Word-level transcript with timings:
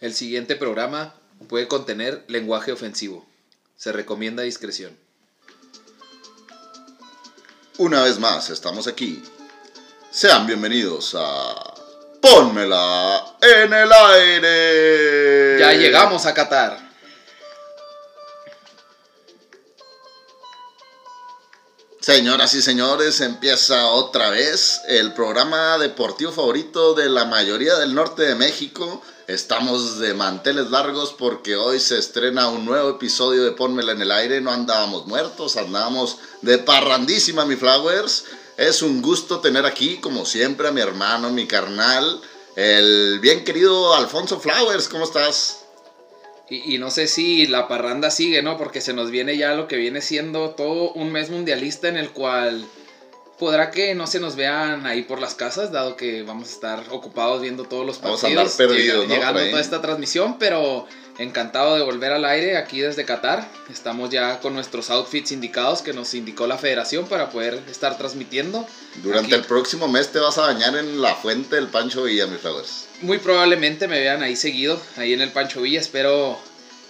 El 0.00 0.14
siguiente 0.14 0.54
programa 0.54 1.12
puede 1.48 1.66
contener 1.66 2.24
lenguaje 2.28 2.70
ofensivo. 2.70 3.26
Se 3.76 3.90
recomienda 3.90 4.44
discreción. 4.44 4.96
Una 7.78 8.04
vez 8.04 8.20
más, 8.20 8.48
estamos 8.50 8.86
aquí. 8.86 9.20
Sean 10.12 10.46
bienvenidos 10.46 11.16
a 11.18 11.74
Pónmela 12.20 13.36
en 13.40 13.72
el 13.72 13.92
aire. 13.92 15.58
Ya 15.58 15.72
llegamos 15.72 16.26
a 16.26 16.34
Qatar. 16.34 16.88
Señoras 22.00 22.54
y 22.54 22.62
señores, 22.62 23.20
empieza 23.20 23.86
otra 23.86 24.30
vez 24.30 24.80
el 24.86 25.12
programa 25.12 25.76
deportivo 25.78 26.30
favorito 26.30 26.94
de 26.94 27.08
la 27.08 27.24
mayoría 27.24 27.74
del 27.78 27.96
norte 27.96 28.22
de 28.22 28.36
México. 28.36 29.02
Estamos 29.28 29.98
de 29.98 30.14
manteles 30.14 30.70
largos 30.70 31.12
porque 31.12 31.54
hoy 31.54 31.80
se 31.80 31.98
estrena 31.98 32.48
un 32.48 32.64
nuevo 32.64 32.88
episodio 32.92 33.44
de 33.44 33.52
Pónmela 33.52 33.92
en 33.92 34.00
el 34.00 34.10
aire. 34.10 34.40
No 34.40 34.50
andábamos 34.50 35.06
muertos, 35.06 35.58
andábamos 35.58 36.16
de 36.40 36.56
parrandísima, 36.56 37.44
mi 37.44 37.54
Flowers. 37.54 38.24
Es 38.56 38.80
un 38.80 39.02
gusto 39.02 39.40
tener 39.40 39.66
aquí, 39.66 39.98
como 39.98 40.24
siempre, 40.24 40.68
a 40.68 40.72
mi 40.72 40.80
hermano, 40.80 41.28
mi 41.28 41.46
carnal, 41.46 42.22
el 42.56 43.18
bien 43.20 43.44
querido 43.44 43.94
Alfonso 43.94 44.40
Flowers. 44.40 44.88
¿Cómo 44.88 45.04
estás? 45.04 45.66
Y, 46.48 46.78
no 46.78 46.90
sé 46.90 47.06
si 47.06 47.46
la 47.46 47.68
parranda 47.68 48.10
sigue, 48.10 48.40
¿no? 48.40 48.56
Porque 48.56 48.80
se 48.80 48.94
nos 48.94 49.10
viene 49.10 49.36
ya 49.36 49.52
lo 49.52 49.68
que 49.68 49.76
viene 49.76 50.00
siendo 50.00 50.52
todo 50.52 50.92
un 50.92 51.12
mes 51.12 51.28
mundialista 51.28 51.88
en 51.88 51.98
el 51.98 52.12
cual 52.12 52.64
podrá 53.38 53.70
que 53.70 53.94
no 53.94 54.06
se 54.06 54.20
nos 54.20 54.36
vean 54.36 54.86
ahí 54.86 55.02
por 55.02 55.20
las 55.20 55.34
casas, 55.34 55.72
dado 55.72 55.96
que 55.96 56.22
vamos 56.22 56.48
a 56.48 56.52
estar 56.52 56.84
ocupados 56.90 57.40
viendo 57.42 57.64
todos 57.64 57.86
los 57.86 57.98
partidos. 57.98 58.22
Vamos 58.22 58.38
a 58.38 58.42
andar 58.42 58.56
perdidos, 58.56 59.08
¿no? 59.08 59.14
Llegando 59.14 59.40
toda 59.50 59.60
esta 59.60 59.80
transmisión, 59.80 60.38
pero 60.38 60.86
encantado 61.18 61.76
de 61.76 61.82
volver 61.82 62.12
al 62.12 62.24
aire 62.24 62.56
aquí 62.56 62.80
desde 62.80 63.04
Qatar. 63.04 63.48
Estamos 63.70 64.10
ya 64.10 64.40
con 64.40 64.54
nuestros 64.54 64.90
outfits 64.90 65.32
indicados 65.32 65.82
que 65.82 65.92
nos 65.92 66.14
indicó 66.14 66.46
la 66.46 66.58
federación 66.58 67.06
para 67.06 67.30
poder 67.30 67.62
estar 67.70 67.96
transmitiendo. 67.98 68.66
Durante 69.02 69.34
el 69.34 69.44
próximo 69.44 69.88
mes 69.88 70.08
te 70.08 70.18
vas 70.18 70.38
a 70.38 70.42
bañar 70.42 70.76
en 70.76 71.00
la 71.00 71.14
fuente 71.14 71.56
del 71.56 71.68
Pancho 71.68 72.04
Villa, 72.04 72.26
mis 72.26 72.40
flowers 72.40 72.88
muy 73.00 73.18
probablemente 73.18 73.88
me 73.88 74.00
vean 74.00 74.22
ahí 74.22 74.36
seguido, 74.36 74.80
ahí 74.96 75.12
en 75.12 75.20
el 75.20 75.30
Pancho 75.30 75.62
Villa. 75.62 75.80
Espero 75.80 76.38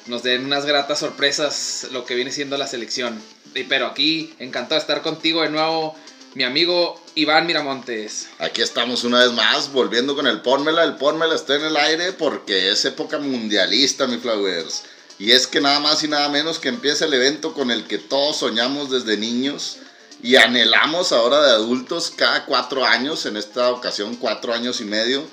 nos 0.07 0.23
den 0.23 0.45
unas 0.45 0.65
gratas 0.65 0.99
sorpresas 0.99 1.89
lo 1.93 2.05
que 2.05 2.15
viene 2.15 2.33
siendo 2.33 2.57
la 2.57 2.67
selección. 2.67 3.21
Pero 3.69 3.87
aquí, 3.87 4.35
encantado 4.39 4.77
de 4.77 4.81
estar 4.81 5.03
contigo 5.03 5.43
de 5.43 5.51
nuevo, 5.51 5.95
mi 6.35 6.45
amigo 6.45 7.01
Iván 7.15 7.47
Miramontes. 7.47 8.29
Aquí 8.39 8.61
estamos 8.61 9.05
una 9.05 9.21
vez 9.21 9.33
más, 9.33 9.73
volviendo 9.73 10.15
con 10.15 10.27
el 10.27 10.41
Pónmela. 10.41 10.85
El 10.85 10.97
Pónmela 10.97 11.35
está 11.35 11.57
en 11.57 11.65
el 11.65 11.77
aire 11.77 12.13
porque 12.13 12.71
es 12.71 12.85
época 12.85 13.19
mundialista, 13.19 14.07
mi 14.07 14.19
Flowers. 14.19 14.85
Y 15.19 15.33
es 15.33 15.47
que 15.47 15.61
nada 15.61 15.81
más 15.81 16.03
y 16.05 16.09
nada 16.09 16.29
menos 16.29 16.59
que 16.59 16.69
empieza 16.69 17.07
el 17.07 17.15
evento 17.15 17.55
con 17.55 17.71
el 17.71 17.87
que 17.87 17.99
todos 17.99 18.37
soñamos 18.37 18.91
desde 18.91 19.17
niños 19.17 19.79
y 20.23 20.37
anhelamos 20.37 21.13
ahora 21.13 21.43
de 21.43 21.51
adultos 21.51 22.13
cada 22.15 22.45
cuatro 22.45 22.85
años, 22.85 23.27
en 23.27 23.37
esta 23.37 23.71
ocasión 23.71 24.17
cuatro 24.17 24.53
años 24.53 24.81
y 24.81 24.85
medio 24.85 25.25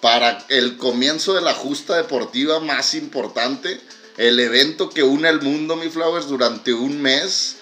para 0.00 0.44
el 0.48 0.76
comienzo 0.76 1.34
de 1.34 1.40
la 1.40 1.54
justa 1.54 1.96
deportiva 1.96 2.60
más 2.60 2.94
importante, 2.94 3.80
el 4.16 4.38
evento 4.38 4.90
que 4.90 5.02
une 5.02 5.28
al 5.28 5.42
mundo, 5.42 5.76
mi 5.76 5.88
Flowers, 5.88 6.28
durante 6.28 6.72
un 6.72 7.00
mes. 7.00 7.56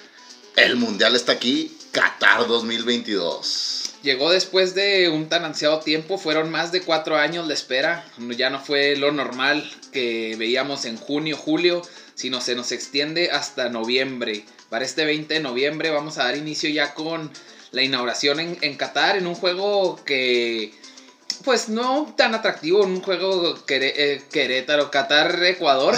El 0.57 0.77
Mundial 0.77 1.17
está 1.17 1.33
aquí, 1.33 1.75
Qatar 1.93 2.47
2022. 2.47 3.93
Llegó 4.03 4.31
después 4.31 4.75
de 4.75 5.11
un 5.11 5.29
tan 5.29 5.45
ansiado 5.45 5.81
tiempo, 5.81 6.19
fueron 6.19 6.51
más 6.51 6.73
de 6.73 6.83
cuatro 6.83 7.17
años 7.19 7.47
de 7.47 7.55
espera, 7.55 8.05
ya 8.37 8.51
no 8.51 8.59
fue 8.59 8.97
lo 8.97 9.13
normal 9.13 9.71
que 9.93 10.35
veíamos 10.39 10.87
en 10.87 10.97
junio, 10.97 11.37
julio, 11.37 11.83
sino 12.15 12.41
se 12.41 12.55
nos 12.55 12.73
extiende 12.73 13.31
hasta 13.31 13.69
noviembre. 13.69 14.45
Para 14.71 14.85
este 14.85 15.05
20 15.05 15.35
de 15.35 15.41
noviembre 15.41 15.91
vamos 15.91 16.19
a 16.19 16.25
dar 16.25 16.37
inicio 16.37 16.71
ya 16.71 16.95
con 16.95 17.31
la 17.71 17.83
inauguración 17.83 18.41
en, 18.41 18.59
en 18.63 18.77
Qatar, 18.77 19.17
en 19.17 19.27
un 19.27 19.35
juego 19.35 20.03
que 20.05 20.73
pues 21.45 21.69
no 21.69 22.13
tan 22.17 22.35
atractivo 22.35 22.83
un 22.83 23.01
juego 23.03 23.59
eh, 23.69 24.23
Querétaro, 24.31 24.91
Qatar, 24.91 25.43
Ecuador. 25.45 25.95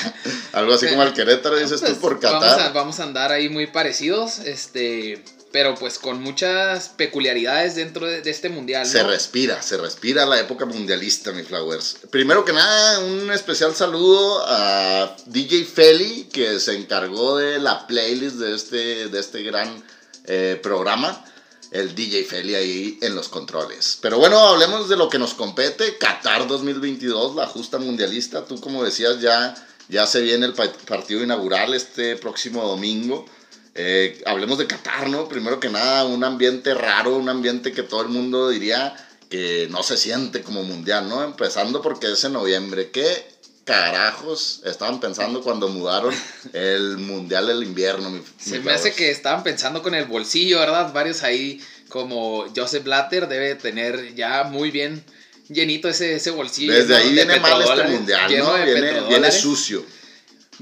Algo 0.52 0.74
así 0.74 0.86
como 0.88 1.02
el 1.02 1.12
Querétaro, 1.12 1.56
dices 1.56 1.80
tú, 1.80 1.86
pues, 1.86 1.98
por 1.98 2.20
Qatar. 2.20 2.72
Vamos 2.72 3.00
a, 3.00 3.04
andar 3.04 3.32
ahí 3.32 3.48
muy 3.48 3.66
parecidos, 3.66 4.38
este, 4.40 5.22
pero 5.54 5.76
pues 5.76 6.00
con 6.00 6.20
muchas 6.20 6.88
peculiaridades 6.88 7.76
dentro 7.76 8.08
de, 8.08 8.28
este 8.28 8.48
mundial. 8.48 8.84
Se 8.84 9.04
respira, 9.04 9.62
se 9.62 9.76
respira 9.76 10.26
la 10.26 10.40
época 10.40 10.66
mundialista, 10.66 11.30
mi 11.30 11.44
Flowers. 11.44 11.98
Primero 12.10 12.44
que 12.44 12.52
nada, 12.52 12.98
un 12.98 13.30
especial 13.30 13.72
saludo 13.72 14.44
a 14.48 15.16
DJ 15.26 15.64
Feli, 15.64 16.24
que 16.32 16.58
se 16.58 16.76
encargó 16.76 17.36
de 17.36 17.60
la 17.60 17.86
playlist 17.86 18.34
de 18.38 18.52
este, 18.52 19.06
de 19.06 19.20
este 19.20 19.44
gran 19.44 19.80
eh, 20.24 20.58
programa 20.60 21.24
el 21.70 21.94
DJ 21.94 22.24
Feli 22.24 22.56
ahí 22.56 22.98
en 23.00 23.14
los 23.14 23.28
controles. 23.28 23.98
Pero 24.02 24.18
bueno, 24.18 24.40
hablemos 24.40 24.88
de 24.88 24.96
lo 24.96 25.08
que 25.08 25.20
nos 25.20 25.34
compete. 25.34 25.98
Qatar 25.98 26.48
2022, 26.48 27.36
la 27.36 27.46
justa 27.46 27.78
mundialista. 27.78 28.44
Tú 28.44 28.60
como 28.60 28.82
decías, 28.82 29.20
ya, 29.20 29.54
ya 29.88 30.04
se 30.08 30.20
viene 30.20 30.46
el 30.46 30.54
partido 30.54 31.22
inaugural 31.22 31.74
este 31.74 32.16
próximo 32.16 32.66
domingo. 32.66 33.24
Eh, 33.74 34.22
hablemos 34.26 34.58
de 34.58 34.66
Qatar, 34.66 35.08
¿no? 35.08 35.28
Primero 35.28 35.58
que 35.58 35.68
nada, 35.68 36.04
un 36.04 36.22
ambiente 36.22 36.74
raro, 36.74 37.16
un 37.16 37.28
ambiente 37.28 37.72
que 37.72 37.82
todo 37.82 38.02
el 38.02 38.08
mundo 38.08 38.48
diría 38.48 38.94
que 39.28 39.66
no 39.70 39.82
se 39.82 39.96
siente 39.96 40.42
como 40.42 40.62
mundial, 40.62 41.08
¿no? 41.08 41.24
Empezando 41.24 41.82
porque 41.82 42.12
es 42.12 42.22
en 42.22 42.34
noviembre. 42.34 42.90
¿Qué 42.90 43.26
carajos 43.64 44.60
estaban 44.64 45.00
pensando 45.00 45.42
cuando 45.42 45.68
mudaron 45.68 46.14
el 46.52 46.98
Mundial 46.98 47.48
del 47.48 47.64
Invierno? 47.64 48.22
Se 48.38 48.60
me 48.60 48.72
hace 48.72 48.92
que 48.92 49.10
estaban 49.10 49.42
pensando 49.42 49.82
con 49.82 49.94
el 49.94 50.04
bolsillo, 50.04 50.60
¿verdad? 50.60 50.92
Varios 50.92 51.24
ahí, 51.24 51.60
como 51.88 52.44
Joseph 52.54 52.84
Blatter, 52.84 53.26
debe 53.26 53.56
tener 53.56 54.14
ya 54.14 54.44
muy 54.44 54.70
bien 54.70 55.02
llenito 55.48 55.88
ese, 55.88 56.14
ese 56.14 56.30
bolsillo. 56.30 56.72
Desde 56.72 56.96
ahí 56.96 57.12
viene 57.12 57.40
mal 57.40 57.60
este 57.60 57.88
Mundial, 57.88 58.38
¿no? 58.38 58.54
Viene, 58.64 59.00
viene 59.08 59.32
sucio. 59.32 59.84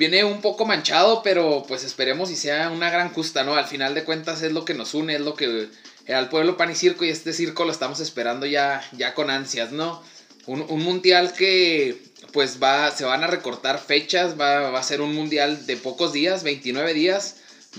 Viene 0.02 0.24
un 0.24 0.40
poco 0.40 0.64
manchado, 0.64 1.22
pero 1.22 1.64
pues 1.68 1.84
esperemos 1.84 2.28
y 2.32 2.34
sea 2.34 2.70
una 2.70 2.90
gran 2.90 3.12
justa, 3.12 3.44
¿no? 3.44 3.54
Al 3.54 3.68
final 3.68 3.94
de 3.94 4.02
cuentas 4.02 4.42
es 4.42 4.50
lo 4.50 4.64
que 4.64 4.74
nos 4.74 4.94
une, 4.94 5.14
es 5.14 5.20
lo 5.20 5.36
que 5.36 5.68
al 6.08 6.28
pueblo 6.28 6.56
pan 6.56 6.72
y 6.72 6.74
circo 6.74 7.04
y 7.04 7.10
este 7.10 7.32
circo 7.32 7.64
lo 7.64 7.70
estamos 7.70 8.00
esperando 8.00 8.44
ya, 8.44 8.82
ya 8.90 9.14
con 9.14 9.30
ansias, 9.30 9.70
¿no? 9.70 10.02
Un, 10.46 10.66
un 10.68 10.82
mundial 10.82 11.32
que 11.34 12.02
pues 12.32 12.60
va, 12.60 12.90
se 12.90 13.04
van 13.04 13.22
a 13.22 13.28
recortar 13.28 13.78
fechas, 13.78 14.32
va, 14.40 14.70
va, 14.70 14.80
a 14.80 14.82
ser 14.82 15.02
un 15.02 15.14
mundial 15.14 15.66
de 15.66 15.76
pocos 15.76 16.12
días, 16.12 16.42
29 16.42 16.94
días, 16.94 17.36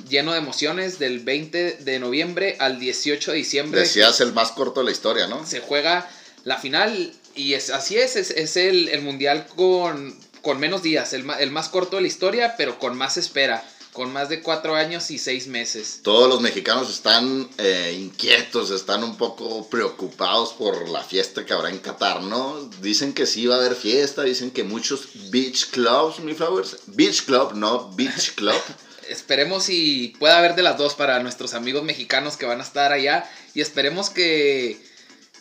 lleno 0.08 0.32
de 0.32 0.38
emociones, 0.38 1.00
del 1.00 1.20
20 1.20 1.80
de 1.82 2.00
noviembre 2.00 2.56
al 2.62 2.80
18 2.80 3.32
de 3.32 3.38
diciembre. 3.38 3.82
Decías 3.82 4.22
el 4.22 4.32
más 4.32 4.54
corto 4.54 4.80
de 4.80 4.86
la 4.86 4.92
historia, 4.94 5.28
¿no? 5.28 5.46
Se 5.46 5.60
juega 5.60 6.10
la 6.46 6.58
final 6.58 7.12
y 7.36 7.56
es, 7.56 7.70
así 7.70 7.98
es, 7.98 8.16
es, 8.16 8.56
el, 8.56 8.88
el, 8.88 9.02
mundial 9.02 9.46
con, 9.58 10.18
con 10.44 10.60
menos 10.60 10.84
días, 10.84 11.14
el, 11.14 11.26
el 11.40 11.50
más 11.50 11.70
corto 11.70 11.96
de 11.96 12.04
la 12.04 12.08
historia, 12.08 12.54
pero 12.56 12.78
con 12.78 12.96
más 12.96 13.18
espera 13.18 13.64
con 13.94 14.12
más 14.12 14.28
de 14.28 14.42
cuatro 14.42 14.76
años 14.76 15.12
y 15.12 15.20
seis 15.20 15.48
meses. 15.48 16.00
Todos 16.02 16.28
los 16.28 16.42
mexicanos 16.42 16.90
están 16.90 17.48
eh, 17.60 17.96
inquietos, 17.98 18.72
están 18.72 19.04
un 19.04 19.16
poco 19.18 19.70
preocupados 19.70 20.54
por 20.54 20.90
la 20.90 21.04
fiesta 21.04 21.46
que 21.46 21.54
habrá 21.54 21.70
en 21.70 21.78
Qatar, 21.78 22.24
¿no? 22.24 22.70
Dicen 22.82 23.14
que 23.14 23.28
sí 23.28 23.46
va 23.46 23.56
a 23.56 23.60
haber 23.60 23.76
fiesta, 23.76 24.24
dicen 24.24 24.50
que 24.52 24.64
muchos 24.64 25.30
beach 25.30 25.70
clubs, 25.70 26.20
mi 26.20 26.34
flowers, 26.34 26.78
beach 26.88 27.24
club, 27.26 27.54
no 27.54 27.92
beach 27.92 28.32
club. 28.34 28.60
esperemos 29.08 29.70
y 29.70 30.16
pueda 30.20 30.40
haber 30.40 30.56
de 30.56 30.64
las 30.64 30.78
dos 30.78 30.96
para 30.96 31.22
nuestros 31.22 31.54
amigos 31.54 31.84
mexicanos 31.84 32.36
que 32.36 32.46
van 32.46 32.62
a 32.62 32.64
estar 32.64 32.92
allá 32.92 33.30
y 33.54 33.62
esperemos 33.62 34.10
que 34.10 34.82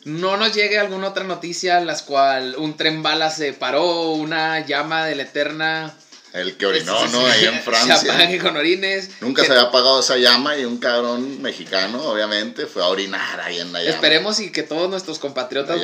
no 0.04 0.36
nos 0.36 0.54
llegue 0.54 0.78
alguna 0.78 1.08
otra 1.08 1.24
noticia 1.24 1.78
en 1.78 1.86
la 1.86 1.98
cual 1.98 2.56
un 2.56 2.76
tren 2.76 3.02
bala 3.02 3.30
se 3.30 3.52
paró, 3.52 4.10
una 4.10 4.64
llama 4.66 5.06
de 5.06 5.14
la 5.16 5.22
eterna 5.22 5.94
el 6.32 6.56
que 6.56 6.64
orinó, 6.64 7.06
¿no? 7.08 7.26
Ahí 7.26 7.44
en 7.44 7.60
Francia. 7.62 7.96
Se 7.96 8.10
apague 8.10 8.38
con 8.38 8.56
orines. 8.56 9.10
Nunca 9.20 9.44
se 9.44 9.50
había 9.50 9.64
apagado 9.64 10.00
esa 10.00 10.16
llama 10.16 10.56
y 10.56 10.64
un 10.64 10.78
cabrón 10.78 11.42
mexicano, 11.42 12.02
obviamente, 12.04 12.66
fue 12.66 12.82
a 12.82 12.86
orinar 12.86 13.40
ahí 13.40 13.58
en 13.60 13.72
la 13.72 13.80
llama. 13.80 13.94
Esperemos 13.94 14.40
y 14.40 14.50
que 14.50 14.62
todos 14.62 14.88
nuestros 14.88 15.18
compatriotas 15.18 15.78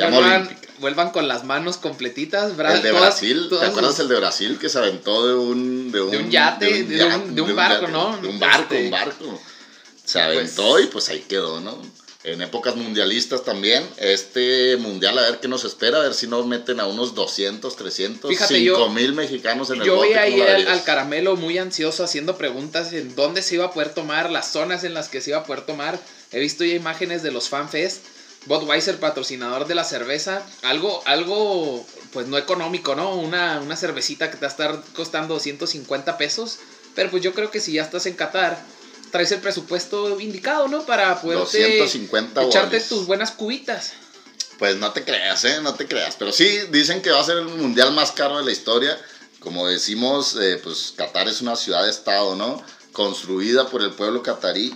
vuelvan, 0.79 1.11
con 1.11 1.27
las 1.27 1.43
manos 1.43 1.77
completitas. 1.77 2.53
El 2.57 2.81
de 2.81 2.91
Brasil, 2.91 3.47
¿te 3.49 3.65
acuerdas 3.65 3.99
el 3.99 4.07
de 4.07 4.15
Brasil 4.15 4.57
que 4.59 4.69
se 4.69 4.79
aventó 4.79 5.27
de 5.27 5.35
un... 5.35 5.91
De 5.91 6.01
un, 6.01 6.31
yate, 6.31 6.83
de 6.83 7.41
un, 7.41 7.55
barco, 7.55 7.87
¿no? 7.87 8.17
De 8.17 8.27
un 8.27 8.39
barco, 8.39 8.75
un 8.75 8.89
barco. 8.89 9.41
Se 10.03 10.19
aventó 10.19 10.79
y 10.79 10.87
pues 10.87 11.09
ahí 11.09 11.25
quedó, 11.29 11.59
¿no? 11.59 11.79
En 12.23 12.41
épocas 12.41 12.75
mundialistas 12.75 13.43
también. 13.43 13.87
Este 13.97 14.75
mundial, 14.77 15.17
a 15.17 15.21
ver 15.21 15.39
qué 15.39 15.47
nos 15.47 15.63
espera, 15.63 15.99
a 15.99 16.01
ver 16.01 16.13
si 16.13 16.27
nos 16.27 16.45
meten 16.45 16.79
a 16.79 16.85
unos 16.85 17.15
200, 17.15 17.75
300, 17.75 18.29
Fíjate, 18.29 18.55
5 18.55 18.89
mil 18.89 19.13
mexicanos 19.13 19.69
en 19.69 19.81
el 19.81 19.87
Yo 19.87 20.01
vi 20.01 20.13
ahí 20.13 20.41
al, 20.41 20.83
caramelo 20.83 21.35
muy 21.35 21.57
ansioso 21.57 22.03
haciendo 22.03 22.37
preguntas 22.37 22.91
en 22.93 23.15
dónde 23.15 23.41
se 23.41 23.55
iba 23.55 23.65
a 23.65 23.71
poder 23.71 23.93
tomar, 23.93 24.29
las 24.29 24.51
zonas 24.51 24.83
en 24.83 24.93
las 24.93 25.07
que 25.07 25.21
se 25.21 25.31
iba 25.31 25.39
a 25.39 25.43
poder 25.45 25.61
tomar. 25.61 25.99
He 26.31 26.39
visto 26.39 26.63
ya 26.63 26.75
imágenes 26.75 27.23
de 27.23 27.31
los 27.31 27.49
fanfest 27.49 28.01
Budweiser, 28.45 28.99
patrocinador 28.99 29.67
de 29.67 29.75
la 29.75 29.83
cerveza, 29.83 30.45
algo, 30.61 31.03
algo 31.05 31.85
pues 32.13 32.27
no 32.27 32.37
económico, 32.37 32.95
¿no? 32.95 33.15
Una, 33.15 33.59
una 33.59 33.75
cervecita 33.75 34.31
que 34.31 34.37
te 34.37 34.41
va 34.41 34.47
a 34.47 34.51
estar 34.51 34.83
costando 34.93 35.33
250 35.33 36.17
pesos, 36.17 36.59
pero 36.95 37.11
pues 37.11 37.21
yo 37.21 37.33
creo 37.33 37.51
que 37.51 37.59
si 37.59 37.73
ya 37.73 37.83
estás 37.83 38.05
en 38.05 38.13
Qatar, 38.13 38.63
traes 39.11 39.31
el 39.31 39.39
presupuesto 39.39 40.19
indicado, 40.19 40.67
¿no? 40.67 40.85
Para 40.85 41.21
poder 41.21 41.39
echarte 42.41 42.79
tus 42.81 43.05
buenas 43.05 43.31
cubitas. 43.31 43.93
Pues 44.57 44.75
no 44.77 44.91
te 44.91 45.03
creas, 45.03 45.45
¿eh? 45.45 45.59
No 45.61 45.73
te 45.73 45.87
creas. 45.87 46.15
Pero 46.17 46.31
sí, 46.31 46.59
dicen 46.71 47.01
que 47.01 47.11
va 47.11 47.21
a 47.21 47.23
ser 47.23 47.37
el 47.37 47.45
mundial 47.45 47.93
más 47.93 48.11
caro 48.11 48.37
de 48.37 48.43
la 48.43 48.51
historia. 48.51 48.99
Como 49.39 49.67
decimos, 49.67 50.35
eh, 50.35 50.59
pues 50.61 50.93
Qatar 50.97 51.27
es 51.27 51.41
una 51.41 51.55
ciudad-estado, 51.55 52.35
¿no? 52.35 52.61
Construida 52.91 53.69
por 53.69 53.81
el 53.81 53.91
pueblo 53.91 54.21
catarí. 54.21 54.75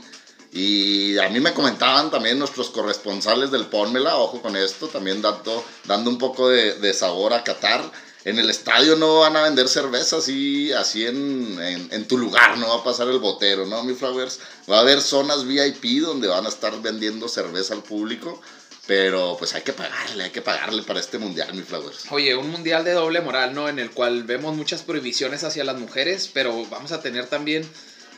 Y 0.53 1.17
a 1.17 1.27
mí 1.29 1.39
me 1.39 1.53
comentaban 1.53 2.11
también 2.11 2.39
nuestros 2.39 2.69
corresponsales 2.69 3.51
del 3.51 3.65
Pónmela, 3.65 4.17
ojo 4.17 4.41
con 4.41 4.55
esto, 4.55 4.87
también 4.87 5.21
dando, 5.21 5.65
dando 5.85 6.11
un 6.11 6.19
poco 6.19 6.47
de, 6.47 6.75
de 6.75 6.93
sabor 6.93 7.33
a 7.33 7.43
Qatar 7.43 7.83
en 8.25 8.39
el 8.39 8.49
estadio 8.49 8.95
no 8.95 9.19
van 9.19 9.35
a 9.35 9.43
vender 9.43 9.67
cerveza 9.67 10.17
así, 10.17 10.71
así 10.71 11.05
en, 11.05 11.59
en, 11.91 12.07
tu 12.07 12.17
lugar, 12.17 12.57
no 12.57 12.69
va 12.69 12.75
a 12.75 12.83
pasar 12.83 13.07
el 13.09 13.19
botero, 13.19 13.65
¿no, 13.65 13.83
mi 13.83 13.93
Flowers? 13.93 14.39
Va 14.69 14.77
a 14.77 14.81
haber 14.81 15.01
zonas 15.01 15.45
VIP 15.45 16.01
donde 16.01 16.27
van 16.27 16.45
a 16.45 16.49
estar 16.49 16.81
vendiendo 16.81 17.27
cerveza 17.27 17.73
al 17.73 17.83
público, 17.83 18.41
pero 18.87 19.35
pues 19.37 19.53
hay 19.55 19.61
que 19.61 19.73
pagarle, 19.73 20.23
hay 20.23 20.29
que 20.29 20.41
pagarle 20.41 20.83
para 20.83 21.01
este 21.01 21.17
mundial, 21.17 21.53
mi 21.53 21.63
Flowers. 21.63 22.05
Oye, 22.11 22.35
un 22.35 22.49
mundial 22.49 22.85
de 22.85 22.93
doble 22.93 23.19
moral, 23.19 23.53
¿no? 23.53 23.67
En 23.67 23.79
el 23.79 23.91
cual 23.91 24.23
vemos 24.23 24.55
muchas 24.55 24.83
prohibiciones 24.83 25.43
hacia 25.43 25.65
las 25.65 25.77
mujeres, 25.77 26.29
pero 26.33 26.65
vamos 26.67 26.91
a 26.91 27.01
tener 27.01 27.27
también... 27.27 27.67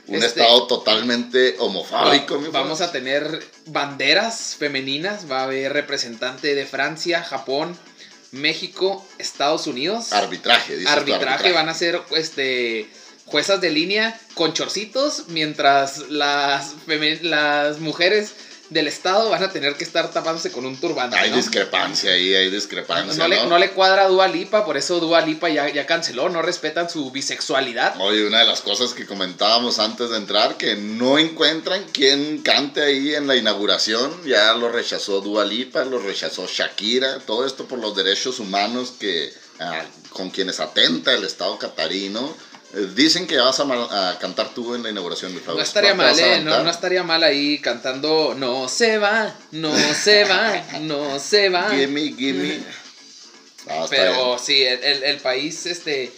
Un 0.08 0.18
este, 0.18 0.42
estado 0.42 0.68
totalmente 0.68 1.56
homofóbico, 1.58 2.38
mi 2.38 2.50
Vamos 2.50 2.82
a 2.82 2.92
tener 2.92 3.44
banderas 3.66 4.56
femeninas, 4.56 5.32
va 5.32 5.40
a 5.40 5.44
haber 5.46 5.74
representante 5.74 6.54
de 6.54 6.68
Francia, 6.68 7.24
Japón, 7.24 7.76
México, 8.36 9.06
Estados 9.18 9.68
Unidos. 9.68 10.14
Arbitraje, 10.14 10.78
dice 10.78 10.90
arbitraje, 10.90 11.52
van 11.52 11.70
a 11.70 11.74
ser 11.74 12.02
este 12.16 12.88
juezas 13.26 13.60
de 13.60 13.72
línea 13.72 14.20
con 14.36 14.54
chorcitos, 14.54 15.26
mientras 15.30 16.10
las, 16.10 16.76
las 17.22 17.80
mujeres 17.80 18.34
del 18.70 18.88
Estado 18.88 19.30
van 19.30 19.44
a 19.44 19.52
tener 19.52 19.76
que 19.76 19.84
estar 19.84 20.12
tapándose 20.12 20.52
con 20.52 20.66
un 20.66 20.78
turbante. 20.78 21.18
Hay 21.18 21.32
discrepancia 21.32 22.12
ahí, 22.12 22.34
hay 22.34 22.50
discrepancia. 22.50 23.22
No, 23.22 23.28
Le, 23.28 23.46
no, 23.48 23.58
le, 23.58 23.72
cuadra 23.72 24.06
a 24.06 24.08
Dua 24.08 24.28
Lipa, 24.28 24.66
por 24.66 24.78
eso 24.78 25.00
Dua 25.00 25.22
Lipa 25.22 25.50
ya, 25.50 25.70
ya 25.70 25.86
canceló, 25.86 26.30
no 26.30 26.42
respetan 26.42 26.90
su 26.90 27.12
bisexualidad. 27.12 28.00
Oye, 28.00 28.26
una 28.26 28.40
de 28.40 28.46
las 28.46 28.62
cosas 28.62 28.94
que 28.94 29.06
comentábamos 29.06 29.80
antes 29.80 30.10
de 30.10 30.18
entrar, 30.18 30.58
que 30.58 30.76
no 30.76 31.20
encuentran 31.20 31.84
quien 31.92 32.42
cante 32.42 32.82
ahí 32.82 33.14
en 33.14 33.28
la 33.28 33.36
inauguración, 33.36 34.24
ya 34.26 34.54
lo 34.54 34.70
rechazó 34.70 35.22
Dua 35.22 35.46
Lipa, 35.46 35.86
lo 35.86 36.00
rechazó 36.00 36.48
Shakira, 36.48 37.20
todo 37.20 37.46
esto 37.46 37.68
por 37.68 37.80
los 37.80 37.96
derechos 37.96 38.40
humanos 38.40 38.94
que, 39.00 39.32
ah, 39.60 39.84
con 40.10 40.30
quienes 40.30 40.60
atenta 40.60 41.14
el 41.14 41.24
Estado 41.24 41.58
catarino 41.60 42.36
dicen 42.96 43.28
que 43.28 43.38
vas 43.38 43.60
a, 43.60 44.18
cantar 44.20 44.50
tú 44.54 44.76
en 44.76 44.84
la 44.84 44.90
inauguración, 44.90 45.34
mi 45.34 45.42
No 45.46 45.60
estaría 45.60 45.94
mal, 45.94 46.18
eh, 46.20 46.42
no, 46.42 46.70
estaría 46.70 47.04
mal 47.04 47.24
ahí 47.24 47.60
cantando 47.60 48.36
No 48.38 48.68
se 48.68 48.98
va, 48.98 49.36
no 49.52 49.76
se 49.78 50.26
va, 50.26 50.64
no 50.82 51.20
se 51.20 51.50
va. 51.50 51.70
Gimme, 51.76 52.14
gimme. 52.18 52.60
Pero 53.90 54.38
sí, 54.38 54.64
el, 54.64 55.18
país, 55.18 55.66
este, 55.66 56.12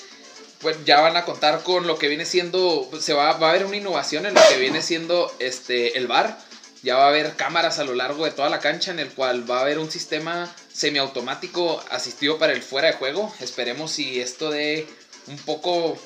pues 0.59 0.77
ya 0.86 1.00
van 1.00 1.15
a 1.15 1.25
contar 1.25 1.63
con 1.63 1.88
lo 1.88 1.98
que 1.98 2.07
viene 2.07 2.25
siendo, 2.25 2.89
se 3.00 3.13
va, 3.13 3.33
va 3.33 3.48
a 3.48 3.50
haber 3.51 3.65
una 3.65 3.77
innovación 3.77 4.25
en 4.25 4.33
lo 4.33 4.42
que 4.50 4.57
viene 4.57 4.81
siendo 4.81 5.33
este, 5.39 5.98
el 5.98 6.07
bar. 6.07 6.38
Ya 6.83 6.95
va 6.95 7.06
a 7.06 7.10
haber 7.10 7.36
cámaras 7.36 7.80
a 7.80 7.83
lo 7.83 7.95
largo 7.95 8.25
de 8.25 8.31
toda 8.31 8.50
la 8.50 8.60
cancha 8.60 8.92
en 8.92 9.00
el 9.00 9.10
cual 9.10 9.50
va 9.50 9.60
a 9.60 9.62
haber 9.62 9.80
un 9.80 9.89
sistema 9.89 10.53
semiautomático 10.71 11.83
asistido 11.89 12.38
para 12.38 12.53
el 12.53 12.62
fuera 12.62 12.88
de 12.88 12.94
juego. 12.94 13.33
Esperemos 13.39 13.92
si 13.92 14.19
esto 14.21 14.51
de 14.51 14.88
un 15.27 15.38
poco 15.38 15.98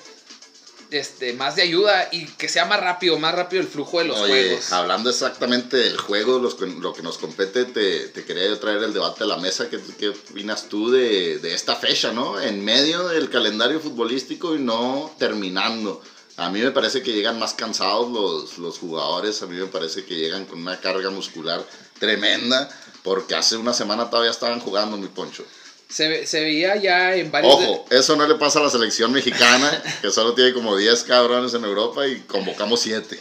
este, 0.92 1.34
más 1.34 1.56
de 1.56 1.62
ayuda 1.64 2.10
y 2.12 2.26
que 2.26 2.50
sea 2.50 2.66
más 2.66 2.80
rápido, 2.80 3.18
más 3.18 3.34
rápido 3.34 3.62
el 3.62 3.68
flujo 3.68 4.00
de 4.00 4.06
los 4.06 4.20
juegos. 4.20 4.72
Hablando 4.72 5.10
exactamente 5.10 5.78
del 5.78 5.98
juego, 5.98 6.40
lo 6.40 6.94
que 6.94 7.02
nos 7.02 7.18
compete, 7.18 7.66
te, 7.66 8.12
quería 8.26 8.48
yo 8.48 8.60
traer 8.60 8.84
el 8.84 8.94
debate 8.94 9.24
a 9.24 9.28
la 9.28 9.38
mesa. 9.38 9.70
¿Qué, 9.70 9.80
qué 9.98 10.10
opinas 10.10 10.68
tú 10.68 10.92
de, 10.92 11.40
esta 11.54 11.76
fecha, 11.76 12.12
no? 12.12 12.40
En 12.40 12.64
medio 12.64 13.08
del 13.08 13.30
calendario 13.30 13.80
futbolístico 13.80 14.56
y 14.56 14.60
no 14.60 15.16
terminando. 15.18 16.02
A 16.38 16.50
mí 16.50 16.60
me 16.60 16.72
parece 16.72 17.02
que 17.02 17.14
llegan 17.14 17.40
más 17.40 17.54
cansados 17.54 18.12
los, 18.12 18.58
los 18.58 18.78
jugadores, 18.78 19.42
a 19.42 19.48
mí 19.48 19.56
me 19.56 19.68
parece 19.68 20.06
que 20.06 20.16
llegan 20.16 20.46
con 20.46 20.62
una 20.62 20.80
carga 20.80 21.10
muscular 21.10 21.64
tremenda, 22.00 22.70
porque 23.04 23.36
hace 23.36 23.58
una 23.58 23.74
semana 23.74 24.10
todavía 24.10 24.32
estaban 24.32 24.60
jugando 24.60 24.98
mi 24.98 25.08
poncho. 25.08 25.46
Se, 25.92 26.26
se, 26.26 26.40
veía 26.42 26.78
ya 26.78 27.16
en 27.16 27.32
varios... 27.32 27.54
Ojo, 27.54 27.86
eso 27.90 28.16
no 28.16 28.26
le 28.28 28.36
pasa 28.36 28.60
a 28.60 28.64
la 28.64 28.70
selección 28.70 29.12
mexicana, 29.12 29.84
que 30.02 30.10
solo 30.10 30.34
tiene 30.34 30.54
como 30.54 30.78
10 30.78 31.04
cabrones 31.04 31.54
en 31.54 31.66
Europa 31.66 32.08
y 32.08 32.22
convocamos 32.22 32.82
7. 32.82 33.20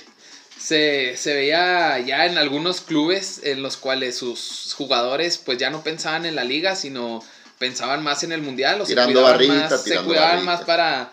Se, 0.59 1.17
se, 1.17 1.35
veía 1.35 1.99
ya 1.99 2.27
en 2.27 2.39
algunos 2.39 2.81
clubes 2.81 3.41
en 3.43 3.63
los 3.63 3.77
cuales 3.77 4.17
sus 4.17 4.75
jugadores 4.77 5.39
pues 5.39 5.59
ya 5.59 5.71
no 5.71 5.83
pensaban 5.83 6.27
en 6.27 6.37
la 6.37 6.45
liga, 6.45 6.77
sino 6.77 7.25
pensaban 7.59 8.03
más 8.03 8.23
en 8.23 8.33
el 8.33 8.41
mundial 8.41 8.81
o 8.81 8.85
tirando 8.85 9.27
se 9.27 9.37
cuidaban, 9.37 9.71
más, 9.71 9.83
se 9.83 9.99
cuidaban 9.99 10.45
más 10.45 10.63
para, 10.63 11.13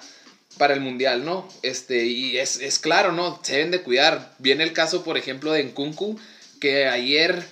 para 0.58 0.74
el 0.74 0.82
mundial, 0.82 1.26
¿no? 1.26 1.48
Este, 1.62 2.06
y 2.06 2.38
es, 2.38 2.62
es 2.62 2.80
claro, 2.80 3.12
¿no? 3.12 3.40
Se 3.44 3.54
deben 3.54 3.72
de 3.72 3.82
cuidar. 3.82 4.34
Viene 4.40 4.64
el 4.64 4.74
caso, 4.74 5.04
por 5.04 5.18
ejemplo, 5.18 5.52
de 5.52 5.64
Nkunku, 5.64 6.20
que 6.60 6.88
ayer, 6.88 7.44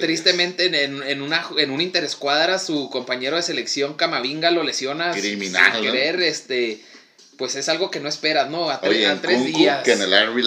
tristemente, 0.00 0.66
en, 0.84 1.02
en, 1.02 1.22
una, 1.22 1.46
en 1.56 1.70
un 1.70 1.80
interescuadra, 1.80 2.58
su 2.58 2.90
compañero 2.90 3.36
de 3.36 3.42
selección, 3.42 3.94
Camavinga, 3.94 4.50
lo 4.50 4.62
lesiona. 4.62 5.12
Criminal. 5.12 5.72
Sin 5.72 5.82
querer, 5.82 6.20
este, 6.22 6.82
pues 7.38 7.54
es 7.54 7.68
algo 7.68 7.90
que 7.90 8.00
no 8.00 8.08
esperas, 8.08 8.50
¿no? 8.50 8.68
A, 8.68 8.80
tres 8.80 9.44
días. 9.44 9.84
Que 9.84 9.92
en 9.92 10.02
el 10.02 10.28
RB 10.28 10.44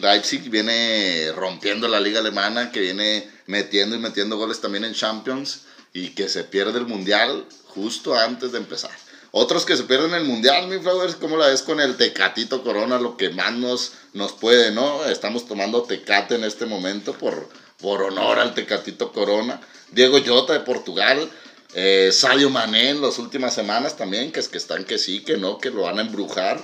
Leipzig, 0.00 0.50
viene 0.50 1.32
rompiendo 1.32 1.88
la 1.88 2.00
liga 2.00 2.20
alemana, 2.20 2.70
que 2.70 2.80
viene 2.80 3.28
metiendo 3.46 3.96
y 3.96 3.98
metiendo 3.98 4.36
goles 4.36 4.60
también 4.60 4.84
en 4.84 4.94
Champions 4.94 5.62
y 5.92 6.10
que 6.10 6.28
se 6.28 6.44
pierde 6.44 6.78
el 6.78 6.86
mundial 6.86 7.46
justo 7.66 8.16
antes 8.16 8.52
de 8.52 8.58
empezar. 8.58 8.90
Otros 9.30 9.66
que 9.66 9.76
se 9.76 9.84
pierden 9.84 10.14
el 10.14 10.24
mundial, 10.24 10.68
mi 10.68 10.78
Flowers, 10.78 11.16
¿cómo 11.16 11.36
la 11.36 11.48
ves 11.48 11.62
con 11.62 11.80
el 11.80 11.96
Tecatito 11.96 12.62
Corona? 12.62 12.98
Lo 12.98 13.18
que 13.18 13.28
más 13.28 13.52
nos, 13.52 13.92
nos 14.14 14.32
puede, 14.32 14.70
¿no? 14.70 15.04
Estamos 15.04 15.46
tomando 15.46 15.82
Tecate 15.82 16.36
en 16.36 16.44
este 16.44 16.64
momento 16.64 17.12
por, 17.12 17.48
por 17.78 18.02
honor 18.02 18.38
al 18.38 18.54
Tecatito 18.54 19.12
Corona. 19.12 19.60
Diego 19.90 20.18
Jota 20.24 20.54
de 20.54 20.60
Portugal. 20.60 21.30
Eh, 21.74 22.08
Sadio 22.10 22.48
Mané 22.48 22.90
en 22.90 23.02
las 23.02 23.18
últimas 23.18 23.54
semanas 23.54 23.98
también, 23.98 24.32
que 24.32 24.40
es 24.40 24.48
que 24.48 24.56
están 24.56 24.84
que 24.84 24.96
sí, 24.96 25.20
que 25.20 25.36
no, 25.36 25.58
que 25.58 25.70
lo 25.70 25.82
van 25.82 25.98
a 25.98 26.02
embrujar. 26.02 26.58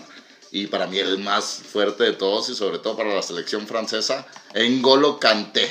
Y 0.51 0.69
para 0.69 0.87
mí 0.87 0.99
el 0.99 1.19
más 1.19 1.61
fuerte 1.71 2.05
de 2.05 2.13
todos 2.13 2.49
y 2.49 2.55
sobre 2.55 2.79
todo 2.79 2.97
para 2.97 3.15
la 3.15 3.23
selección 3.23 3.67
francesa, 3.67 4.27
Engolo 4.55 5.21
Kanté. 5.21 5.69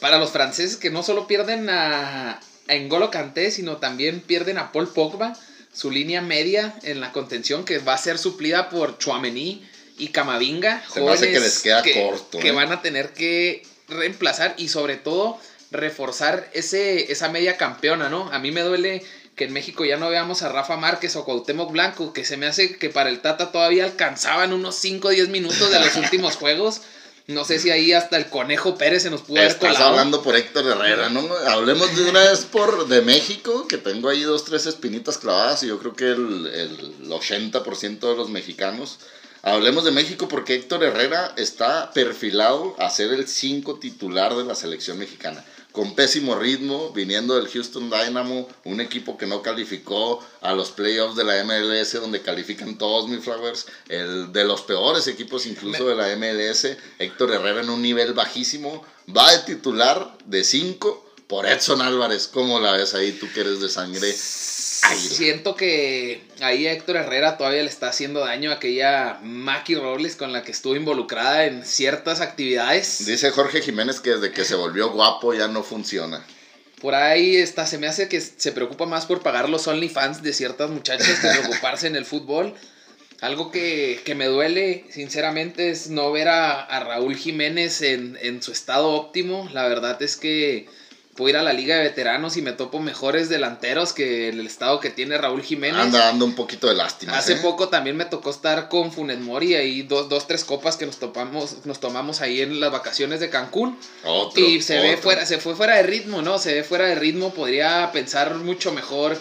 Para 0.00 0.18
los 0.18 0.30
franceses 0.30 0.76
que 0.76 0.90
no 0.90 1.04
solo 1.04 1.28
pierden 1.28 1.70
a, 1.70 2.32
a 2.32 2.74
Engolo 2.74 3.12
Kanté, 3.12 3.52
sino 3.52 3.76
también 3.76 4.20
pierden 4.20 4.58
a 4.58 4.72
Paul 4.72 4.88
Pogba 4.88 5.38
su 5.74 5.90
línea 5.90 6.22
media 6.22 6.74
en 6.82 7.00
la 7.00 7.12
contención 7.12 7.64
que 7.64 7.78
va 7.78 7.94
a 7.94 7.98
ser 7.98 8.18
suplida 8.18 8.70
por 8.70 8.96
Chuamení 8.98 9.68
y 9.98 10.08
Camavinga, 10.08 10.82
jóvenes 10.88 11.20
que 11.20 11.40
les 11.40 11.58
queda 11.60 11.82
corto. 11.82 12.38
Que 12.38 12.48
¿eh? 12.48 12.52
van 12.52 12.72
a 12.72 12.80
tener 12.80 13.12
que 13.12 13.62
reemplazar 13.88 14.54
y 14.56 14.68
sobre 14.68 14.96
todo 14.96 15.38
reforzar 15.70 16.48
ese, 16.52 17.12
esa 17.12 17.28
media 17.28 17.56
campeona, 17.56 18.08
¿no? 18.08 18.30
A 18.32 18.38
mí 18.38 18.50
me 18.52 18.62
duele 18.62 19.02
que 19.36 19.44
en 19.44 19.52
México 19.52 19.84
ya 19.84 19.96
no 19.96 20.08
veamos 20.08 20.42
a 20.42 20.48
Rafa 20.48 20.76
Márquez 20.76 21.16
o 21.16 21.24
Cuauhtémoc 21.24 21.72
Blanco, 21.72 22.12
que 22.12 22.24
se 22.24 22.36
me 22.36 22.46
hace 22.46 22.76
que 22.76 22.88
para 22.88 23.10
el 23.10 23.20
Tata 23.20 23.50
todavía 23.50 23.84
alcanzaban 23.84 24.52
unos 24.52 24.76
5 24.76 25.08
o 25.08 25.10
10 25.10 25.28
minutos 25.28 25.70
de 25.70 25.80
los 25.80 25.96
últimos 25.96 26.36
juegos. 26.36 26.82
No 27.26 27.44
sé 27.44 27.58
si 27.58 27.70
ahí 27.70 27.92
hasta 27.92 28.18
el 28.18 28.28
Conejo 28.28 28.76
Pérez 28.76 29.02
se 29.04 29.10
nos 29.10 29.22
pudo 29.22 29.38
haber 29.38 29.52
Estás 29.52 29.80
hablando 29.80 30.22
por 30.22 30.36
Héctor 30.36 30.66
Herrera, 30.66 31.08
¿no? 31.08 31.26
Hablemos 31.48 31.96
de 31.96 32.10
una 32.10 32.20
vez 32.20 32.40
por 32.40 32.86
de 32.86 33.00
México, 33.00 33.66
que 33.66 33.78
tengo 33.78 34.10
ahí 34.10 34.20
dos, 34.22 34.44
tres 34.44 34.66
espinitas 34.66 35.16
clavadas 35.16 35.62
y 35.62 35.68
yo 35.68 35.78
creo 35.78 35.94
que 35.94 36.10
el, 36.10 36.46
el 36.46 37.08
80% 37.08 37.98
de 38.00 38.16
los 38.16 38.28
mexicanos. 38.28 38.98
Hablemos 39.42 39.84
de 39.84 39.90
México 39.90 40.28
porque 40.28 40.54
Héctor 40.54 40.84
Herrera 40.84 41.32
está 41.36 41.92
perfilado 41.92 42.76
a 42.78 42.90
ser 42.90 43.12
el 43.12 43.26
5 43.26 43.78
titular 43.78 44.34
de 44.36 44.44
la 44.44 44.54
selección 44.54 44.98
mexicana 44.98 45.44
con 45.74 45.96
pésimo 45.96 46.36
ritmo, 46.36 46.92
viniendo 46.92 47.34
del 47.34 47.48
Houston 47.48 47.90
Dynamo, 47.90 48.48
un 48.62 48.80
equipo 48.80 49.18
que 49.18 49.26
no 49.26 49.42
calificó 49.42 50.24
a 50.40 50.54
los 50.54 50.70
playoffs 50.70 51.16
de 51.16 51.24
la 51.24 51.42
MLS, 51.42 51.94
donde 51.94 52.22
califican 52.22 52.78
todos 52.78 53.08
mis 53.08 53.24
flowers, 53.24 53.66
el 53.88 54.32
de 54.32 54.44
los 54.44 54.62
peores 54.62 55.08
equipos 55.08 55.46
incluso 55.46 55.88
de 55.88 55.96
la 55.96 56.14
MLS, 56.14 56.76
Héctor 57.00 57.32
Herrera 57.32 57.62
en 57.62 57.70
un 57.70 57.82
nivel 57.82 58.12
bajísimo, 58.12 58.86
va 59.14 59.32
de 59.32 59.38
titular 59.38 60.16
de 60.26 60.44
5 60.44 61.10
por 61.26 61.44
Edson 61.44 61.82
Álvarez. 61.82 62.30
¿Cómo 62.32 62.60
la 62.60 62.70
ves 62.70 62.94
ahí, 62.94 63.10
tú 63.10 63.26
que 63.34 63.40
eres 63.40 63.60
de 63.60 63.68
sangre? 63.68 64.14
Siento 64.96 65.56
que 65.56 66.22
ahí 66.40 66.66
Héctor 66.66 66.96
Herrera 66.96 67.36
todavía 67.36 67.62
le 67.62 67.68
está 67.68 67.88
haciendo 67.88 68.20
daño 68.20 68.50
a 68.50 68.54
aquella 68.54 69.18
Maki 69.22 69.74
Robles 69.74 70.16
con 70.16 70.32
la 70.32 70.42
que 70.42 70.52
estuvo 70.52 70.76
involucrada 70.76 71.46
en 71.46 71.64
ciertas 71.64 72.20
actividades. 72.20 73.04
Dice 73.06 73.30
Jorge 73.30 73.62
Jiménez 73.62 74.00
que 74.00 74.10
desde 74.10 74.32
que 74.32 74.44
se 74.44 74.54
volvió 74.54 74.90
guapo 74.90 75.34
ya 75.34 75.48
no 75.48 75.62
funciona. 75.62 76.24
Por 76.80 76.94
ahí 76.94 77.36
está, 77.36 77.66
se 77.66 77.78
me 77.78 77.86
hace 77.86 78.08
que 78.08 78.20
se 78.20 78.52
preocupa 78.52 78.84
más 78.86 79.06
por 79.06 79.22
pagar 79.22 79.48
los 79.48 79.66
OnlyFans 79.66 80.22
de 80.22 80.32
ciertas 80.32 80.70
muchachas 80.70 81.18
que 81.18 81.28
preocuparse 81.40 81.86
en 81.86 81.96
el 81.96 82.04
fútbol. 82.04 82.54
Algo 83.20 83.50
que, 83.50 84.02
me 84.14 84.26
duele, 84.26 84.84
sinceramente, 84.90 85.70
es 85.70 85.88
no 85.88 86.12
ver 86.12 86.28
a, 86.28 86.80
Raúl 86.80 87.16
Jiménez 87.16 87.80
en, 87.80 88.18
en, 88.20 88.42
su 88.42 88.52
estado 88.52 88.90
óptimo. 88.90 89.48
La 89.52 89.66
verdad 89.66 90.02
es 90.02 90.16
que 90.16 90.66
puedo 91.14 91.30
ir 91.30 91.36
a 91.36 91.42
la 91.42 91.52
liga 91.52 91.76
de 91.76 91.84
veteranos 91.84 92.36
y 92.36 92.42
me 92.42 92.52
topo 92.52 92.80
mejores 92.80 93.28
delanteros 93.28 93.92
que 93.92 94.28
el 94.28 94.46
estado 94.46 94.80
que 94.80 94.90
tiene 94.90 95.16
Raúl 95.18 95.42
Jiménez. 95.42 95.80
Anda 95.80 96.06
dando 96.06 96.24
un 96.24 96.34
poquito 96.34 96.68
de 96.68 96.74
lástima. 96.74 97.16
Hace 97.16 97.34
¿eh? 97.34 97.38
poco 97.42 97.68
también 97.68 97.96
me 97.96 98.04
tocó 98.04 98.30
estar 98.30 98.68
con 98.68 98.92
Funes 98.92 99.20
Mori 99.20 99.54
ahí 99.54 99.82
dos, 99.82 100.08
dos, 100.08 100.26
tres 100.26 100.44
copas 100.44 100.76
que 100.76 100.86
nos 100.86 100.98
topamos, 100.98 101.64
nos 101.64 101.80
tomamos 101.80 102.20
ahí 102.20 102.40
en 102.40 102.60
las 102.60 102.72
vacaciones 102.72 103.20
de 103.20 103.30
Cancún. 103.30 103.78
y 104.36 104.60
se 104.60 104.80
ve 104.80 104.96
fuera, 104.96 105.24
se 105.26 105.38
fue 105.38 105.54
fuera 105.54 105.76
de 105.76 105.84
ritmo, 105.84 106.22
¿no? 106.22 106.38
Se 106.38 106.54
ve 106.54 106.64
fuera 106.64 106.86
de 106.86 106.96
ritmo, 106.96 107.32
podría 107.32 107.90
pensar 107.92 108.34
mucho 108.36 108.72
mejor 108.72 109.18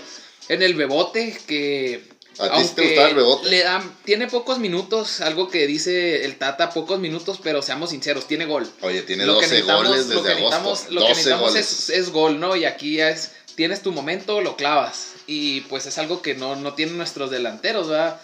en 0.49 0.61
el 0.61 0.73
Bebote, 0.73 1.37
que 1.47 2.12
¿A 2.39 2.61
ti 2.61 2.67
te 2.75 2.87
gustaba 2.87 3.09
el 3.09 3.15
Bebote? 3.15 3.49
Le 3.49 3.63
dan, 3.63 3.95
tiene 4.05 4.27
pocos 4.27 4.59
minutos, 4.59 5.21
algo 5.21 5.49
que 5.49 5.67
dice 5.67 6.25
el 6.25 6.37
Tata, 6.37 6.71
pocos 6.71 6.99
minutos, 6.99 7.39
pero 7.43 7.61
seamos 7.61 7.91
sinceros, 7.91 8.27
tiene 8.27 8.45
gol. 8.45 8.67
Oye, 8.81 9.03
tiene 9.03 9.25
12 9.25 9.61
goles 9.61 10.07
desde 10.09 10.15
lo 10.15 10.23
que 10.23 10.55
agosto. 10.55 10.91
Lo 10.91 11.01
que 11.01 11.09
necesitamos 11.09 11.55
es, 11.55 11.89
es, 11.89 12.09
gol, 12.11 12.39
¿no? 12.39 12.55
Y 12.55 12.65
aquí 12.65 12.95
ya 12.95 13.09
es, 13.09 13.31
tienes 13.55 13.81
tu 13.81 13.91
momento, 13.91 14.41
lo 14.41 14.55
clavas. 14.55 15.13
Y 15.27 15.61
pues 15.61 15.85
es 15.85 15.97
algo 15.97 16.21
que 16.21 16.35
no, 16.35 16.55
no 16.55 16.73
tienen 16.73 16.97
nuestros 16.97 17.29
delanteros, 17.29 17.89
¿verdad? 17.89 18.19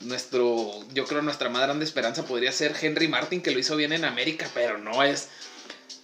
Nuestro, 0.00 0.72
yo 0.92 1.04
creo 1.04 1.22
nuestra 1.22 1.48
más 1.48 1.62
grande 1.62 1.84
esperanza 1.84 2.24
podría 2.24 2.50
ser 2.50 2.74
Henry 2.80 3.06
Martin, 3.06 3.40
que 3.40 3.52
lo 3.52 3.60
hizo 3.60 3.76
bien 3.76 3.92
en 3.92 4.04
América, 4.04 4.50
pero 4.52 4.78
no 4.78 5.02
es, 5.04 5.28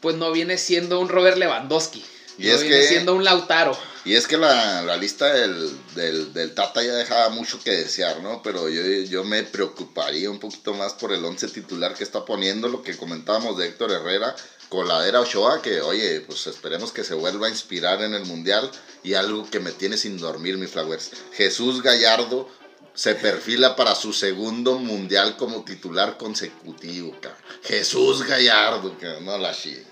pues 0.00 0.16
no 0.16 0.30
viene 0.30 0.56
siendo 0.58 1.00
un 1.00 1.08
Robert 1.08 1.36
Lewandowski. 1.36 2.04
Y 2.38 2.48
es 2.48 2.62
que, 2.62 2.86
siendo 2.86 3.14
un 3.14 3.24
Lautaro. 3.24 3.76
Y 4.04 4.14
es 4.14 4.26
que 4.26 4.38
la, 4.38 4.96
lista 4.96 5.32
del, 5.32 6.32
del, 6.32 6.54
Tata 6.54 6.82
ya 6.82 6.94
dejaba 6.94 7.28
mucho 7.30 7.60
que 7.62 7.72
desear, 7.72 8.22
¿no? 8.22 8.42
Pero 8.42 8.68
yo, 8.68 8.82
yo 8.82 9.24
me 9.24 9.42
preocuparía 9.42 10.30
un 10.30 10.38
poquito 10.38 10.72
más 10.72 10.94
por 10.94 11.12
el 11.12 11.24
once 11.24 11.48
titular 11.48 11.94
que 11.94 12.04
está 12.04 12.24
poniendo, 12.24 12.68
lo 12.68 12.82
que 12.82 12.96
comentábamos 12.96 13.58
de 13.58 13.66
Héctor 13.66 13.90
Herrera, 13.90 14.36
Coladera 14.68 15.20
Ochoa, 15.20 15.62
que 15.62 15.80
oye, 15.80 16.20
pues 16.20 16.46
esperemos 16.46 16.92
que 16.92 17.02
se 17.02 17.14
vuelva 17.14 17.48
a 17.48 17.50
inspirar 17.50 18.02
en 18.02 18.14
el 18.14 18.24
Mundial. 18.24 18.70
Y 19.02 19.14
algo 19.14 19.48
que 19.50 19.60
me 19.60 19.72
tiene 19.72 19.96
sin 19.96 20.18
dormir, 20.18 20.58
mi 20.58 20.66
Flowers. 20.66 21.10
Jesús 21.32 21.82
Gallardo 21.82 22.48
se 22.94 23.14
perfila 23.14 23.76
para 23.76 23.94
su 23.94 24.12
segundo 24.12 24.78
Mundial 24.78 25.36
como 25.36 25.64
titular 25.64 26.16
consecutivo, 26.18 27.16
Jesús 27.62 28.24
Gallardo, 28.26 28.98
que 28.98 29.20
no 29.20 29.38
la 29.38 29.52
chile. 29.52 29.86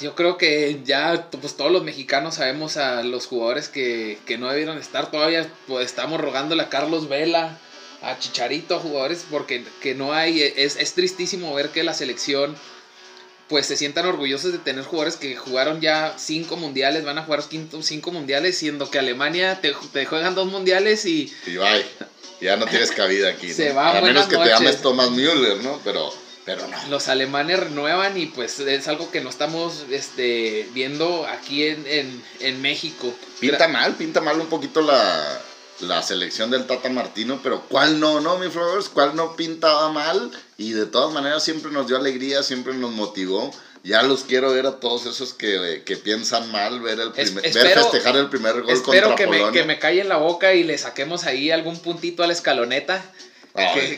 Yo 0.00 0.14
creo 0.14 0.38
que 0.38 0.80
ya 0.84 1.28
pues 1.30 1.56
todos 1.56 1.70
los 1.70 1.84
mexicanos 1.84 2.36
sabemos 2.36 2.76
a 2.76 3.02
los 3.02 3.26
jugadores 3.26 3.68
que, 3.68 4.18
no 4.38 4.48
debieron 4.48 4.78
estar. 4.78 5.10
Todavía 5.10 5.48
pues, 5.66 5.86
estamos 5.86 6.20
rogándole 6.20 6.62
a 6.62 6.68
Carlos 6.68 7.08
Vela, 7.08 7.58
a 8.00 8.18
Chicharito, 8.18 8.76
a 8.76 8.80
jugadores, 8.80 9.24
porque 9.30 9.64
que 9.80 9.94
no 9.94 10.12
hay. 10.12 10.42
Es, 10.42 10.76
es 10.76 10.94
tristísimo 10.94 11.54
ver 11.54 11.68
que 11.68 11.84
la 11.84 11.94
selección 11.94 12.56
pues 13.52 13.66
se 13.66 13.76
sientan 13.76 14.06
orgullosos 14.06 14.50
de 14.52 14.58
tener 14.58 14.82
jugadores 14.82 15.16
que 15.16 15.36
jugaron 15.36 15.82
ya 15.82 16.14
cinco 16.16 16.56
mundiales, 16.56 17.04
van 17.04 17.18
a 17.18 17.24
jugar 17.24 17.42
cinco 17.42 18.10
mundiales, 18.10 18.56
siendo 18.56 18.90
que 18.90 18.98
Alemania 18.98 19.60
te, 19.60 19.74
te 19.92 20.06
juegan 20.06 20.34
dos 20.34 20.46
mundiales 20.46 21.04
y... 21.04 21.30
Y 21.46 21.58
bye, 21.58 21.84
ya 22.40 22.56
no 22.56 22.64
tienes 22.64 22.92
cabida 22.92 23.28
aquí. 23.28 23.52
Se 23.52 23.72
va, 23.72 23.98
a 23.98 24.00
menos 24.00 24.26
que 24.26 24.38
te 24.38 24.46
llames 24.46 24.80
Thomas 24.80 25.10
Müller, 25.10 25.62
¿no? 25.62 25.78
Pero 25.84 26.10
pero 26.44 26.66
no. 26.66 26.76
Los 26.88 27.08
alemanes 27.08 27.60
renuevan 27.60 28.18
y 28.18 28.26
pues 28.26 28.58
es 28.58 28.88
algo 28.88 29.10
que 29.10 29.20
no 29.20 29.30
estamos 29.30 29.84
este, 29.90 30.68
viendo 30.74 31.26
aquí 31.26 31.64
en, 31.64 32.62
México. 32.62 33.14
Pinta 33.38 33.68
mal, 33.68 33.94
pinta 33.94 34.20
mal 34.20 34.40
un 34.40 34.48
poquito 34.48 34.80
la, 34.80 35.40
la 35.80 36.02
selección 36.02 36.50
del 36.50 36.66
Tata 36.66 36.88
Martino, 36.88 37.40
pero 37.42 37.62
¿cuál 37.68 38.00
no, 38.00 38.20
no, 38.20 38.38
mi 38.38 38.48
Flowers? 38.48 38.88
¿Cuál 38.88 39.14
no 39.14 39.36
pintaba 39.36 39.90
mal? 39.92 40.30
Y 40.56 40.72
de 40.72 40.86
todas 40.86 41.12
maneras 41.12 41.44
siempre 41.44 41.70
nos 41.70 41.86
dio 41.86 41.96
alegría, 41.96 42.42
siempre 42.42 42.74
nos 42.74 42.90
motivó. 42.90 43.52
Ya 43.84 44.02
los 44.04 44.22
quiero 44.22 44.52
ver 44.52 44.66
a 44.66 44.78
todos 44.78 45.06
esos 45.06 45.34
que, 45.34 45.82
piensan 46.04 46.50
mal, 46.52 46.80
ver 46.80 47.00
el 47.00 47.10
primer, 47.10 47.52
ver 47.52 47.74
festejar 47.74 48.16
el 48.16 48.28
primer 48.28 48.62
gol 48.62 48.70
espero 48.70 49.08
contra 49.08 49.16
que 49.16 49.24
Polonia. 49.24 49.46
Me, 49.46 49.52
que 49.52 49.64
me 49.64 49.78
calle 49.80 50.00
en 50.00 50.08
la 50.08 50.18
boca 50.18 50.54
y 50.54 50.62
le 50.62 50.78
saquemos 50.78 51.24
ahí 51.24 51.50
algún 51.50 51.78
puntito 51.80 52.22
a 52.22 52.28
la 52.28 52.32
escaloneta 52.32 53.04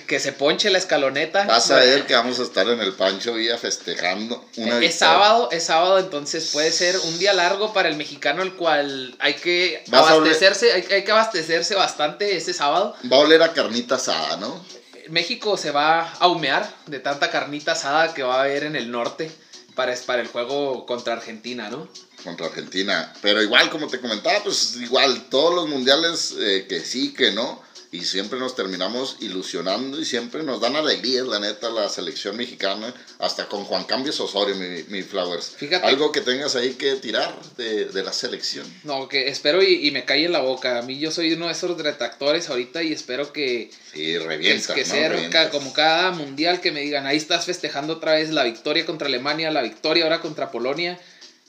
que, 0.07 0.21
se 0.21 0.33
ponche 0.33 0.71
la 0.71 0.79
escaloneta. 0.79 1.45
Vas 1.45 1.71
a 1.71 1.77
ver 1.77 2.07
que 2.07 2.15
vamos 2.15 2.41
a 2.41 2.43
estar 2.43 2.69
en 2.69 2.81
el 2.81 2.93
Pancho 2.93 3.35
Villa 3.35 3.57
festejando 3.57 4.45
una 4.57 4.79
Es 4.81 4.97
sábado, 4.97 5.49
es 5.53 5.65
sábado, 5.65 5.99
entonces 5.99 6.51
puede 6.53 6.73
ser 6.73 6.99
un 6.99 7.19
día 7.19 7.33
largo 7.33 7.73
para 7.73 7.89
el 7.89 7.97
mexicano, 7.97 8.43
el 8.43 8.55
cual 8.55 9.15
hay 9.21 9.35
que 9.35 9.85
abastecerse, 9.93 10.73
hay, 10.73 11.05
que 11.05 11.13
abastecerse 11.13 11.75
bastante 11.75 12.37
ese 12.37 12.53
sábado. 12.53 12.97
Va 13.11 13.19
a 13.19 13.21
oler 13.21 13.43
a 13.43 13.53
carnita 13.53 13.97
asada, 13.97 14.37
¿no? 14.39 14.65
México 15.09 15.57
se 15.57 15.71
va 15.71 16.13
a 16.15 16.29
humear 16.29 16.69
de 16.87 16.99
tanta 16.99 17.31
carnita 17.31 17.73
asada 17.73 18.15
que 18.15 18.23
va 18.23 18.39
a 18.39 18.41
haber 18.43 18.65
en 18.65 18.75
el 18.75 18.91
norte 18.91 19.31
para, 19.75 19.95
para 20.07 20.23
el 20.23 20.29
juego 20.29 20.87
contra 20.87 21.13
Argentina, 21.13 21.69
¿no? 21.69 21.89
Contra 22.25 22.47
Argentina. 22.47 23.13
Pero 23.21 23.43
igual, 23.43 23.69
como 23.71 23.87
te 23.87 24.01
comentaba, 24.01 24.43
pues 24.43 24.77
igual, 24.77 25.27
todos 25.29 25.55
los 25.55 25.69
mundiales 25.69 26.35
eh, 26.41 26.67
que 26.69 26.81
sí, 26.81 27.13
que 27.13 27.33
no 27.33 27.64
y 27.95 28.01
siempre 28.01 28.41
nos 28.41 28.57
terminamos 28.57 29.19
ilusionando 29.21 30.01
y 30.01 30.05
siempre 30.05 30.43
nos 30.43 30.61
dan 30.61 30.75
alegrías, 30.75 31.29
la 31.29 31.39
neta, 31.39 31.71
la 31.71 31.89
selección 31.89 32.37
mexicana, 32.37 32.93
hasta 33.21 33.47
con 33.47 33.63
Juan 33.63 33.85
Cambios 33.85 34.19
Osorio, 34.19 34.57
mi, 34.89 35.03
Flowers. 35.05 35.55
Fíjate. 35.57 35.87
Algo 35.87 36.11
que 36.11 36.21
tengas 36.21 36.57
ahí 36.57 36.71
que 36.71 36.97
tirar 36.97 37.33
de, 37.57 38.03
la 38.03 38.13
selección. 38.13 38.67
No, 38.83 39.09
que 39.09 39.29
espero 39.29 39.63
y, 39.63 39.93
me 39.93 40.05
cae 40.05 40.25
en 40.25 40.33
la 40.33 40.41
boca. 40.41 40.81
A 40.81 40.83
mí 40.83 40.99
yo 40.99 41.13
soy 41.13 41.35
uno 41.35 41.47
de 41.47 41.53
esos 41.53 41.81
retractores 41.81 42.51
ahorita 42.51 42.83
y 42.83 42.93
espero 42.93 43.33
que... 43.33 43.71
Sí, 43.93 44.19
revienta, 44.19 44.75
Que, 44.75 44.81
que 44.81 44.87
sea 44.87 45.51
como 45.51 45.73
cada 45.73 46.11
mundial 46.11 46.61
que 46.61 46.73
me 46.73 46.81
digan, 46.81 47.07
ahí 47.07 47.17
estás 47.17 47.45
festejando 47.45 47.93
otra 47.93 48.15
vez 48.15 48.31
la 48.31 48.43
victoria 48.43 48.85
contra 48.85 49.07
Alemania, 49.07 49.53
la 49.53 49.63
victoria 49.63 50.03
ahora 50.03 50.21
contra 50.21 50.51
Polonia. 50.51 50.99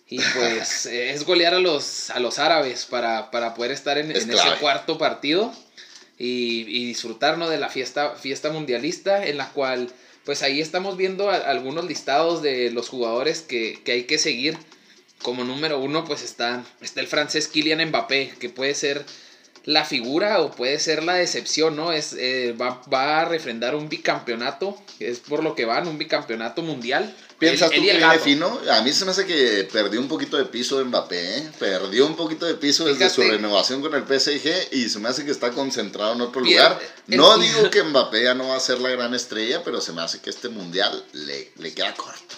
Y 0.08 0.20
pues 0.38 0.86
es 0.86 1.24
golear 1.24 1.56
a 1.56 1.60
los, 1.60 2.12
a 2.12 2.20
los 2.20 2.38
árabes 2.38 2.86
para, 2.86 3.32
para 3.32 3.56
poder 3.56 3.72
estar 3.72 3.98
en, 3.98 4.12
en 4.12 4.30
ese 4.30 4.56
cuarto 4.60 5.00
partido 5.00 5.52
y, 6.18 6.62
y 6.68 6.86
disfrutarnos 6.86 7.50
de 7.50 7.58
la 7.58 7.70
fiesta, 7.70 8.16
fiesta 8.16 8.52
mundialista 8.52 9.26
en 9.26 9.38
la 9.38 9.50
cual 9.52 9.92
pues 10.26 10.42
ahí 10.42 10.60
estamos 10.60 10.98
viendo 10.98 11.30
algunos 11.30 11.86
listados 11.86 12.42
de 12.42 12.72
los 12.72 12.90
jugadores 12.90 13.42
que, 13.42 13.80
que, 13.86 13.92
hay 13.92 14.04
que 14.04 14.18
seguir. 14.18 14.58
Como 15.22 15.44
número 15.44 15.80
uno, 15.80 16.04
pues 16.04 16.24
está, 16.24 16.64
está 16.82 17.00
el 17.00 17.08
francés 17.08 17.48
Kylian 17.48 17.88
Mbappé, 17.90 18.34
que 18.40 18.50
puede 18.50 18.74
ser 18.74 19.06
la 19.64 19.86
figura 19.86 20.42
o 20.42 20.52
puede 20.52 20.80
ser 20.80 21.04
la 21.04 21.14
decepción, 21.14 21.76
¿no? 21.76 21.92
Es, 21.92 22.14
eh, 22.14 22.56
va, 22.60 22.82
va, 22.92 23.22
a 23.22 23.26
refrendar 23.26 23.76
un 23.76 23.88
bicampeonato, 23.88 24.78
es 25.00 25.20
por 25.20 25.44
lo 25.44 25.56
que 25.56 25.66
van, 25.66 25.88
un 25.88 25.98
bicampeonato 25.98 26.64
mundial. 26.64 27.16
¿Piensas 27.38 27.70
tú 27.70 27.76
que 27.76 27.82
viene 27.82 28.20
fino? 28.20 28.60
A 28.72 28.82
mí 28.82 28.94
se 28.94 29.04
me 29.04 29.12
hace 29.12 29.26
que 29.26 29.68
perdió 29.72 30.00
un 30.00 30.08
poquito 30.08 30.38
de 30.38 30.46
piso 30.46 30.78
de 30.78 30.86
Mbappé, 30.86 31.38
¿eh? 31.38 31.52
Perdió 31.60 32.08
un 32.08 32.16
poquito 32.16 32.46
de 32.46 32.56
piso 32.56 32.86
desde 32.86 33.10
su 33.10 33.22
renovación 33.22 33.82
con 33.82 33.94
el 33.94 34.04
PSG 34.04 34.74
y 34.74 34.90
se 34.90 35.00
me 35.00 35.10
hace 35.10 35.26
que 35.26 35.32
está 35.32 35.52
concentrado 35.52 36.14
en 36.14 36.22
otro 36.22 36.42
lugar. 36.42 36.80
No 37.08 37.38
digo 37.38 37.70
que 37.70 37.84
Mbappé 37.84 38.24
ya 38.24 38.34
no 38.34 38.50
va 38.50 38.56
a 38.56 38.60
ser 38.60 38.80
la 38.80 38.90
gran 38.90 39.14
estrella, 39.14 39.64
pero 39.64 39.82
se 39.82 39.92
me 39.92 40.02
hace 40.02 40.22
que 40.22 40.30
este 40.30 40.50
mundial 40.50 41.04
le, 41.12 41.52
le 41.58 41.74
queda 41.74 41.94
corto. 41.94 42.36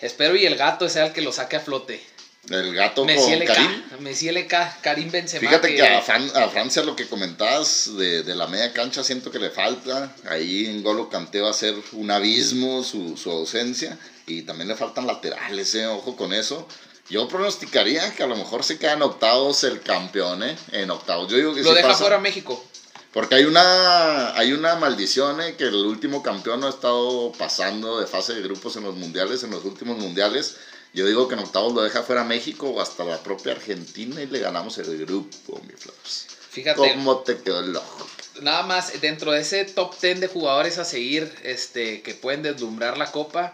Espero 0.00 0.36
y 0.36 0.46
el 0.46 0.56
gato 0.56 0.88
sea 0.88 1.06
el 1.06 1.12
que 1.12 1.22
lo 1.22 1.32
saque 1.32 1.56
a 1.56 1.60
flote. 1.60 2.02
El 2.50 2.74
gato 2.74 3.06
con 3.06 3.44
Karim. 3.46 3.82
Messi 4.00 4.30
LK, 4.30 4.80
Karim 4.82 5.10
Benzema. 5.10 5.48
Fíjate 5.48 5.74
que, 5.74 5.82
a, 5.82 6.02
Francia 6.02 6.82
lo 6.82 6.94
que 6.94 7.06
comentabas 7.06 7.90
de, 7.96 8.22
la 8.34 8.46
media 8.46 8.72
cancha 8.72 9.02
siento 9.02 9.30
que 9.30 9.38
le 9.38 9.50
falta. 9.50 10.14
Ahí 10.28 10.66
en 10.66 10.82
Golo 10.82 11.08
Canté 11.08 11.40
va 11.40 11.50
a 11.50 11.54
ser 11.54 11.74
un 11.92 12.10
abismo 12.10 12.82
su, 12.82 13.16
ausencia. 13.30 13.98
Y 14.26 14.42
también 14.42 14.68
le 14.68 14.76
faltan 14.76 15.06
laterales, 15.06 15.74
eh, 15.74 15.86
ojo 15.86 16.16
con 16.16 16.32
eso. 16.32 16.66
Yo 17.10 17.28
pronosticaría 17.28 18.14
que 18.14 18.22
a 18.22 18.26
lo 18.26 18.36
mejor 18.36 18.64
se 18.64 18.78
quedan 18.78 19.02
octavos 19.02 19.62
el 19.64 19.82
campeón, 19.82 20.42
¿eh? 20.42 20.56
En 20.72 20.90
octavos. 20.90 21.30
Yo 21.30 21.36
digo 21.36 21.54
que 21.54 21.62
Lo 21.62 21.74
deja 21.74 21.94
fuera 21.94 22.18
México. 22.18 22.64
Porque 23.12 23.36
hay 23.36 23.44
una, 23.44 24.36
hay 24.36 24.52
una 24.52 24.76
maldición, 24.76 25.40
¿eh? 25.40 25.54
Que 25.56 25.64
el 25.64 25.74
último 25.74 26.22
campeón 26.22 26.60
no 26.60 26.66
ha 26.66 26.70
estado 26.70 27.32
pasando 27.32 28.00
de 28.00 28.06
fase 28.06 28.34
de 28.34 28.42
grupos 28.42 28.76
en 28.76 28.84
los 28.84 28.96
mundiales, 28.96 29.42
en 29.42 29.50
los 29.50 29.64
últimos 29.64 29.98
mundiales 29.98 30.56
yo 30.94 31.04
digo 31.06 31.26
que 31.26 31.34
en 31.34 31.40
octavos 31.40 31.74
lo 31.74 31.82
deja 31.82 32.04
fuera 32.04 32.22
México 32.22 32.70
o 32.70 32.80
hasta 32.80 33.04
la 33.04 33.20
propia 33.20 33.52
Argentina 33.52 34.22
y 34.22 34.26
le 34.26 34.38
ganamos 34.38 34.78
el 34.78 35.04
grupo, 35.04 35.60
mi 35.66 35.72
Flaps. 35.72 36.26
Fíjate. 36.50 36.92
¿Cómo 36.94 37.18
te 37.18 37.36
quedó 37.38 37.58
el 37.58 37.74
ojo? 37.74 38.06
Nada 38.42 38.62
más, 38.62 39.00
dentro 39.00 39.32
de 39.32 39.40
ese 39.40 39.64
top 39.64 40.00
10 40.00 40.20
de 40.20 40.28
jugadores 40.28 40.78
a 40.78 40.84
seguir 40.84 41.34
este, 41.42 42.00
que 42.02 42.14
pueden 42.14 42.42
deslumbrar 42.42 42.96
la 42.96 43.10
copa, 43.10 43.52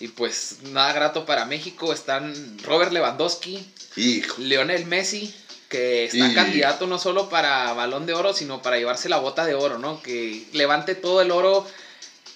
y 0.00 0.08
pues 0.08 0.58
nada 0.72 0.92
grato 0.92 1.24
para 1.24 1.44
México, 1.44 1.92
están 1.92 2.58
Robert 2.62 2.92
Lewandowski, 2.92 3.64
Hijo. 3.96 4.36
Lionel 4.40 4.86
Messi, 4.86 5.34
que 5.68 6.06
está 6.06 6.34
candidato 6.34 6.86
no 6.86 6.98
solo 6.98 7.28
para 7.28 7.72
balón 7.72 8.06
de 8.06 8.14
oro, 8.14 8.32
sino 8.32 8.62
para 8.62 8.76
llevarse 8.76 9.08
la 9.08 9.18
bota 9.18 9.44
de 9.44 9.54
oro, 9.54 9.78
¿no? 9.78 10.02
Que 10.02 10.44
levante 10.52 10.94
todo 10.94 11.20
el 11.20 11.30
oro 11.30 11.66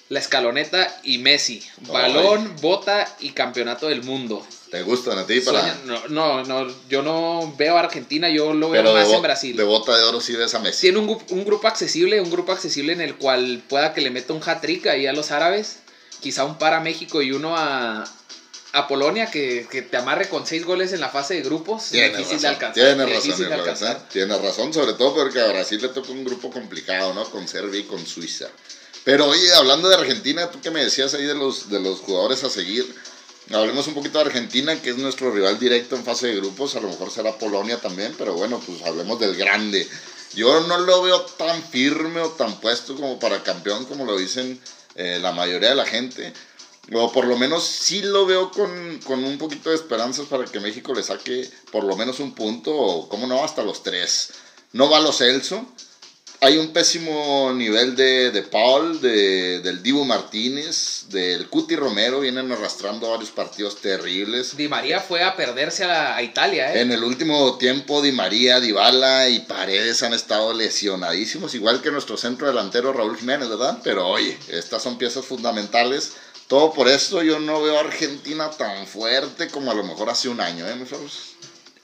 la 0.09 0.19
escaloneta 0.19 0.99
y 1.03 1.19
Messi. 1.19 1.63
Balón, 1.87 2.55
bota 2.61 3.07
y 3.19 3.29
campeonato 3.29 3.87
del 3.87 4.03
mundo. 4.03 4.45
¿Te 4.71 4.81
gustan 4.81 5.17
a 5.17 5.25
ti 5.25 5.39
para.? 5.39 5.77
no, 5.85 6.07
no, 6.09 6.43
no, 6.43 6.73
yo 6.89 7.01
no 7.01 7.53
veo 7.57 7.77
a 7.77 7.81
Argentina, 7.81 8.29
yo 8.29 8.53
lo 8.53 8.69
veo 8.69 8.93
más 8.93 9.09
en 9.09 9.21
Brasil. 9.21 9.55
De 9.55 9.63
bota 9.63 9.95
de 9.95 10.03
oro 10.03 10.19
sí 10.19 10.35
ves 10.35 10.53
a 10.53 10.59
Messi. 10.59 10.81
Tiene 10.81 10.99
un, 10.99 11.17
un, 11.29 11.45
grupo 11.45 11.67
accesible, 11.67 12.21
un 12.21 12.29
grupo 12.29 12.51
accesible 12.51 12.93
en 12.93 13.01
el 13.01 13.15
cual 13.15 13.63
pueda 13.67 13.93
que 13.93 14.01
le 14.01 14.09
meta 14.09 14.33
un 14.33 14.41
hat-trick 14.43 14.87
ahí 14.87 15.07
a 15.07 15.13
los 15.13 15.31
árabes. 15.31 15.77
Quizá 16.21 16.45
un 16.45 16.57
para 16.57 16.79
México 16.79 17.21
y 17.21 17.31
uno 17.31 17.55
a, 17.55 18.03
a 18.73 18.87
Polonia 18.87 19.31
que, 19.31 19.67
que, 19.69 19.81
te 19.81 19.97
amarre 19.97 20.29
con 20.29 20.45
seis 20.45 20.65
goles 20.65 20.93
en 20.93 20.99
la 20.99 21.09
fase 21.09 21.35
de 21.35 21.41
grupos. 21.41 21.89
Tiene 21.89 22.09
difícil 22.09 22.33
razón, 22.33 22.41
de 22.41 22.47
alcanzar. 22.47 22.73
Tiene 22.73 23.05
razón, 23.05 23.39
de 23.39 23.53
alcanzar. 23.53 24.09
Tiene 24.09 24.37
razón, 24.37 24.73
sobre 24.73 24.93
todo 24.93 25.15
porque 25.15 25.39
a 25.39 25.47
Brasil 25.47 25.81
le 25.81 25.89
toca 25.89 26.11
un 26.11 26.23
grupo 26.23 26.51
complicado, 26.51 27.13
¿no? 27.13 27.23
Con 27.29 27.47
Serbia 27.47 27.79
y 27.79 27.83
con 27.83 28.05
Suiza. 28.05 28.47
Pero 29.03 29.27
oye, 29.27 29.53
hablando 29.53 29.89
de 29.89 29.95
Argentina, 29.95 30.51
tú 30.51 30.61
que 30.61 30.71
me 30.71 30.83
decías 30.83 31.13
ahí 31.13 31.25
de 31.25 31.33
los, 31.33 31.69
de 31.69 31.79
los 31.79 31.99
jugadores 31.99 32.43
a 32.43 32.49
seguir, 32.49 32.85
hablemos 33.51 33.87
un 33.87 33.95
poquito 33.95 34.19
de 34.19 34.25
Argentina, 34.25 34.79
que 34.81 34.91
es 34.91 34.97
nuestro 34.97 35.31
rival 35.31 35.57
directo 35.57 35.95
en 35.95 36.03
fase 36.03 36.27
de 36.27 36.35
grupos, 36.35 36.75
a 36.75 36.81
lo 36.81 36.89
mejor 36.89 37.09
será 37.09 37.37
Polonia 37.37 37.77
también, 37.77 38.13
pero 38.17 38.33
bueno, 38.33 38.61
pues 38.65 38.83
hablemos 38.83 39.19
del 39.19 39.35
grande. 39.35 39.87
Yo 40.35 40.59
no 40.67 40.77
lo 40.79 41.01
veo 41.01 41.21
tan 41.21 41.63
firme 41.63 42.21
o 42.21 42.29
tan 42.29 42.59
puesto 42.59 42.95
como 42.95 43.17
para 43.19 43.41
campeón, 43.41 43.85
como 43.85 44.05
lo 44.05 44.15
dicen 44.17 44.59
eh, 44.99 45.17
la 45.21 45.31
mayoría 45.31 45.69
de 45.69 45.75
la 45.75 45.85
gente. 45.85 46.33
O 46.91 47.09
por 47.11 47.25
lo 47.25 47.37
menos 47.37 47.63
sí 47.63 48.01
lo 48.01 48.25
veo 48.25 48.51
con, 48.51 48.99
con, 49.05 49.23
un 49.23 49.37
poquito 49.37 49.69
de 49.69 49.75
esperanzas 49.75 50.25
para 50.25 50.43
que 50.43 50.59
México 50.59 50.93
le 50.93 51.03
saque 51.03 51.49
por 51.71 51.85
lo 51.85 51.95
menos 51.95 52.19
un 52.19 52.35
punto, 52.35 52.75
o 52.75 53.07
como 53.07 53.25
no, 53.25 53.41
hasta 53.41 53.63
los 53.63 53.81
tres. 53.81 54.31
No 54.73 54.89
va 54.89 54.99
lo 54.99 55.13
Celso. 55.13 55.65
Hay 56.41 56.57
un 56.57 56.71
pésimo 56.71 57.51
nivel 57.53 57.97
de, 57.97 58.31
de 58.31 58.43
Paul, 58.43 59.01
de, 59.01 59.59
del 59.59 59.83
Dibu 59.83 60.05
Martínez, 60.05 61.03
del 61.09 61.49
Cuti 61.49 61.75
Romero, 61.75 62.21
vienen 62.21 62.49
arrastrando 62.49 63.11
varios 63.11 63.31
partidos 63.31 63.81
terribles. 63.81 64.55
Di 64.55 64.69
María 64.69 65.01
fue 65.01 65.21
a 65.21 65.35
perderse 65.35 65.83
a, 65.83 66.15
a 66.15 66.23
Italia, 66.23 66.73
¿eh? 66.73 66.79
En 66.79 66.93
el 66.93 67.03
último 67.03 67.57
tiempo, 67.57 68.01
Di 68.01 68.13
María, 68.13 68.61
Dybala 68.61 69.27
y 69.27 69.41
Paredes 69.41 70.01
han 70.01 70.13
estado 70.13 70.53
lesionadísimos, 70.53 71.55
igual 71.55 71.81
que 71.81 71.91
nuestro 71.91 72.15
centro 72.15 72.47
delantero 72.47 72.93
Raúl 72.93 73.17
Jiménez, 73.17 73.49
¿verdad? 73.49 73.79
Pero 73.83 74.07
oye, 74.07 74.37
estas 74.47 74.81
son 74.81 74.97
piezas 74.97 75.25
fundamentales 75.25 76.13
todo 76.49 76.73
por 76.73 76.87
eso 76.87 77.21
yo 77.21 77.39
no 77.39 77.61
veo 77.61 77.77
a 77.77 77.81
Argentina 77.81 78.49
tan 78.49 78.87
fuerte 78.87 79.49
como 79.49 79.69
a 79.69 79.75
lo 79.75 79.83
mejor 79.83 80.09
hace 80.09 80.29
un 80.29 80.41
año, 80.41 80.67
¿eh, 80.67 80.75
mis 80.75 80.89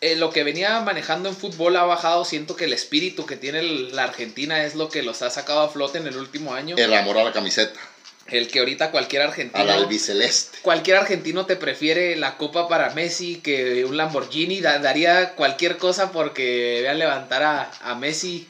eh, 0.05 0.15
lo 0.15 0.29
que 0.29 0.43
venía 0.43 0.79
manejando 0.81 1.29
en 1.29 1.35
fútbol 1.35 1.75
ha 1.77 1.83
bajado. 1.83 2.25
Siento 2.25 2.55
que 2.55 2.65
el 2.65 2.73
espíritu 2.73 3.25
que 3.25 3.37
tiene 3.37 3.63
la 3.63 4.03
Argentina 4.03 4.63
es 4.63 4.75
lo 4.75 4.89
que 4.89 5.01
los 5.01 5.23
ha 5.23 5.31
sacado 5.31 5.61
a 5.61 5.69
flote 5.69 5.97
en 5.97 6.05
el 6.05 6.17
último 6.17 6.53
año. 6.53 6.75
El 6.77 6.93
amor 6.93 7.17
a 7.17 7.23
la 7.23 7.31
camiseta. 7.31 7.79
El 8.27 8.47
que 8.47 8.59
ahorita 8.59 8.91
cualquier 8.91 9.23
argentino. 9.23 9.63
Al 9.63 9.71
albiceleste. 9.71 10.59
Cualquier 10.61 10.97
argentino 10.97 11.47
te 11.47 11.55
prefiere 11.55 12.15
la 12.17 12.37
copa 12.37 12.67
para 12.67 12.91
Messi 12.91 13.37
que 13.37 13.83
un 13.85 13.97
Lamborghini. 13.97 14.61
daría 14.61 15.33
cualquier 15.33 15.77
cosa 15.77 16.11
porque 16.11 16.81
vean 16.83 16.99
levantar 16.99 17.41
a, 17.41 17.71
a 17.81 17.95
Messi 17.95 18.47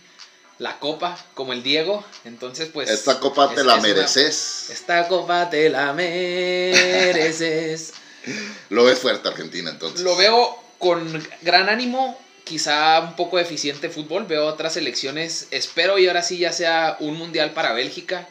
la 0.57 0.79
copa, 0.79 1.17
como 1.35 1.53
el 1.53 1.63
Diego. 1.63 2.03
Entonces, 2.25 2.69
pues. 2.73 2.89
Esta 2.89 3.21
copa 3.21 3.53
te 3.53 3.63
la 3.63 3.77
mereces. 3.77 4.71
esta 4.71 5.07
copa 5.07 5.49
te 5.49 5.69
la 5.69 5.93
mereces. 5.93 7.93
Lo 8.69 8.83
ves 8.83 8.99
fuerte 8.99 9.29
Argentina, 9.29 9.69
entonces. 9.69 10.01
Lo 10.01 10.17
veo 10.17 10.64
con 10.79 11.27
gran 11.41 11.69
ánimo. 11.69 12.19
Quizá 12.43 12.99
un 12.99 13.15
poco 13.15 13.37
deficiente 13.37 13.89
fútbol. 13.89 14.25
Veo 14.25 14.45
otras 14.45 14.73
selecciones. 14.73 15.47
Espero 15.51 15.97
y 15.97 16.07
ahora 16.07 16.21
sí 16.21 16.37
ya 16.37 16.51
sea 16.51 16.97
un 16.99 17.17
mundial 17.17 17.51
para 17.53 17.73
Bélgica. 17.73 18.27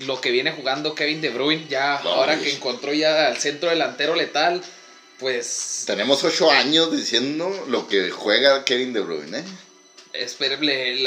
Lo 0.00 0.20
que 0.20 0.30
viene 0.30 0.52
jugando 0.52 0.94
Kevin 0.94 1.20
De 1.20 1.30
Bruyne. 1.30 1.66
Ya 1.68 1.96
ahora 1.96 2.38
que 2.38 2.52
encontró 2.52 2.92
ya 2.92 3.26
al 3.26 3.38
centro 3.38 3.70
delantero 3.70 4.14
letal. 4.14 4.62
Pues. 5.18 5.84
Tenemos 5.86 6.22
ocho 6.24 6.50
años 6.50 6.94
diciendo 6.94 7.64
lo 7.68 7.88
que 7.88 8.10
juega 8.10 8.64
Kevin 8.64 8.92
De 8.92 9.00
Bruyne, 9.00 9.38
¿eh? 9.38 9.44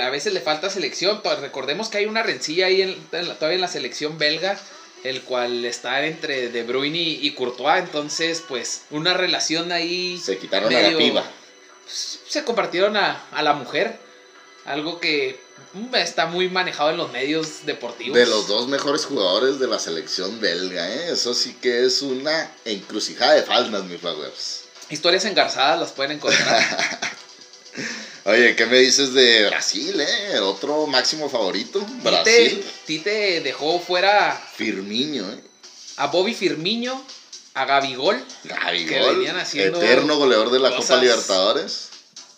a 0.02 0.10
veces 0.10 0.34
le 0.34 0.42
falta 0.42 0.70
selección. 0.70 1.22
Recordemos 1.42 1.90
que 1.90 2.00
hay 2.00 2.06
una 2.06 2.24
rencilla 2.24 2.68
ahí 2.68 2.82
en, 2.82 2.96
todavía 3.10 3.56
en 3.56 3.62
la 3.62 3.68
selección 3.68 4.18
belga, 4.18 4.60
el 5.04 5.22
cual 5.24 5.66
está 5.66 6.06
entre 6.06 6.50
De 6.50 6.64
Bruyne 6.64 7.00
y, 7.00 7.32
Courtois. 7.32 7.80
Entonces, 7.80 8.44
pues, 8.48 8.84
una 8.90 9.14
relación 9.14 9.72
ahí. 9.72 10.18
Se 10.18 10.38
quitaron 10.38 10.74
a 10.74 10.82
la 10.82 10.98
piba. 10.98 11.24
Se 11.88 12.44
compartieron 12.44 12.98
a, 12.98 13.26
la 13.42 13.54
mujer. 13.54 14.00
Algo 14.66 15.00
que 15.00 15.40
mm, 15.74 15.96
está 15.96 16.28
muy 16.28 16.50
manejado 16.50 16.92
en 16.92 16.98
los 16.98 17.12
medios 17.12 17.66
deportivos. 17.66 18.18
De 18.18 18.28
los 18.28 18.48
dos 18.48 18.68
mejores 18.68 19.06
jugadores 19.06 19.58
de 19.58 19.68
la 19.68 19.80
selección 19.80 20.40
belga, 20.40 20.88
¿eh? 20.90 21.12
Eso 21.12 21.34
sí 21.34 21.56
que 21.60 21.86
es 21.86 22.02
una 22.02 22.52
encrucijada 22.66 23.34
de 23.34 23.44
faldas, 23.44 23.86
mis 23.86 24.00
flowers. 24.00 24.66
Historias 24.90 25.26
engarzadas 25.26 25.80
las 25.80 25.92
pueden 25.92 26.14
encontrar. 26.14 26.60
Oye, 28.26 28.56
¿qué 28.56 28.66
me 28.66 28.80
dices 28.80 29.14
de 29.14 29.48
Brasil, 29.48 30.00
eh? 30.00 30.40
Otro 30.40 30.88
máximo 30.88 31.30
favorito. 31.30 31.86
Brasil. 32.04 32.64
Tite, 32.86 33.42
dejó 33.42 33.80
fuera. 33.80 34.40
Firmiño, 34.56 35.30
eh. 35.32 35.40
A 35.98 36.08
Bobby 36.08 36.34
Firmiño, 36.34 37.02
a 37.54 37.66
Gabigol. 37.66 38.24
Gabigol. 38.44 39.26
eterno 39.54 40.18
goleador 40.18 40.52
de 40.52 40.60
la 40.60 40.76
Copa 40.76 40.98
Libertadores. 40.98 41.90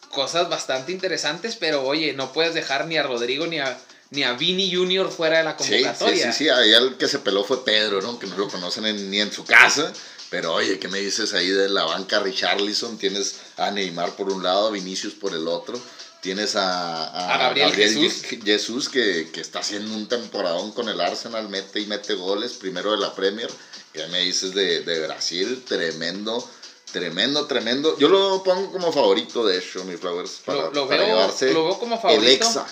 Cosas 0.10 0.50
bastante 0.50 0.92
interesantes, 0.92 1.56
pero 1.56 1.84
oye, 1.84 2.14
no 2.14 2.34
puedes 2.34 2.54
dejar 2.54 2.88
ni 2.88 2.98
a 2.98 3.04
Rodrigo 3.04 3.48
ni 3.48 3.60
a, 3.60 3.78
ni 4.10 4.24
a 4.24 4.34
Vini 4.34 4.74
Junior 4.74 5.12
fuera 5.12 5.38
de 5.38 5.44
la 5.46 5.56
convocatoria. 5.56 6.26
Sí, 6.26 6.32
sí, 6.32 6.46
sí, 6.46 6.50
ahí 6.50 6.74
el 6.74 6.98
que 6.98 7.08
se 7.08 7.20
peló 7.20 7.44
fue 7.44 7.64
Pedro, 7.64 8.02
¿no? 8.02 8.20
Que 8.20 8.28
no 8.28 8.38
lo 8.38 8.50
conocen 8.50 9.10
ni 9.10 9.22
en 9.22 9.32
su 9.32 9.46
casa. 9.46 9.94
Pero 10.32 10.54
oye, 10.54 10.80
¿qué 10.80 10.88
me 10.88 11.00
dices 11.00 11.34
ahí 11.34 11.50
de 11.50 11.68
la 11.68 11.84
banca 11.84 12.20
Richarlison? 12.20 12.98
Tienes 12.98 13.36
a 13.58 13.70
Neymar 13.70 14.16
por 14.16 14.32
un 14.32 14.42
lado, 14.42 14.70
a 14.70 14.72
Vinicius 14.72 15.14
por 15.14 15.36
el 15.36 15.46
otro. 15.46 15.78
Tienes 16.22 16.56
a, 16.56 17.34
a, 17.34 17.38
Gabriel, 17.38 17.74
Jesús, 17.74 18.24
Jesús 18.24 18.88
que, 18.88 19.30
que, 19.34 19.42
está 19.42 19.60
haciendo 19.60 19.94
un 19.94 20.08
temporadón 20.08 20.72
con 20.72 20.88
el 20.88 21.02
Arsenal, 21.02 21.50
mete 21.50 21.82
y 21.82 21.86
mete 21.86 22.14
goles, 22.14 22.54
primero 22.54 22.92
de 22.92 23.00
la 23.00 23.14
Premier. 23.14 23.50
¿Qué 23.92 24.08
me 24.08 24.22
dices 24.22 24.54
de, 24.54 24.84
de 24.84 25.06
Brasil? 25.06 25.66
Tremendo, 25.68 26.48
tremendo, 26.94 27.46
tremendo. 27.48 27.98
Yo 27.98 28.08
lo 28.08 28.42
pongo 28.42 28.72
como 28.72 28.94
favorito, 28.94 29.46
de 29.46 29.58
hecho, 29.58 29.84
mi 29.84 29.98
Flowers, 29.98 30.44
para, 30.46 30.70
lo, 30.70 30.88
veo, 30.88 31.06
llevarse 31.08 31.52
lo 31.52 31.66
veo 31.66 31.78
como 31.78 32.00
favorito. 32.00 32.24
el 32.24 32.34
Exa. 32.36 32.66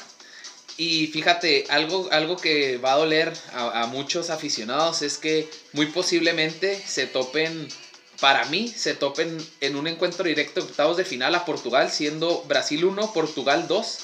Y 0.80 1.08
fíjate, 1.08 1.66
algo, 1.68 2.08
algo 2.10 2.38
que 2.38 2.78
va 2.78 2.94
a 2.94 2.96
doler 2.96 3.34
a, 3.52 3.86
muchos 3.88 4.30
aficionados 4.30 5.02
es 5.02 5.18
que 5.18 5.50
muy 5.74 5.88
posiblemente 5.88 6.82
se 6.88 7.06
topen, 7.06 7.68
para 8.22 8.46
mí, 8.46 8.70
se 8.70 8.94
topen 8.94 9.46
en 9.60 9.76
un 9.76 9.88
encuentro 9.88 10.24
directo 10.24 10.62
de 10.62 10.68
octavos 10.68 10.96
de 10.96 11.04
final 11.04 11.36
a 11.36 11.44
Portugal, 11.44 11.92
siendo 11.92 12.44
Brasil 12.48 12.86
1, 12.86 13.12
Portugal 13.12 13.68
2. 13.68 13.98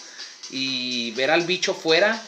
Y 0.51 1.11
ver 1.11 1.31
al 1.31 1.43
bicho 1.43 1.73
fuera 1.73 2.21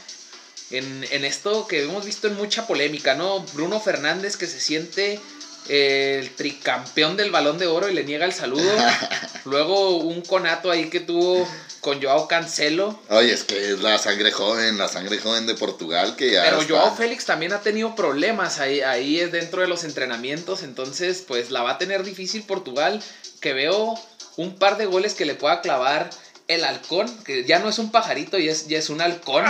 en, 0.72 1.06
en 1.12 1.26
esto 1.26 1.68
que 1.68 1.84
hemos 1.84 2.06
visto 2.06 2.28
en 2.28 2.38
mucha 2.38 2.68
polémica, 2.68 3.16
¿no? 3.16 3.42
Bruno 3.54 3.82
Fernández 3.82 4.38
que 4.38 4.48
se 4.48 4.62
siente 4.62 5.20
el 5.68 6.30
tricampeón 6.30 7.18
del 7.18 7.32
balón 7.32 7.58
de 7.58 7.68
oro 7.68 7.90
y 7.90 7.94
le 7.94 8.06
niega 8.06 8.26
el 8.26 8.34
saludo. 8.34 8.72
Luego 9.44 9.98
un 9.98 10.22
conato 10.22 10.72
ahí 10.72 10.90
que 10.90 11.02
tuvo 11.02 11.46
con 11.82 12.02
Joao 12.02 12.28
Cancelo. 12.28 13.00
Oye, 13.10 13.34
es 13.34 13.44
que 13.44 13.72
es 13.72 13.82
la 13.82 13.98
sangre 13.98 14.32
joven, 14.32 14.78
la 14.78 14.88
sangre 14.88 15.20
joven 15.20 15.48
de 15.48 15.56
Portugal 15.56 16.16
que 16.16 16.32
ya. 16.32 16.44
Pero 16.44 16.62
Joao 16.68 16.96
Félix 16.96 17.26
también 17.26 17.54
ha 17.54 17.62
tenido 17.62 17.96
problemas 17.96 18.60
ahí, 18.60 18.82
ahí 18.82 19.18
dentro 19.26 19.62
de 19.62 19.68
los 19.68 19.84
entrenamientos. 19.84 20.64
Entonces, 20.64 21.24
pues 21.28 21.52
la 21.52 21.62
va 21.62 21.72
a 21.72 21.78
tener 21.78 22.04
difícil 22.04 22.44
Portugal. 22.44 23.02
Que 23.40 23.54
veo 23.54 23.94
un 24.38 24.56
par 24.56 24.78
de 24.78 24.86
goles 24.86 25.14
que 25.14 25.26
le 25.26 25.36
pueda 25.36 25.62
clavar 25.62 26.10
el 26.48 26.64
halcón, 26.64 27.08
que 27.24 27.44
ya 27.46 27.60
no 27.60 27.70
es 27.70 27.80
un 27.80 27.92
pajarito, 27.92 28.38
ya 28.38 28.52
es, 28.52 28.68
ya 28.68 28.78
es 28.78 28.90
un 28.90 29.02
halcón. 29.02 29.46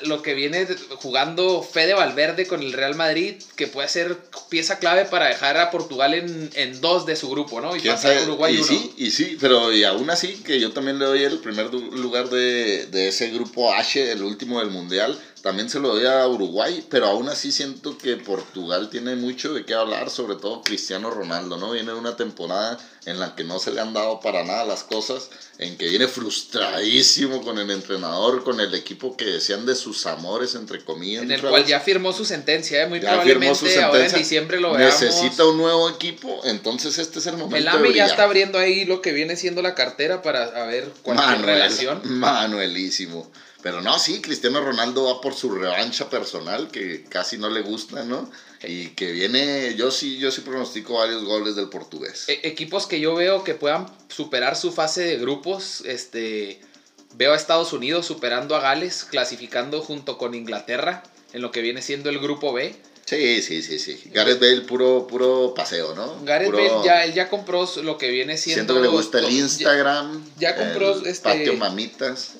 Lo 0.00 0.20
que 0.20 0.34
viene 0.34 0.66
jugando 0.96 1.62
Fede 1.62 1.94
Valverde 1.94 2.46
con 2.46 2.60
el 2.60 2.72
Real 2.72 2.96
Madrid, 2.96 3.40
que 3.56 3.68
puede 3.68 3.88
ser 3.88 4.18
pieza 4.48 4.78
clave 4.78 5.04
para 5.04 5.26
dejar 5.28 5.56
a 5.56 5.70
Portugal 5.70 6.14
en, 6.14 6.80
dos 6.80 7.06
de 7.06 7.14
su 7.14 7.30
grupo, 7.30 7.60
¿no? 7.60 7.76
Y 7.76 7.80
pasar 7.80 8.18
a 8.18 8.22
Uruguay 8.22 8.58
y 8.58 8.64
sí, 8.64 8.92
y 8.96 9.10
sí, 9.12 9.36
pero 9.40 9.72
y 9.72 9.84
aún 9.84 10.10
así, 10.10 10.42
que 10.42 10.58
yo 10.58 10.72
también 10.72 10.98
le 10.98 11.04
doy 11.04 11.22
el 11.22 11.38
primer 11.38 11.72
lugar 11.72 12.28
de, 12.28 12.86
de 12.86 13.08
ese 13.08 13.30
grupo 13.30 13.72
H, 13.72 14.12
el 14.12 14.22
último 14.22 14.58
del 14.58 14.70
Mundial 14.70 15.18
también 15.42 15.68
se 15.68 15.80
lo 15.80 15.88
doy 15.88 16.06
a 16.06 16.26
Uruguay, 16.28 16.86
pero 16.88 17.06
aún 17.06 17.28
así 17.28 17.50
siento 17.50 17.98
que 17.98 18.16
Portugal 18.16 18.88
tiene 18.90 19.16
mucho 19.16 19.52
de 19.52 19.64
qué 19.64 19.74
hablar, 19.74 20.08
sobre 20.08 20.36
todo 20.36 20.62
Cristiano 20.62 21.10
Ronaldo, 21.10 21.56
¿no? 21.56 21.72
Viene 21.72 21.90
de 21.92 21.98
una 21.98 22.16
temporada 22.16 22.78
en 23.06 23.18
la 23.18 23.34
que 23.34 23.42
no 23.42 23.58
se 23.58 23.72
le 23.72 23.80
han 23.80 23.92
dado 23.92 24.20
para 24.20 24.44
nada 24.44 24.64
las 24.64 24.84
cosas, 24.84 25.30
en 25.58 25.76
que 25.76 25.88
viene 25.88 26.06
frustradísimo 26.06 27.42
con 27.42 27.58
el 27.58 27.72
entrenador, 27.72 28.44
con 28.44 28.60
el 28.60 28.72
equipo 28.74 29.16
que 29.16 29.24
decían 29.24 29.66
de 29.66 29.74
sus 29.74 30.06
amores, 30.06 30.54
entre 30.54 30.84
comillas. 30.84 31.24
En 31.24 31.32
el 31.32 31.40
cual 31.40 31.66
ya 31.66 31.80
firmó 31.80 32.12
su 32.12 32.24
sentencia, 32.24 32.82
¿eh? 32.82 32.86
muy 32.86 33.00
probablemente 33.00 33.82
ahora 33.82 34.06
en 34.06 34.14
diciembre 34.14 34.60
lo 34.60 34.74
veamos. 34.74 35.00
Necesita 35.00 35.44
un 35.44 35.56
nuevo 35.56 35.90
equipo, 35.90 36.40
entonces 36.44 36.98
este 36.98 37.18
es 37.18 37.26
el 37.26 37.36
momento. 37.36 37.56
El 37.56 37.66
AME 37.66 37.92
ya 37.92 38.06
está 38.06 38.22
abriendo 38.22 38.58
ahí 38.58 38.84
lo 38.84 39.02
que 39.02 39.12
viene 39.12 39.34
siendo 39.34 39.60
la 39.60 39.74
cartera 39.74 40.22
para 40.22 40.66
ver 40.66 40.88
cualquier 41.02 41.42
relación. 41.42 42.00
Manuelísimo. 42.04 43.28
Pero 43.62 43.80
no, 43.80 43.98
sí, 43.98 44.20
Cristiano 44.20 44.60
Ronaldo 44.60 45.04
va 45.04 45.20
por 45.20 45.34
su 45.34 45.50
revancha 45.50 46.10
personal, 46.10 46.68
que 46.70 47.04
casi 47.04 47.38
no 47.38 47.48
le 47.48 47.60
gusta, 47.62 48.02
¿no? 48.02 48.28
Y 48.64 48.88
que 48.88 49.12
viene, 49.12 49.74
yo 49.76 49.90
sí, 49.92 50.18
yo 50.18 50.32
sí 50.32 50.40
pronostico 50.40 50.94
varios 50.94 51.22
goles 51.24 51.54
del 51.54 51.68
portugués. 51.68 52.24
E- 52.28 52.40
equipos 52.42 52.86
que 52.86 52.98
yo 52.98 53.14
veo 53.14 53.44
que 53.44 53.54
puedan 53.54 53.86
superar 54.08 54.56
su 54.56 54.72
fase 54.72 55.02
de 55.02 55.16
grupos, 55.16 55.82
este, 55.86 56.60
veo 57.14 57.32
a 57.32 57.36
Estados 57.36 57.72
Unidos 57.72 58.04
superando 58.06 58.56
a 58.56 58.60
Gales, 58.60 59.04
clasificando 59.08 59.80
junto 59.80 60.18
con 60.18 60.34
Inglaterra 60.34 61.04
en 61.32 61.40
lo 61.40 61.52
que 61.52 61.60
viene 61.62 61.82
siendo 61.82 62.10
el 62.10 62.18
grupo 62.18 62.52
B. 62.52 62.74
Sí, 63.04 63.42
sí, 63.42 63.62
sí, 63.62 63.78
sí. 63.78 64.00
Gareth 64.12 64.40
Bale, 64.40 64.60
puro, 64.62 65.06
puro 65.08 65.54
paseo, 65.54 65.94
¿no? 65.94 66.24
Gareth 66.24 66.50
Puro- 66.50 66.58
Bale 66.78 66.84
ya, 66.86 67.04
él 67.04 67.12
ya 67.14 67.28
compró 67.28 67.68
lo 67.82 67.98
que 67.98 68.08
viene 68.10 68.36
siendo... 68.36 68.54
Siento 68.60 68.74
que 68.74 68.80
le 68.80 68.88
gusta 68.88 69.18
el 69.18 69.24
ya- 69.26 69.30
Instagram. 69.30 70.24
ya 70.38 70.56
compró, 70.56 70.96
el 70.98 71.06
este- 71.06 71.28
Patio 71.28 71.54
mamitas. 71.54 72.32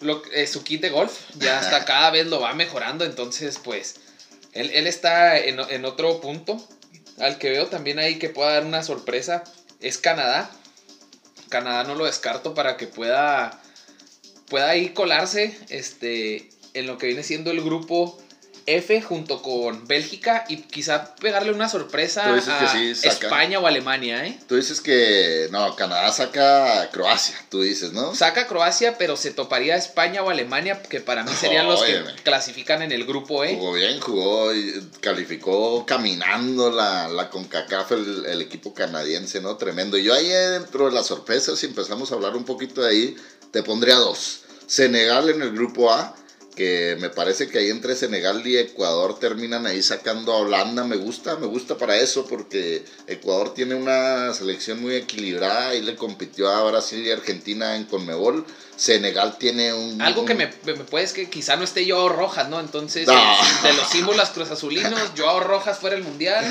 Lo- 0.00 0.22
eh, 0.32 0.46
su 0.46 0.62
kit 0.64 0.80
de 0.80 0.90
golf 0.90 1.18
ya 1.36 1.58
hasta 1.58 1.84
cada 1.86 2.10
vez 2.10 2.26
lo 2.26 2.40
va 2.40 2.54
mejorando, 2.54 3.04
entonces 3.04 3.58
pues 3.62 3.96
él, 4.52 4.70
él 4.72 4.86
está 4.86 5.38
en, 5.38 5.58
en 5.60 5.84
otro 5.84 6.20
punto. 6.20 6.64
Al 7.18 7.38
que 7.38 7.48
veo 7.50 7.66
también 7.66 7.98
ahí 8.00 8.18
que 8.18 8.28
pueda 8.28 8.52
dar 8.54 8.64
una 8.64 8.82
sorpresa 8.82 9.44
es 9.80 9.98
Canadá. 9.98 10.50
Canadá 11.48 11.84
no 11.84 11.94
lo 11.94 12.06
descarto 12.06 12.54
para 12.54 12.76
que 12.76 12.86
pueda, 12.88 13.60
pueda 14.48 14.70
ahí 14.70 14.88
colarse 14.90 15.56
este, 15.68 16.48
en 16.74 16.86
lo 16.88 16.98
que 16.98 17.06
viene 17.06 17.22
siendo 17.22 17.52
el 17.52 17.62
grupo 17.62 18.20
F 18.66 19.02
junto 19.02 19.42
con 19.42 19.86
Bélgica 19.86 20.44
y 20.48 20.58
quizá 20.62 21.14
pegarle 21.16 21.52
una 21.52 21.68
sorpresa 21.68 22.34
a 22.34 22.72
sí. 22.72 22.92
España 23.02 23.58
o 23.58 23.66
Alemania, 23.66 24.26
¿eh? 24.26 24.38
Tú 24.48 24.56
dices 24.56 24.80
que, 24.80 25.48
no, 25.50 25.76
Canadá 25.76 26.10
saca 26.12 26.82
a 26.82 26.90
Croacia, 26.90 27.36
tú 27.50 27.60
dices, 27.60 27.92
¿no? 27.92 28.14
Saca 28.14 28.42
a 28.42 28.46
Croacia, 28.46 28.96
pero 28.96 29.16
se 29.16 29.30
toparía 29.32 29.74
a 29.74 29.76
España 29.76 30.22
o 30.22 30.30
Alemania, 30.30 30.82
que 30.82 31.00
para 31.00 31.24
mí 31.24 31.32
serían 31.38 31.66
los 31.66 31.82
que 31.82 32.02
clasifican 32.22 32.82
en 32.82 32.92
el 32.92 33.04
grupo 33.04 33.44
E. 33.44 33.54
Jugó 33.54 33.72
bien, 33.72 34.00
jugó, 34.00 34.54
y 34.54 34.88
calificó 35.00 35.84
caminando 35.84 36.70
la, 36.70 37.08
la 37.08 37.30
CONCACAF 37.30 37.92
el, 37.92 38.26
el 38.26 38.42
equipo 38.42 38.72
canadiense, 38.72 39.40
¿no? 39.40 39.56
Tremendo. 39.56 39.98
Yo 39.98 40.14
ahí 40.14 40.28
dentro 40.28 40.86
de 40.86 40.92
las 40.92 41.06
sorpresas, 41.06 41.58
si 41.58 41.66
empezamos 41.66 42.10
a 42.10 42.14
hablar 42.14 42.34
un 42.36 42.44
poquito 42.44 42.82
de 42.82 42.90
ahí, 42.90 43.16
te 43.50 43.62
pondría 43.62 43.96
dos. 43.96 44.40
Senegal 44.66 45.28
en 45.28 45.42
el 45.42 45.52
grupo 45.52 45.92
A, 45.92 46.16
que 46.54 46.96
me 47.00 47.10
parece 47.10 47.48
que 47.48 47.58
ahí 47.58 47.70
entre 47.70 47.96
Senegal 47.96 48.46
y 48.46 48.56
Ecuador 48.56 49.18
terminan 49.18 49.66
ahí 49.66 49.82
sacando 49.82 50.32
a 50.32 50.38
Holanda. 50.38 50.84
Me 50.84 50.96
gusta, 50.96 51.36
me 51.36 51.46
gusta 51.46 51.76
para 51.76 51.96
eso, 51.96 52.26
porque 52.26 52.84
Ecuador 53.06 53.54
tiene 53.54 53.74
una 53.74 54.32
selección 54.34 54.80
muy 54.80 54.94
equilibrada 54.94 55.74
y 55.74 55.82
le 55.82 55.96
compitió 55.96 56.48
a 56.50 56.62
Brasil 56.70 57.04
y 57.06 57.10
Argentina 57.10 57.76
en 57.76 57.84
Conmebol. 57.84 58.44
Senegal 58.76 59.36
tiene 59.38 59.72
un... 59.72 60.00
Algo 60.02 60.24
que 60.24 60.34
me, 60.34 60.52
me 60.64 60.74
puede 60.74 61.04
es 61.04 61.12
que 61.12 61.28
quizá 61.30 61.56
no 61.56 61.64
esté 61.64 61.88
Joao 61.88 62.08
Rojas, 62.08 62.48
¿no? 62.48 62.60
Entonces, 62.60 63.06
No. 63.06 63.14
de 63.62 63.72
los 63.74 63.88
símbolos 63.88 64.30
cruzazulinos, 64.30 65.12
Joao 65.16 65.40
Rojas 65.40 65.78
fuera 65.78 65.96
el 65.96 66.02
mundial. 66.02 66.44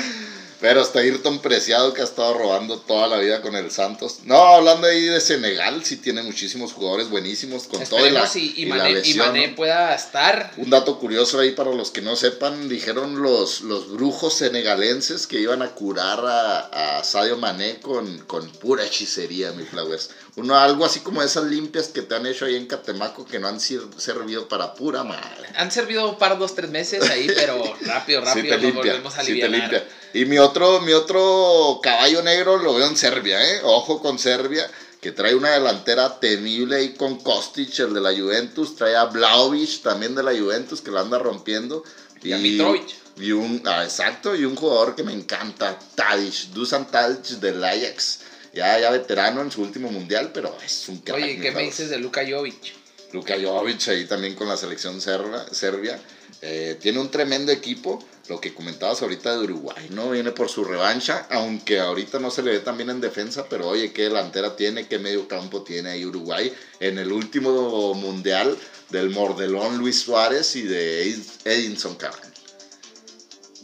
Pero 0.64 0.80
hasta 0.80 1.00
Ayrton 1.00 1.40
Preciado 1.42 1.92
que 1.92 2.00
ha 2.00 2.04
estado 2.04 2.32
robando 2.38 2.78
toda 2.78 3.06
la 3.06 3.18
vida 3.18 3.42
con 3.42 3.54
el 3.54 3.70
Santos. 3.70 4.20
No, 4.24 4.38
hablando 4.38 4.86
ahí 4.86 5.02
de 5.02 5.20
Senegal, 5.20 5.84
sí 5.84 5.98
tiene 5.98 6.22
muchísimos 6.22 6.72
jugadores 6.72 7.10
buenísimos 7.10 7.64
con 7.64 7.84
todo 7.84 7.98
y 8.06 8.10
la, 8.10 8.24
Esperemos 8.24 8.36
y, 8.36 8.62
y 8.62 8.64
la 8.64 8.76
Mané, 8.76 8.90
y 8.90 8.94
lesión, 8.94 9.26
Mané 9.26 9.48
¿no? 9.48 9.56
pueda 9.56 9.94
estar. 9.94 10.52
Un 10.56 10.70
dato 10.70 10.98
curioso 10.98 11.38
ahí 11.38 11.50
para 11.50 11.70
los 11.74 11.90
que 11.90 12.00
no 12.00 12.16
sepan, 12.16 12.70
dijeron 12.70 13.20
los, 13.20 13.60
los 13.60 13.90
brujos 13.92 14.32
senegalenses 14.38 15.26
que 15.26 15.38
iban 15.38 15.60
a 15.60 15.72
curar 15.72 16.20
a, 16.24 16.98
a 16.98 17.04
Sadio 17.04 17.36
Mané 17.36 17.80
con, 17.80 18.20
con 18.20 18.48
pura 18.52 18.86
hechicería, 18.86 19.52
mi 19.52 19.64
flowers. 19.64 20.08
Uno, 20.36 20.56
algo 20.56 20.86
así 20.86 21.00
como 21.00 21.22
esas 21.22 21.44
limpias 21.44 21.88
que 21.88 22.00
te 22.00 22.14
han 22.14 22.24
hecho 22.26 22.46
ahí 22.46 22.56
en 22.56 22.66
Catemaco 22.66 23.26
que 23.26 23.38
no 23.38 23.48
han 23.48 23.60
sir- 23.60 23.86
servido 23.98 24.48
para 24.48 24.72
pura 24.72 25.04
madre. 25.04 25.46
Han 25.56 25.70
servido 25.70 26.08
un 26.08 26.16
par, 26.16 26.38
dos, 26.38 26.54
tres 26.54 26.70
meses 26.70 27.02
ahí, 27.10 27.26
pero 27.34 27.62
rápido, 27.82 28.20
Sí 28.22 28.26
rápido 28.26 28.56
te 28.56 28.62
limpia, 28.62 28.92
volvemos 28.92 29.18
a 29.18 29.20
sí 29.22 29.38
te 29.38 29.44
aliviar. 29.44 29.60
limpia. 29.70 29.88
Y 30.14 30.26
mi 30.26 30.38
otro, 30.38 30.80
mi 30.80 30.92
otro 30.92 31.80
caballo 31.82 32.22
negro 32.22 32.56
lo 32.58 32.74
veo 32.74 32.86
en 32.86 32.96
Serbia, 32.96 33.42
¿eh? 33.52 33.60
Ojo 33.64 34.00
con 34.00 34.18
Serbia, 34.18 34.70
que 35.00 35.10
trae 35.10 35.34
una 35.34 35.50
delantera 35.50 36.20
temible 36.20 36.76
ahí 36.76 36.94
con 36.94 37.18
Kostic, 37.18 37.76
el 37.80 37.92
de 37.92 38.00
la 38.00 38.12
Juventus, 38.16 38.76
trae 38.76 38.94
a 38.94 39.06
Vlaovic 39.06 39.82
también 39.82 40.14
de 40.14 40.22
la 40.22 40.30
Juventus, 40.32 40.80
que 40.80 40.92
la 40.92 41.00
anda 41.00 41.18
rompiendo. 41.18 41.82
Y 42.22 42.32
a 42.32 42.38
Mitrovic. 42.38 42.94
Y 43.16 43.32
un, 43.32 43.60
ah, 43.66 43.82
exacto, 43.84 44.34
y 44.34 44.44
un 44.44 44.54
jugador 44.56 44.94
que 44.94 45.02
me 45.02 45.12
encanta, 45.12 45.78
Tadic, 45.94 46.50
Dusan 46.52 46.90
Tadic 46.90 47.40
del 47.40 47.62
Ajax. 47.62 48.20
Ya, 48.52 48.78
ya 48.78 48.90
veterano 48.90 49.40
en 49.40 49.50
su 49.50 49.62
último 49.62 49.90
mundial, 49.90 50.30
pero 50.32 50.56
es 50.64 50.88
un 50.88 50.98
crack. 50.98 51.16
Oye, 51.16 51.40
¿qué 51.40 51.50
me 51.50 51.62
dices 51.62 51.90
de 51.90 51.98
Luka 51.98 52.22
Jovic? 52.28 52.72
Luka 53.12 53.34
Jovic 53.40 53.88
ahí 53.88 54.06
también 54.06 54.36
con 54.36 54.48
la 54.48 54.56
selección 54.56 55.00
serba- 55.00 55.48
serbia. 55.50 56.00
Eh, 56.46 56.76
tiene 56.78 56.98
un 57.00 57.10
tremendo 57.10 57.50
equipo. 57.52 58.04
Lo 58.28 58.40
que 58.40 58.54
comentabas 58.54 59.02
ahorita 59.02 59.32
de 59.32 59.44
Uruguay, 59.44 59.86
¿no? 59.90 60.10
Viene 60.10 60.30
por 60.30 60.48
su 60.48 60.64
revancha, 60.64 61.26
aunque 61.30 61.78
ahorita 61.78 62.18
no 62.18 62.30
se 62.30 62.42
le 62.42 62.52
ve 62.52 62.60
tan 62.60 62.76
bien 62.78 62.88
en 62.88 63.00
defensa, 63.02 63.46
pero 63.50 63.68
oye, 63.68 63.92
qué 63.92 64.04
delantera 64.04 64.56
tiene, 64.56 64.88
qué 64.88 64.98
medio 64.98 65.28
campo 65.28 65.62
tiene 65.62 65.90
ahí 65.90 66.06
Uruguay. 66.06 66.50
En 66.80 66.98
el 66.98 67.12
último 67.12 67.92
mundial 67.94 68.56
del 68.88 69.10
Mordelón 69.10 69.76
Luis 69.76 70.00
Suárez 70.00 70.56
y 70.56 70.62
de 70.62 71.10
Ed- 71.10 71.22
Edinson 71.44 71.96
Cavani. 71.96 72.32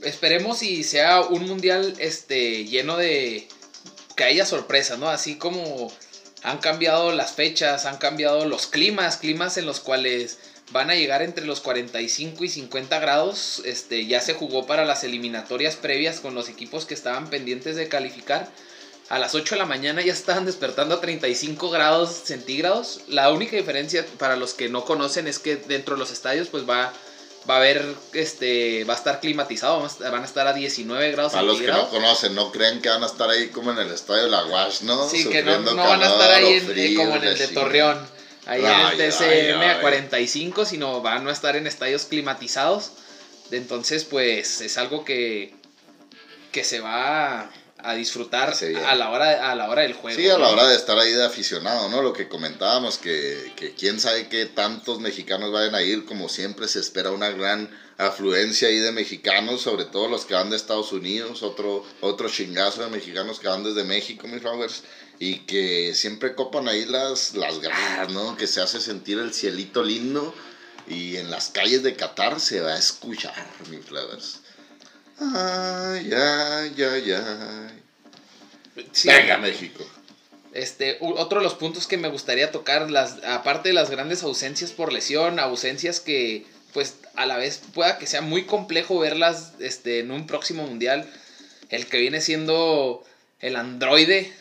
Esperemos 0.03 0.63
y 0.63 0.83
sea 0.85 1.21
un 1.23 1.47
mundial 1.47 1.95
este 1.99 2.65
lleno 2.65 2.97
de 2.97 3.49
que 4.17 4.25
haya 4.25 4.45
sorpresas, 4.45 4.99
¿no? 4.99 5.09
Así 5.09 5.37
como 5.37 5.91
han 6.43 6.59
cambiado 6.59 7.13
las 7.13 7.33
fechas, 7.33 7.87
han 7.87 7.97
cambiado 7.99 8.45
los 8.45 8.67
climas, 8.67 9.17
climas 9.17 9.57
en 9.57 9.67
los 9.67 9.81
cuales 9.81 10.39
van 10.71 10.91
a 10.91 10.95
llegar 10.95 11.23
entre 11.23 11.45
los 11.47 11.61
45 11.61 12.45
y 12.45 12.49
50 12.49 12.99
grados. 13.01 13.63
Este 13.65 14.07
ya 14.07 14.21
se 14.21 14.35
jugó 14.35 14.67
para 14.67 14.85
las 14.85 15.05
eliminatorias 15.05 15.77
previas 15.77 16.21
con 16.21 16.35
los 16.35 16.49
equipos 16.49 16.85
que 16.87 16.95
estaban 16.95 17.29
pendientes 17.29 17.77
de 17.77 17.89
calificar. 17.89 18.49
A 19.09 19.19
las 19.19 19.35
8 19.35 19.57
de 19.57 19.59
la 19.59 19.67
mañana 19.67 20.03
ya 20.03 20.13
estaban 20.13 20.47
despertando 20.47 20.95
a 20.95 21.01
35 21.01 21.71
grados 21.71 22.11
centígrados. 22.25 23.01
La 23.09 23.31
única 23.33 23.57
diferencia 23.57 24.07
para 24.19 24.37
los 24.37 24.55
que 24.55 24.69
no 24.69 24.85
conocen 24.85 25.27
es 25.27 25.41
que 25.41 25.57
dentro 25.57 25.95
de 25.97 25.99
los 25.99 26.13
estadios 26.13 26.49
pues 26.49 26.69
va 26.69 26.93
va 27.49 27.55
a 27.55 27.57
haber 27.57 27.83
este 28.13 28.85
va 28.85 28.93
a 28.93 28.97
estar 28.97 29.19
climatizado, 29.19 29.81
van 29.99 30.23
a 30.23 30.27
estar 30.27 30.47
a 30.47 30.53
19 30.53 31.11
grados 31.13 31.33
Para 31.33 31.43
los 31.43 31.57
que 31.59 31.67
no 31.69 31.73
centígrados. 31.73 31.91
conocen, 32.05 32.35
no 32.35 32.53
crean 32.53 32.81
que 32.83 32.91
van 32.91 33.03
a 33.03 33.07
estar 33.07 33.31
ahí 33.31 33.49
como 33.49 33.73
en 33.73 33.79
el 33.79 33.91
estadio 33.91 34.25
de 34.25 34.29
la 34.31 34.43
Guash, 34.43 34.83
¿no? 34.83 35.09
Sí, 35.09 35.25
que 35.25 35.43
no, 35.43 35.59
no 35.59 35.75
van 35.75 36.03
a 36.03 36.07
estar 36.07 36.31
ahí 36.33 36.45
en- 36.53 36.57
eh, 36.59 36.61
frío, 36.61 37.01
como 37.01 37.17
en 37.17 37.25
el 37.25 37.39
de 37.39 37.47
chingada. 37.49 37.67
Torreón, 37.67 38.09
ahí 38.47 38.63
Ay, 38.65 38.95
en 38.95 39.01
el 39.01 39.11
TCM 39.11 39.61
ay, 39.61 39.69
a 39.69 39.73
ay. 39.75 39.81
45, 39.81 40.65
sino 40.65 41.01
van 41.03 41.27
a 41.29 41.33
estar 41.33 41.57
en 41.57 41.67
estadios 41.67 42.05
climatizados. 42.05 42.93
Entonces, 43.51 44.05
pues 44.05 44.61
es 44.61 44.79
algo 44.79 45.05
que, 45.05 45.53
que 46.53 46.65
se 46.65 46.81
va 46.81 47.51
a, 47.79 47.95
disfrutar 47.95 48.55
Sí, 48.55 48.75
a 48.75 48.95
la 48.95 49.11
hora 49.11 49.51
a 49.51 49.55
la 49.55 49.69
hora 49.71 49.83
del 49.83 49.95
juego. 49.95 50.19
Sí, 50.19 50.29
a 50.29 50.39
la 50.39 50.47
¿no? 50.47 50.53
hora 50.53 50.69
de 50.69 50.77
estar 50.77 50.99
ahí 50.99 51.13
de 51.13 51.25
aficionado, 51.25 51.89
¿no? 51.89 52.03
Lo 52.03 52.13
que 52.13 52.29
comentábamos, 52.29 52.99
que, 52.99 53.53
que 53.57 53.75
quién 53.75 53.99
sabe 53.99 54.29
qué 54.29 54.47
tantos 54.47 55.01
mexicanos 55.01 55.51
vayan 55.51 55.75
a 55.75 55.83
ir, 55.83 56.05
como 56.05 56.29
siempre 56.29 56.69
se 56.69 56.79
espera 56.81 57.11
una 57.11 57.31
gran 57.31 57.71
afluencia 58.01 58.69
ahí 58.69 58.79
de 58.79 58.93
mexicanos, 58.93 59.63
sobre 59.63 59.85
todo 59.85 60.09
los 60.09 60.25
que 60.25 60.35
van 60.35 60.51
de 60.51 60.57
Estados 60.57 60.93
Unidos, 60.93 61.43
otro, 61.43 61.85
otro 62.01 62.29
chingazo 62.29 62.83
de 62.83 62.89
mexicanos 62.89 63.41
que 63.41 63.49
van 63.49 63.63
desde 63.63 63.85
México, 63.85 64.27
mis 64.27 64.41
flowers, 64.41 64.83
y 65.21 65.41
que 65.41 65.95
siempre 65.95 66.35
copan 66.35 66.67
ahí 66.67 66.87
las, 66.87 67.35
las 67.35 67.61
gradas, 67.61 68.11
¿no? 68.11 68.37
Que 68.39 68.47
se 68.47 68.63
hace 68.63 68.81
sentir 68.81 69.19
el 69.19 69.35
cielito 69.35 69.85
lindo, 69.85 70.35
y 70.89 71.19
en 71.19 71.31
las 71.31 71.51
calles 71.51 71.83
de 71.83 71.95
Qatar 71.95 72.41
se 72.41 72.61
va 72.61 72.73
a 72.73 72.79
escuchar, 72.79 73.47
mis 73.69 73.85
flowers. 73.85 74.41
Ay, 75.19 76.11
ay, 76.11 76.75
ay, 76.83 77.13
ay. 77.13 77.83
Sí, 78.93 79.09
Venga, 79.09 79.37
México. 79.37 79.85
Este, 80.55 80.97
otro 81.01 81.41
de 81.41 81.45
los 81.45 81.55
puntos 81.55 81.87
que 81.87 81.99
me 81.99 82.09
gustaría 82.09 82.51
tocar, 82.51 82.91
las, 82.91 83.23
aparte 83.23 83.69
de 83.69 83.75
las 83.75 83.91
grandes 83.91 84.23
ausencias 84.23 84.73
por 84.73 84.91
lesión, 84.91 85.39
ausencias 85.39 86.01
que, 86.01 86.47
pues, 86.73 86.95
a 87.15 87.27
la 87.27 87.37
vez 87.37 87.61
pueda 87.75 87.99
que 87.99 88.07
sea 88.07 88.23
muy 88.23 88.47
complejo 88.47 88.99
verlas 88.99 89.53
este, 89.61 90.01
en 90.01 90.11
un 90.11 90.27
próximo 90.27 90.67
mundial. 90.67 91.09
El 91.69 91.87
que 91.87 91.99
viene 91.99 92.23
siendo 92.23 93.05
el 93.41 93.57
androide, 93.57 94.33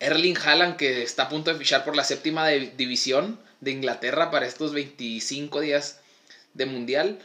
Erling 0.00 0.36
Haaland, 0.38 0.76
que 0.76 1.02
está 1.02 1.24
a 1.24 1.28
punto 1.28 1.52
de 1.52 1.58
fichar 1.58 1.84
por 1.84 1.96
la 1.96 2.04
séptima 2.04 2.46
de- 2.46 2.72
división 2.76 3.40
de 3.60 3.72
Inglaterra 3.72 4.30
para 4.30 4.46
estos 4.46 4.72
25 4.72 5.60
días 5.60 5.98
de 6.54 6.66
mundial, 6.66 7.18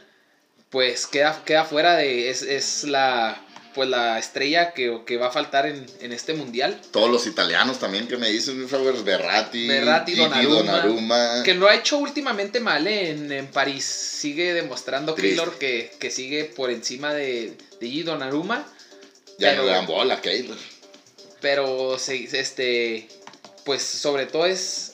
pues 0.70 1.06
queda, 1.06 1.42
queda 1.44 1.64
fuera 1.64 1.96
de. 1.96 2.30
Es, 2.30 2.42
es 2.42 2.84
la. 2.84 3.40
Pues 3.74 3.88
la 3.88 4.20
estrella 4.20 4.72
que, 4.72 5.00
que 5.04 5.16
va 5.16 5.26
a 5.26 5.30
faltar 5.32 5.66
en, 5.66 5.84
en 6.00 6.12
este 6.12 6.32
mundial. 6.32 6.80
Todos 6.92 7.10
los 7.10 7.26
italianos 7.26 7.80
también 7.80 8.06
que 8.06 8.16
me 8.16 8.28
dicen, 8.30 8.68
flowers, 8.68 9.02
Berratti, 9.02 9.66
Donnarumma, 9.66 10.44
Donnarumma. 10.44 11.42
Que 11.44 11.54
lo 11.54 11.68
ha 11.68 11.74
hecho 11.74 11.98
últimamente 11.98 12.60
mal 12.60 12.86
¿eh? 12.86 13.10
en, 13.10 13.32
en 13.32 13.48
París. 13.48 13.84
Sigue 13.84 14.52
demostrando. 14.54 15.16
Keylor 15.16 15.58
que, 15.58 15.92
que 15.98 16.12
sigue 16.12 16.44
por 16.44 16.70
encima 16.70 17.12
de, 17.14 17.56
de 17.80 17.86
Gigi 17.88 18.04
Donnarumma. 18.04 18.64
ya 19.40 19.50
pero- 19.50 19.62
no 19.62 19.68
le 19.68 19.74
dan 19.74 19.86
bola, 19.86 20.20
Keylor. 20.20 20.56
Pero 21.44 21.98
se- 21.98 22.24
este. 22.40 23.06
Pues 23.66 23.82
sobre 23.82 24.24
todo 24.24 24.46
es. 24.46 24.92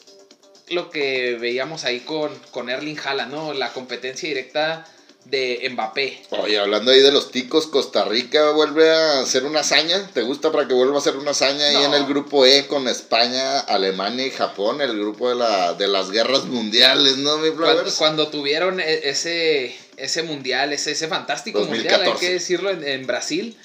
lo 0.69 0.91
que 0.91 1.37
veíamos 1.41 1.85
ahí 1.85 2.01
con, 2.01 2.37
con 2.51 2.69
Erling 2.69 2.99
Haaland, 2.99 3.33
¿no? 3.33 3.53
La 3.55 3.73
competencia 3.73 4.29
directa 4.29 4.85
de 5.27 5.69
Mbappé. 5.71 6.23
Oye, 6.31 6.59
hablando 6.59 6.91
ahí 6.91 7.03
de 7.03 7.13
los 7.13 7.31
ticos, 7.31 7.69
Costa 7.69 8.05
Rica 8.05 8.51
vuelve 8.51 8.91
a 8.91 9.21
hacer 9.21 9.45
una 9.45 9.61
hazaña. 9.61 10.11
¿Te 10.13 10.23
gusta 10.23 10.51
para 10.51 10.67
que 10.67 10.75
vuelva 10.75 10.97
a 10.97 10.99
hacer 10.99 11.17
una 11.17 11.31
hazaña 11.31 11.67
ahí 11.67 11.85
en 11.85 11.95
el 11.95 12.07
grupo 12.07 12.45
E 12.45 12.67
con 12.67 12.89
España, 12.89 13.61
Alemania 13.61 14.27
y 14.27 14.31
Japón? 14.31 14.81
El 14.81 14.99
grupo 14.99 15.29
de, 15.29 15.37
la, 15.37 15.75
de 15.75 15.87
las 15.87 16.11
guerras 16.11 16.47
mundiales, 16.47 17.19
¿no, 17.19 17.39
mi 17.39 17.51
cuando, 17.51 17.85
cuando, 17.97 18.29
tuvieron 18.29 18.81
e, 18.81 19.09
ese, 19.09 19.77
ese 19.97 20.25
mundial, 20.25 20.73
ese, 20.73 20.93
ese 20.93 21.07
fantástico 21.07 21.61
mundial, 21.65 22.03
hay 22.03 22.13
que 22.15 22.33
decirlo, 22.33 22.71
en, 22.71 23.07
Brasil. 23.07 23.57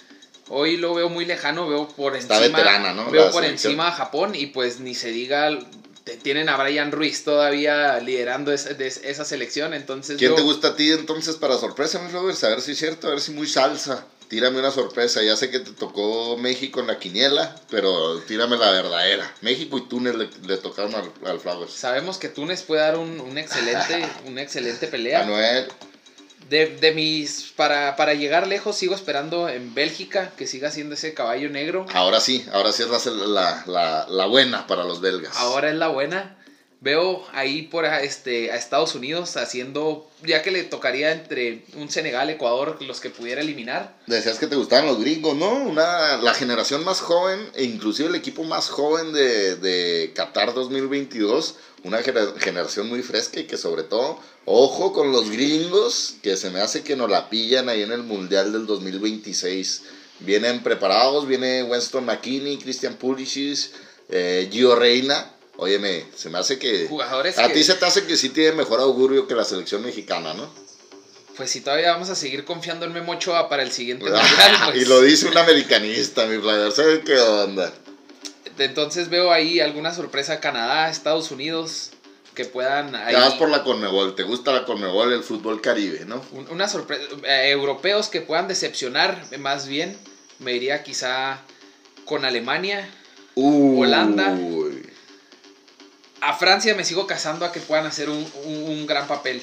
Hoy 0.50 0.78
lo 0.78 0.94
veo 0.94 1.10
muy 1.10 1.26
lejano, 1.26 1.68
veo 1.68 1.88
por 1.88 2.16
encima. 2.16 2.40
veterana, 2.40 2.94
¿no? 2.94 3.10
Veo 3.10 3.32
por 3.32 3.46
encima 3.46 3.88
a 3.88 3.92
Japón 3.92 4.36
y 4.36 4.48
pues 4.48 4.80
ni 4.80 4.94
se 4.94 5.10
diga 5.10 5.50
tienen 6.22 6.50
a 6.50 6.58
Brian 6.58 6.92
Ruiz 6.92 7.24
todavía 7.24 8.00
liderando 8.00 8.54
esa, 8.54 8.70
esa 8.70 9.26
selección, 9.26 9.74
entonces... 9.74 10.18
¿Quién 10.18 10.36
te 10.36 10.44
gusta 10.44 10.70
a 10.70 10.76
ti 10.76 10.92
entonces 10.92 11.36
para 11.36 11.58
sorpresa, 11.58 12.00
mi 12.00 12.12
Robert? 12.12 12.42
A 12.44 12.50
ver 12.50 12.62
si 12.62 12.74
es 12.74 12.78
cierto, 12.78 13.08
a 13.08 13.12
ver 13.12 13.22
si 13.22 13.32
muy 13.32 13.48
salsa. 13.48 14.06
Tírame 14.28 14.60
una 14.60 14.72
sorpresa, 14.72 15.22
ya 15.22 15.36
sé 15.36 15.52
que 15.52 15.60
te 15.60 15.72
tocó 15.72 16.36
México 16.38 16.80
en 16.80 16.88
la 16.88 16.98
quiniela, 16.98 17.56
pero 17.70 18.20
tírame 18.22 18.58
la 18.58 18.72
verdadera. 18.72 19.32
México 19.42 19.78
y 19.78 19.88
Túnez 19.88 20.16
le, 20.16 20.58
tocaron 20.58 20.96
al, 20.96 21.12
al, 21.26 21.40
Flowers. 21.40 21.72
Sabemos 21.74 22.18
que 22.18 22.30
Túnez 22.30 22.64
puede 22.64 22.82
dar 22.82 22.98
un, 22.98 23.20
un 23.20 23.38
excelente, 23.38 24.08
una 24.26 24.42
excelente 24.42 24.88
pelea. 24.88 25.20
Manuel, 25.20 25.68
de, 26.50 26.78
de 26.78 26.92
mis. 26.94 27.54
Para, 27.56 27.96
para, 27.96 28.14
llegar 28.14 28.48
lejos, 28.48 28.76
sigo 28.76 28.96
esperando 28.96 29.50
en 29.50 29.74
Bélgica 29.74 30.32
que 30.38 30.48
siga 30.48 30.72
siendo 30.72 30.96
ese 30.96 31.14
caballo 31.14 31.50
negro. 31.50 31.86
Ahora 31.94 32.20
sí, 32.20 32.46
ahora 32.54 32.72
sí 32.72 32.84
es 32.84 33.06
la, 33.06 33.64
la, 33.68 34.06
la 34.10 34.26
buena 34.26 34.68
para 34.68 34.84
los 34.84 35.02
belgas. 35.02 35.36
Ahora 35.38 35.70
es 35.70 35.76
la 35.76 35.88
buena. 35.88 36.38
Veo 36.86 37.26
ahí 37.34 37.64
por 37.64 37.84
este, 37.84 38.52
a 38.52 38.58
Estados 38.58 38.94
Unidos 38.94 39.38
haciendo, 39.38 40.08
ya 40.24 40.44
que 40.44 40.52
le 40.52 40.62
tocaría 40.62 41.14
entre 41.14 41.66
un 41.78 41.90
Senegal, 41.90 42.30
Ecuador, 42.30 42.78
los 42.84 43.00
que 43.00 43.10
pudiera 43.10 43.42
eliminar. 43.42 43.98
Decías 44.06 44.38
que 44.38 44.46
te 44.46 44.56
gustaban 44.56 44.86
los 44.86 45.00
gringos, 45.00 45.36
¿no? 45.36 45.52
Una, 45.52 46.18
la 46.18 46.36
generación 46.36 46.84
más 46.84 47.02
joven, 47.02 47.40
e 47.56 47.64
inclusive 47.64 48.10
el 48.10 48.14
equipo 48.14 48.44
más 48.44 48.70
joven 48.70 49.14
de, 49.14 49.56
de 49.56 50.14
Qatar 50.14 50.54
2022, 50.54 51.56
una 51.86 52.04
generación 52.04 52.88
muy 52.88 53.02
fresca 53.02 53.40
y 53.40 53.46
que 53.46 53.58
sobre 53.58 53.82
todo, 53.82 54.20
ojo 54.46 54.94
con 54.94 55.12
los 55.12 55.32
gringos, 55.32 56.18
que 56.22 56.38
se 56.38 56.52
me 56.52 56.62
hace 56.62 56.84
que 56.84 56.96
nos 56.96 57.10
la 57.10 57.32
pillan 57.32 57.68
ahí 57.68 57.82
en 57.82 57.94
el 57.94 58.04
Mundial 58.04 58.54
del 58.54 58.68
2026. 58.68 59.82
Vienen 60.20 60.62
preparados, 60.62 61.28
viene 61.28 61.64
Winston 61.64 62.06
McKinney, 62.06 62.60
Christian 62.60 62.94
Pulisic, 62.94 63.72
eh, 64.10 64.48
Gio 64.52 64.76
Reina 64.76 65.32
Óyeme, 65.58 66.06
se 66.16 66.30
me 66.30 66.38
hace 66.38 66.60
que. 66.60 66.88
Jugadores 66.88 67.38
a 67.38 67.50
ti 67.50 67.64
se 67.64 67.76
te 67.76 67.86
hace 67.86 68.06
que 68.06 68.18
sí 68.18 68.30
tiene 68.30 68.54
mejor 68.54 68.82
augurio 68.82 69.28
que 69.28 69.36
la 69.36 69.46
selección 69.46 69.84
mexicana, 69.84 70.34
¿no? 70.34 70.50
Pues 71.38 71.52
si 71.52 71.62
todavía 71.62 71.92
vamos 71.92 72.10
a 72.10 72.16
seguir 72.16 72.46
confiando 72.46 72.86
en 72.86 72.94
Memo 72.94 73.14
Ochoa 73.14 73.50
para 73.50 73.64
el 73.64 73.72
siguiente 73.72 74.06
mundial. 74.06 74.26
Pues. 74.66 74.82
Y 74.82 74.86
lo 74.86 75.02
dice 75.02 75.28
un 75.28 75.38
americanista, 75.38 76.26
mi 76.28 76.38
player. 76.38 76.72
¿Sabes 76.72 77.02
qué 77.06 77.20
onda? 77.20 77.74
Entonces 78.58 79.10
veo 79.10 79.32
ahí 79.32 79.60
alguna 79.60 79.94
sorpresa 79.94 80.40
Canadá, 80.40 80.90
Estados 80.90 81.32
Unidos, 81.32 81.92
que 82.36 82.46
puedan. 82.46 82.96
Ahí... 82.96 83.16
vas 83.16 83.34
por 83.36 83.50
la 83.50 83.64
Conmebol, 83.64 84.16
te 84.16 84.24
gusta 84.24 84.54
la 84.54 84.66
Conmebol, 84.66 85.12
el 85.12 85.24
fútbol 85.24 85.62
caribe, 85.62 86.06
¿no? 86.06 86.22
Una 86.50 86.70
sorpresa. 86.70 87.04
Eh, 87.26 87.50
europeos 87.52 88.08
que 88.08 88.22
puedan 88.22 88.48
decepcionar, 88.48 89.24
más 89.40 89.68
bien. 89.68 89.98
Me 90.40 90.54
iría 90.54 90.84
quizá 90.84 91.42
con 92.06 92.26
Alemania, 92.26 92.90
Holanda 93.36 94.38
a 96.22 96.36
Francia 96.36 96.76
me 96.76 96.84
sigo 96.84 97.08
casando 97.08 97.46
a 97.46 97.52
que 97.52 97.60
puedan 97.60 97.86
hacer 97.86 98.10
un, 98.10 98.86
gran 98.88 99.08
papel. 99.08 99.42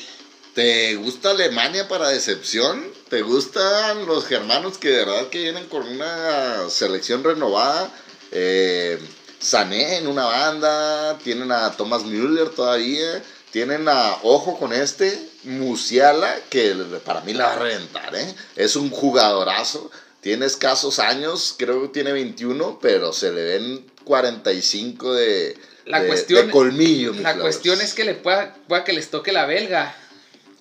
¿Te 0.55 0.97
gusta 0.97 1.31
Alemania 1.31 1.89
para 1.89 2.09
decepción? 2.09 2.85
¿Te 3.09 3.23
gustan 3.23 4.07
los 4.07 4.27
germanos 4.27 4.79
que 4.79 4.91
de 4.91 5.05
verdad 5.05 5.29
que 5.29 5.43
vienen 5.43 5.67
con 5.69 5.87
una 5.87 6.69
selección 6.69 7.25
renovada? 7.25 7.91
Eh, 8.31 8.99
Sané 9.43 9.97
en 9.97 10.07
una 10.07 10.27
banda, 10.27 11.19
tienen 11.19 11.51
a 11.51 11.77
Thomas 11.77 12.05
Müller 12.05 12.51
todavía, 12.51 13.23
tienen 13.51 13.89
a, 13.89 14.19
ojo 14.23 14.57
con 14.57 14.73
este, 14.73 15.19
Musiala, 15.43 16.33
que 16.49 16.73
para 17.05 17.23
mí 17.23 17.35
la 17.35 17.47
va 17.47 17.53
a 17.55 17.59
reventar, 17.59 18.15
¿eh? 18.15 18.35
Es 18.55 18.77
un 18.77 18.91
jugadorazo, 18.91 19.91
tiene 20.21 20.47
escasos 20.47 21.01
años, 21.01 21.57
creo 21.59 21.83
que 21.83 21.89
tiene 21.89 22.13
21, 22.13 22.79
pero 22.81 23.13
se 23.13 23.33
le 23.33 23.43
ven 23.43 23.85
45 24.05 25.13
de, 25.15 25.59
la 25.87 26.05
cuestión, 26.07 26.51
colmillo. 26.51 27.13
La 27.15 27.37
cuestión 27.37 27.81
es 27.81 27.95
que 27.95 28.05
le 28.05 28.15
pueda, 28.15 28.55
que 28.85 28.93
les 28.93 29.11
toque 29.11 29.33
la 29.33 29.47
belga. 29.47 29.95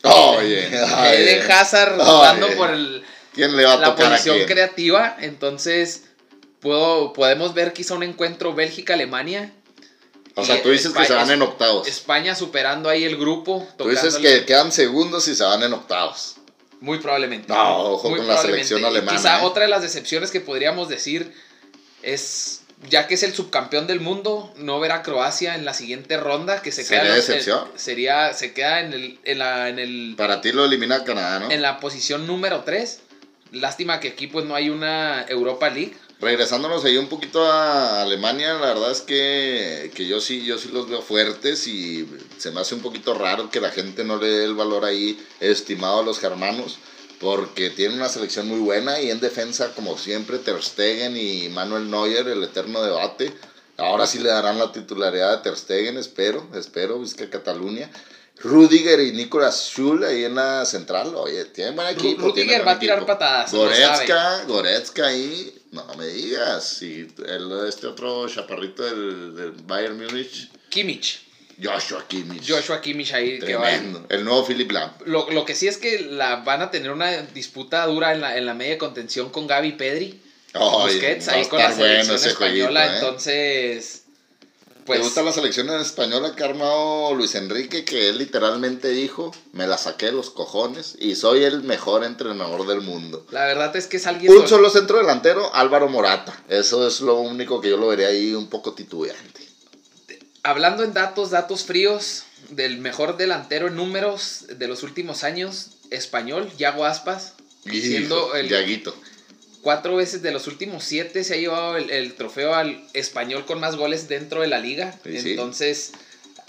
Oye, 0.03 0.67
Eden 0.67 1.51
Hazard 1.51 1.99
jugando 1.99 2.47
por 2.55 2.71
el, 2.71 3.03
¿Quién 3.33 3.55
le 3.55 3.65
va 3.65 3.73
a 3.73 3.77
la 3.77 3.95
posición 3.95 4.45
creativa. 4.45 5.15
Entonces, 5.19 6.03
puedo, 6.59 7.13
podemos 7.13 7.53
ver 7.53 7.73
quizá 7.73 7.93
un 7.93 8.03
encuentro 8.03 8.53
Bélgica-Alemania. 8.53 9.53
O 10.35 10.45
sea, 10.45 10.61
tú 10.61 10.69
dices 10.69 10.91
que 10.93 11.05
se 11.05 11.13
van 11.13 11.29
en 11.29 11.41
octavos. 11.41 11.87
España 11.87 12.35
superando 12.35 12.89
ahí 12.89 13.03
el 13.03 13.17
grupo. 13.17 13.67
Tú 13.77 13.89
dices 13.89 14.15
que 14.15 14.45
quedan 14.45 14.71
segundos 14.71 15.27
y 15.27 15.35
se 15.35 15.43
van 15.43 15.63
en 15.63 15.73
octavos. 15.73 16.35
Muy 16.79 16.97
probablemente. 16.97 17.47
No, 17.47 17.91
ojo 17.91 18.09
con 18.09 18.27
la 18.27 18.37
selección 18.41 18.83
alemana. 18.83 19.17
quizá 19.17 19.39
¿eh? 19.39 19.45
otra 19.45 19.63
de 19.63 19.69
las 19.69 19.83
decepciones 19.83 20.31
que 20.31 20.41
podríamos 20.41 20.89
decir 20.89 21.31
es 22.01 22.60
ya 22.89 23.07
que 23.07 23.13
es 23.13 23.23
el 23.23 23.33
subcampeón 23.33 23.87
del 23.87 23.99
mundo, 23.99 24.53
no 24.57 24.79
ver 24.79 24.91
a 24.91 25.03
Croacia 25.03 25.55
en 25.55 25.65
la 25.65 25.73
siguiente 25.73 26.17
ronda, 26.17 26.61
que 26.61 26.71
se 26.71 26.83
¿Sería 26.83 27.03
queda. 27.03 27.15
decepción? 27.15 27.67
sería, 27.75 28.33
se 28.33 28.53
queda 28.53 28.81
en 28.81 28.93
el, 28.93 29.19
en, 29.23 29.39
la, 29.39 29.69
en 29.69 29.79
el. 29.79 30.15
Para 30.17 30.41
ti 30.41 30.51
lo 30.51 30.65
elimina 30.65 31.03
Canadá, 31.03 31.39
¿no? 31.39 31.51
En 31.51 31.61
la 31.61 31.79
posición 31.79 32.27
número 32.27 32.61
3. 32.63 32.99
Lástima 33.51 33.99
que 33.99 34.09
aquí 34.09 34.27
pues 34.27 34.45
no 34.45 34.55
hay 34.55 34.69
una 34.69 35.25
Europa 35.27 35.69
League. 35.69 35.93
Regresándonos 36.21 36.85
ahí 36.85 36.97
un 36.97 37.07
poquito 37.07 37.43
a 37.51 38.03
Alemania, 38.03 38.53
la 38.53 38.67
verdad 38.67 38.91
es 38.91 39.01
que, 39.01 39.91
que 39.95 40.05
yo 40.05 40.21
sí, 40.21 40.45
yo 40.45 40.57
sí 40.59 40.69
los 40.71 40.87
veo 40.87 41.01
fuertes 41.01 41.67
y 41.67 42.07
se 42.37 42.51
me 42.51 42.61
hace 42.61 42.75
un 42.75 42.81
poquito 42.81 43.15
raro 43.15 43.49
que 43.49 43.59
la 43.59 43.71
gente 43.71 44.03
no 44.03 44.17
le 44.17 44.27
dé 44.27 44.45
el 44.45 44.53
valor 44.53 44.85
ahí 44.85 45.19
estimado 45.39 46.01
a 46.01 46.03
los 46.03 46.19
germanos 46.19 46.77
porque 47.21 47.69
tiene 47.69 47.93
una 47.93 48.09
selección 48.09 48.47
muy 48.47 48.59
buena 48.59 48.99
y 48.99 49.11
en 49.11 49.19
defensa, 49.19 49.73
como 49.75 49.95
siempre, 49.95 50.39
Ter 50.39 50.61
Stegen 50.61 51.15
y 51.15 51.49
Manuel 51.49 51.89
Neuer, 51.89 52.27
el 52.27 52.43
eterno 52.43 52.81
debate. 52.81 53.31
Ahora 53.77 54.07
sí 54.07 54.19
le 54.19 54.29
darán 54.29 54.57
la 54.57 54.71
titularidad 54.71 55.31
a 55.31 55.41
Ter 55.43 55.55
Stegen, 55.55 55.97
espero, 55.97 56.47
espero, 56.55 56.99
Vizca 56.99 57.29
Cataluña. 57.29 57.91
Rudiger 58.37 58.99
y 59.01 59.11
Nicolas 59.11 59.69
Schul 59.69 60.03
ahí 60.03 60.23
en 60.23 60.33
la 60.33 60.65
central, 60.65 61.13
oye, 61.13 61.45
tienen 61.45 61.75
buen 61.75 61.89
equipo. 61.89 62.23
Rudiger 62.23 62.67
va 62.67 62.71
a 62.71 62.79
tirar 62.79 63.05
patadas. 63.05 63.51
Goretzka, 63.53 64.45
Goretzka 64.45 65.05
ahí, 65.05 65.61
no 65.71 65.85
me 65.99 66.07
digas. 66.07 66.81
Y 66.81 67.07
el, 67.27 67.67
este 67.67 67.85
otro 67.85 68.27
chaparrito 68.27 68.83
del, 68.83 69.35
del 69.35 69.51
Bayern 69.51 69.95
Múnich. 69.95 70.49
Kimmich. 70.69 71.30
Joshua 71.61 72.05
Kimmich. 72.07 72.49
Joshua 72.49 72.81
Kimmich 72.81 73.13
ahí 73.13 73.39
que 73.39 73.55
va. 73.55 73.71
El 74.09 74.23
nuevo 74.23 74.45
Philip 74.45 74.71
Lam. 74.71 74.91
Lo, 75.05 75.29
lo, 75.29 75.45
que 75.45 75.55
sí 75.55 75.67
es 75.67 75.77
que 75.77 75.99
la, 75.99 76.37
van 76.37 76.61
a 76.61 76.71
tener 76.71 76.91
una 76.91 77.21
disputa 77.21 77.85
dura 77.85 78.13
en 78.13 78.21
la, 78.21 78.37
en 78.37 78.45
la 78.45 78.53
media 78.53 78.77
contención 78.77 79.29
con 79.29 79.47
Gaby 79.47 79.73
Pedri. 79.73 80.21
Busquets 80.53 81.27
ahí 81.29 81.45
con 81.45 81.59
la 81.59 81.71
selección 81.71 82.15
española. 82.15 82.85
¿eh? 82.85 82.95
Entonces. 82.95 84.03
Pues, 84.85 84.99
¿Te 84.99 85.03
gusta 85.05 85.21
la 85.21 85.31
selección 85.31 85.69
española 85.79 86.35
que 86.35 86.41
ha 86.41 86.47
armado 86.47 87.13
Luis 87.13 87.35
Enrique? 87.35 87.85
Que 87.85 88.09
él 88.09 88.17
literalmente 88.17 88.89
dijo: 88.89 89.31
Me 89.53 89.67
la 89.67 89.77
saqué 89.77 90.07
de 90.07 90.11
los 90.13 90.31
cojones 90.31 90.97
y 90.99 91.15
soy 91.15 91.43
el 91.43 91.61
mejor 91.61 92.03
entrenador 92.03 92.65
del 92.65 92.81
mundo. 92.81 93.25
La 93.29 93.45
verdad 93.45 93.75
es 93.75 93.85
que 93.85 93.97
es 93.97 94.07
alguien. 94.07 94.33
Un 94.33 94.47
solo 94.47 94.69
centro 94.71 94.97
delantero, 94.97 95.53
Álvaro 95.53 95.87
Morata. 95.87 96.43
Eso 96.49 96.87
es 96.87 97.01
lo 97.01 97.19
único 97.19 97.61
que 97.61 97.69
yo 97.69 97.77
lo 97.77 97.87
vería 97.87 98.07
ahí 98.07 98.33
un 98.33 98.47
poco 98.47 98.73
titubeante 98.73 99.50
hablando 100.43 100.83
en 100.83 100.93
datos, 100.93 101.31
datos 101.31 101.65
fríos, 101.65 102.23
del 102.49 102.79
mejor 102.79 103.17
delantero 103.17 103.67
en 103.67 103.75
números 103.75 104.45
de 104.57 104.67
los 104.67 104.83
últimos 104.83 105.23
años, 105.23 105.71
español, 105.89 106.51
Yago 106.57 106.85
Aspas. 106.85 107.33
siendo 107.63 108.35
el 108.35 108.49
Yaguito. 108.49 108.95
Cuatro 109.61 109.95
veces 109.95 110.23
de 110.23 110.31
los 110.31 110.47
últimos 110.47 110.83
siete 110.83 111.23
se 111.23 111.35
ha 111.35 111.37
llevado 111.37 111.77
el, 111.77 112.13
trofeo 112.15 112.55
al 112.55 112.83
español 112.93 113.45
con 113.45 113.59
más 113.59 113.75
goles 113.75 114.07
dentro 114.07 114.41
de 114.41 114.47
la 114.47 114.59
liga. 114.59 114.99
Entonces, 115.05 115.91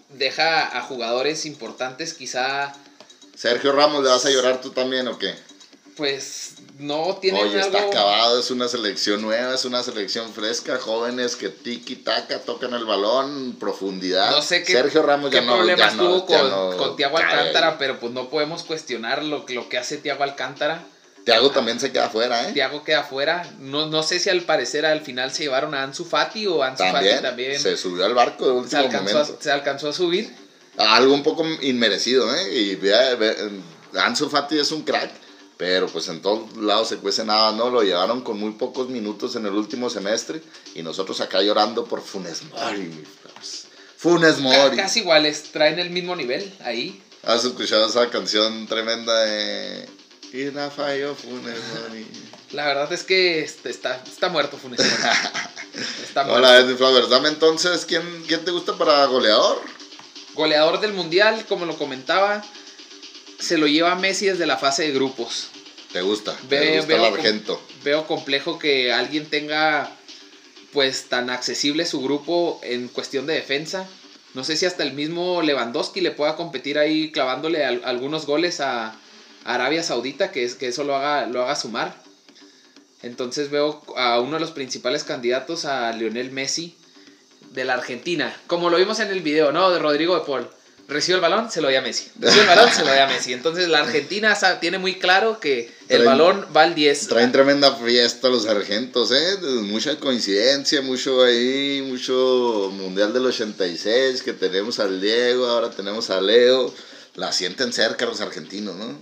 deja 0.09 0.77
a 0.77 0.81
jugadores 0.81 1.45
importantes, 1.45 2.15
quizá. 2.15 2.75
Sergio 3.37 3.73
Ramos, 3.73 4.03
¿le 4.03 4.09
vas 4.09 4.25
a 4.25 4.31
llorar 4.31 4.63
tú 4.63 4.71
también 4.71 5.09
o 5.09 5.19
qué? 5.19 5.35
Pues 5.97 6.55
no 6.79 7.17
tiene 7.21 7.43
Oye, 7.43 7.61
está 7.61 7.79
acabado, 7.79 8.41
es 8.41 8.51
una 8.51 8.69
selección 8.69 9.23
nueva, 9.23 9.55
es 9.55 9.65
una 9.65 9.83
selección 9.83 10.33
fresca, 10.33 10.79
jóvenes 10.79 11.37
que 11.37 11.49
tiki 11.49 11.97
taka 11.97 12.41
tocan 12.41 12.75
el 12.75 12.85
balón, 12.85 13.57
profundidad. 13.59 14.31
No 14.31 14.43
sé 14.43 14.63
qué, 14.63 14.73
Sergio 14.73 15.03
Ramos 15.03 15.31
qué 15.31 15.37
ya 15.37 15.43
no, 15.43 15.57
problemas 15.57 15.97
tuvo 15.97 16.27
con, 16.27 16.77
con 16.79 16.97
Tiago 16.97 17.19
Alcántara, 17.19 17.79
pero 17.79 18.01
pues 18.01 18.13
no 18.13 18.29
podemos 18.29 18.63
cuestionar 18.63 19.23
lo, 19.23 19.45
lo 19.49 19.69
que 19.69 19.79
hace 19.79 19.99
Tiago 19.99 20.25
Alcántara. 20.25 20.85
Tiago 21.25 21.51
también 21.51 21.79
se 21.79 21.93
queda 21.93 22.07
afuera, 22.07 22.49
¿eh? 22.49 22.53
Tiago 22.53 22.83
queda 22.83 23.01
afuera. 23.01 23.49
No, 23.61 23.87
no 23.87 24.03
sé 24.03 24.19
si 24.19 24.29
al 24.29 24.43
parecer 24.43 24.85
al 24.85 25.03
final 25.03 25.31
se 25.33 25.45
llevaron 25.45 25.75
a 25.75 25.85
Ansu 25.85 26.05
Fati 26.05 26.47
o 26.47 26.63
Ansu 26.63 26.83
también, 26.83 27.15
Fati 27.15 27.23
también. 27.23 27.61
Se 27.61 27.77
subió 27.77 28.05
al 28.05 28.15
barco 28.15 28.45
de 28.45 28.53
último 28.53 28.71
se 28.71 28.77
alcanzó 28.79 29.13
momento. 29.19 29.37
A, 29.39 29.43
se 29.43 29.51
alcanzó 29.53 29.89
a 29.91 29.93
subir. 29.93 30.35
Algo 30.79 31.15
un 31.15 31.23
poco 31.23 31.47
inmerecido, 31.61 32.35
¿eh? 32.35 32.53
Y 32.53 33.99
Ansu 33.99 34.29
Fati 34.29 34.59
es 34.59 34.73
un 34.73 34.83
crack, 34.83 35.11
pero 35.63 35.87
pues 35.87 36.09
en 36.09 36.21
todos 36.21 36.57
lados 36.57 36.89
se 36.89 36.97
cuece 36.97 37.25
nada, 37.25 37.53
¿no? 37.53 37.71
Lo 37.71 37.85
llevaron 37.85 38.23
con 38.23 38.37
muy 38.37 38.51
pocos 38.51 38.89
minutos 38.89 39.37
en 39.37 39.47
el 39.47 39.53
último 39.53 39.89
semestre 39.91 40.43
y 40.75 40.83
nosotros 40.83 41.21
acá 41.21 41.41
llorando 41.41 41.85
por 41.85 42.03
Funes 42.03 42.43
Mori. 42.51 43.05
Funes 43.97 44.41
Mori. 44.41 44.77
Casi 44.77 44.99
iguales, 44.99 45.53
traen 45.53 45.79
el 45.79 45.91
mismo 45.91 46.17
nivel 46.17 46.53
ahí. 46.65 47.01
¿Has 47.23 47.45
escuchado 47.45 47.87
esa 47.87 48.11
canción 48.11 48.67
tremenda 48.67 49.17
de... 49.21 49.89
Y 50.33 50.51
la 50.51 50.69
falló 50.69 51.15
Funes 51.15 51.61
Mori? 51.89 52.09
La 52.51 52.67
verdad 52.67 52.93
es 52.93 53.05
que 53.05 53.45
este, 53.45 53.71
está, 53.71 54.03
está 54.05 54.31
muerto 54.31 54.57
Funes 54.57 54.81
Mori. 54.81 54.93
Está 56.03 56.25
muerto. 56.25 56.41
Hola, 56.41 56.59
Edwin 56.59 56.77
Flowers. 56.77 57.09
Dame 57.09 57.29
entonces, 57.29 57.87
¿quién, 57.87 58.03
¿quién 58.27 58.45
te 58.45 58.51
gusta 58.51 58.77
para 58.77 59.07
goleador? 59.07 59.63
Goleador 60.35 60.81
del 60.81 60.93
Mundial, 60.93 61.47
como 61.49 61.67
lo 61.67 61.79
comentaba, 61.79 62.43
se 63.39 63.59
lo 63.59 63.69
lleva 63.69 63.95
Messi 63.95 64.27
desde 64.27 64.45
la 64.45 64.59
fase 64.59 64.83
de 64.83 64.91
grupos. 64.91 65.52
¿Te 65.93 66.01
gusta? 66.03 66.37
Ve- 66.49 66.59
¿Te 66.61 66.77
gusta 66.77 66.87
veo 66.87 67.05
el 67.05 67.11
com- 67.11 67.19
argento? 67.21 67.61
Veo 67.85 68.07
complejo 68.07 68.59
que 68.59 68.93
alguien 68.93 69.27
tenga 69.27 69.91
pues 70.73 71.05
tan 71.09 71.29
accesible 71.29 71.85
su 71.85 72.01
grupo 72.03 72.59
en 72.63 72.89
cuestión 72.89 73.27
de 73.27 73.35
defensa. 73.35 73.87
No 74.35 74.43
sé 74.45 74.57
si 74.57 74.65
hasta 74.65 74.83
el 74.83 74.93
mismo 74.95 75.43
Lewandowski 75.43 76.01
le 76.01 76.11
pueda 76.11 76.35
competir 76.37 76.79
ahí 76.79 77.13
clavándole 77.13 77.65
al- 77.65 77.83
algunos 77.85 78.25
goles 78.25 78.61
a 78.61 78.95
Arabia 79.45 79.83
Saudita, 79.83 80.31
que, 80.33 80.45
es, 80.45 80.55
que 80.55 80.69
eso 80.69 80.85
lo 80.85 80.97
haga, 80.97 81.27
lo 81.27 81.43
haga 81.43 81.57
sumar. 81.57 82.01
Entonces 83.03 83.51
veo 83.51 83.83
a 83.97 84.21
uno 84.21 84.35
de 84.35 84.41
los 84.41 84.53
principales 84.53 85.05
candidatos, 85.05 85.65
a 85.65 85.93
Lionel 85.93 86.31
Messi, 86.31 86.75
de 87.51 87.65
la 87.65 87.75
Argentina. 87.75 88.35
Como 88.47 88.71
lo 88.71 88.79
vimos 88.79 89.01
en 89.01 89.09
el 89.11 89.21
video, 89.21 89.53
¿no? 89.53 89.71
De 89.71 89.79
Rodrigo 89.79 90.15
de 90.15 90.25
Paul. 90.25 90.49
Recibe 90.93 91.17
el 91.17 91.21
balón, 91.23 91.51
se 91.51 91.61
lo 91.61 91.69
doy 91.69 91.77
a 91.77 91.81
Messi. 91.83 92.11
Recibe 92.21 92.43
el 92.43 92.49
balón, 92.49 92.71
se 92.73 92.83
lo 92.83 92.89
doy 92.91 92.99
a 92.99 93.07
Messi. 93.07 93.33
Entonces 93.33 93.69
la 93.69 93.79
Argentina 93.81 94.37
tiene 94.61 94.79
muy 94.79 94.99
claro 94.99 95.41
que 95.41 95.71
el 95.89 96.03
Traen- 96.03 96.05
balón 96.05 96.47
va 96.57 96.63
al 96.63 96.75
10. 96.75 97.09
Traen 97.09 97.33
tremenda 97.33 97.75
fiesta 97.77 98.29
los 98.29 98.47
argentos, 98.47 99.11
¿eh? 99.13 99.39
Mucha 99.63 99.99
coincidencia, 99.99 100.83
mucho 100.83 101.23
ahí, 101.25 101.83
mucho 101.87 102.71
Mundial 102.75 103.13
del 103.13 103.27
86, 103.27 104.23
que 104.23 104.33
tenemos 104.33 104.79
al 104.79 105.01
Diego, 105.01 105.47
ahora 105.47 105.71
tenemos 105.71 106.11
a 106.11 106.21
Leo. 106.21 106.73
La 107.15 107.33
sienten 107.33 107.73
cerca 107.73 108.07
los 108.07 108.21
argentinos, 108.21 108.75
¿no? 108.77 108.97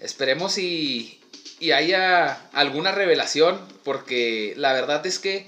Esperemos 0.00 0.58
y, 0.58 1.20
y 1.60 1.72
haya 1.72 2.32
alguna 2.52 2.92
revelación, 2.92 3.60
porque 3.84 4.54
la 4.56 4.72
verdad 4.72 5.06
es 5.06 5.18
que 5.18 5.46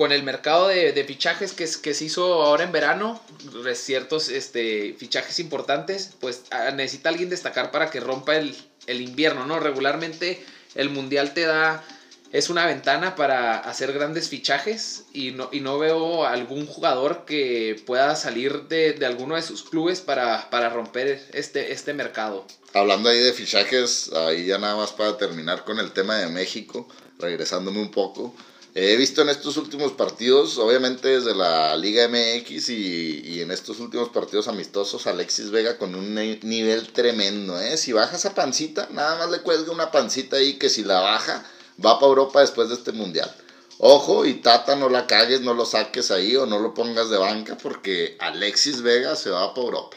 con 0.00 0.12
el 0.12 0.22
mercado 0.22 0.68
de, 0.68 1.04
fichajes 1.04 1.52
que, 1.52 1.66
se 1.66 2.04
hizo 2.06 2.42
ahora 2.42 2.64
en 2.64 2.72
verano, 2.72 3.22
re- 3.62 3.74
ciertos 3.74 4.30
este, 4.30 4.94
fichajes 4.98 5.38
importantes, 5.38 6.12
pues 6.20 6.40
ah, 6.52 6.70
necesita 6.70 7.10
alguien 7.10 7.28
destacar 7.28 7.70
para 7.70 7.90
que 7.90 8.00
rompa 8.00 8.36
el, 8.36 8.56
invierno, 8.88 9.44
¿no? 9.44 9.60
Regularmente 9.60 10.42
el 10.74 10.88
Mundial 10.88 11.34
te 11.34 11.42
da, 11.42 11.84
es 12.32 12.48
una 12.48 12.64
ventana 12.64 13.14
para 13.14 13.58
hacer 13.58 13.92
grandes 13.92 14.30
fichajes 14.30 15.04
y 15.12 15.32
no, 15.32 15.78
veo 15.78 16.24
algún 16.24 16.64
jugador 16.64 17.26
que 17.26 17.78
pueda 17.84 18.16
salir 18.16 18.68
de, 18.68 19.04
alguno 19.04 19.34
de 19.34 19.42
sus 19.42 19.64
clubes 19.64 20.00
para, 20.00 20.48
para 20.48 20.70
romper 20.70 21.28
este, 21.34 21.72
este 21.72 21.92
mercado. 21.92 22.46
Hablando 22.72 23.10
ahí 23.10 23.18
de 23.18 23.34
fichajes, 23.34 24.10
ahí 24.14 24.46
ya 24.46 24.56
nada 24.56 24.76
más 24.76 24.92
para 24.92 25.18
terminar 25.18 25.64
con 25.64 25.78
el 25.78 25.92
tema 25.92 26.16
de 26.16 26.28
México, 26.28 26.88
regresándome 27.18 27.80
un 27.80 27.90
poco. 27.90 28.34
He 28.74 28.96
visto 28.96 29.22
en 29.22 29.28
estos 29.30 29.56
últimos 29.56 29.92
partidos, 29.92 30.56
obviamente 30.58 31.08
desde 31.08 31.34
la 31.34 31.76
Liga 31.76 32.06
MX 32.08 32.68
y, 32.68 33.40
en 33.42 33.50
estos 33.50 33.80
últimos 33.80 34.10
partidos 34.10 34.46
amistosos, 34.46 35.08
Alexis 35.08 35.50
Vega 35.50 35.76
con 35.76 35.94
un 35.96 36.14
ni- 36.14 36.38
nivel 36.42 36.92
tremendo. 36.92 37.60
¿eh? 37.60 37.76
Si 37.76 37.92
baja 37.92 38.16
esa 38.16 38.32
pancita, 38.34 38.88
nada 38.92 39.18
más 39.18 39.30
le 39.30 39.40
cuelga 39.42 39.72
una 39.72 39.90
pancita 39.90 40.36
ahí 40.36 40.54
que 40.54 40.68
si 40.68 40.84
la 40.84 41.00
baja, 41.00 41.44
va 41.84 41.98
para 41.98 42.10
Europa 42.10 42.40
después 42.42 42.68
de 42.68 42.76
este 42.76 42.92
mundial. 42.92 43.34
Ojo, 43.78 44.24
y 44.24 44.34
Tata, 44.34 44.76
no 44.76 44.88
la 44.88 45.06
cagues, 45.08 45.40
no 45.40 45.52
lo 45.54 45.64
saques 45.66 46.10
ahí 46.12 46.36
o 46.36 46.46
no 46.46 46.58
lo 46.60 46.72
pongas 46.74 47.10
de 47.10 47.16
banca 47.18 47.56
porque 47.60 48.16
Alexis 48.20 48.82
Vega 48.82 49.16
se 49.16 49.30
va 49.30 49.52
para 49.52 49.66
Europa. 49.66 49.96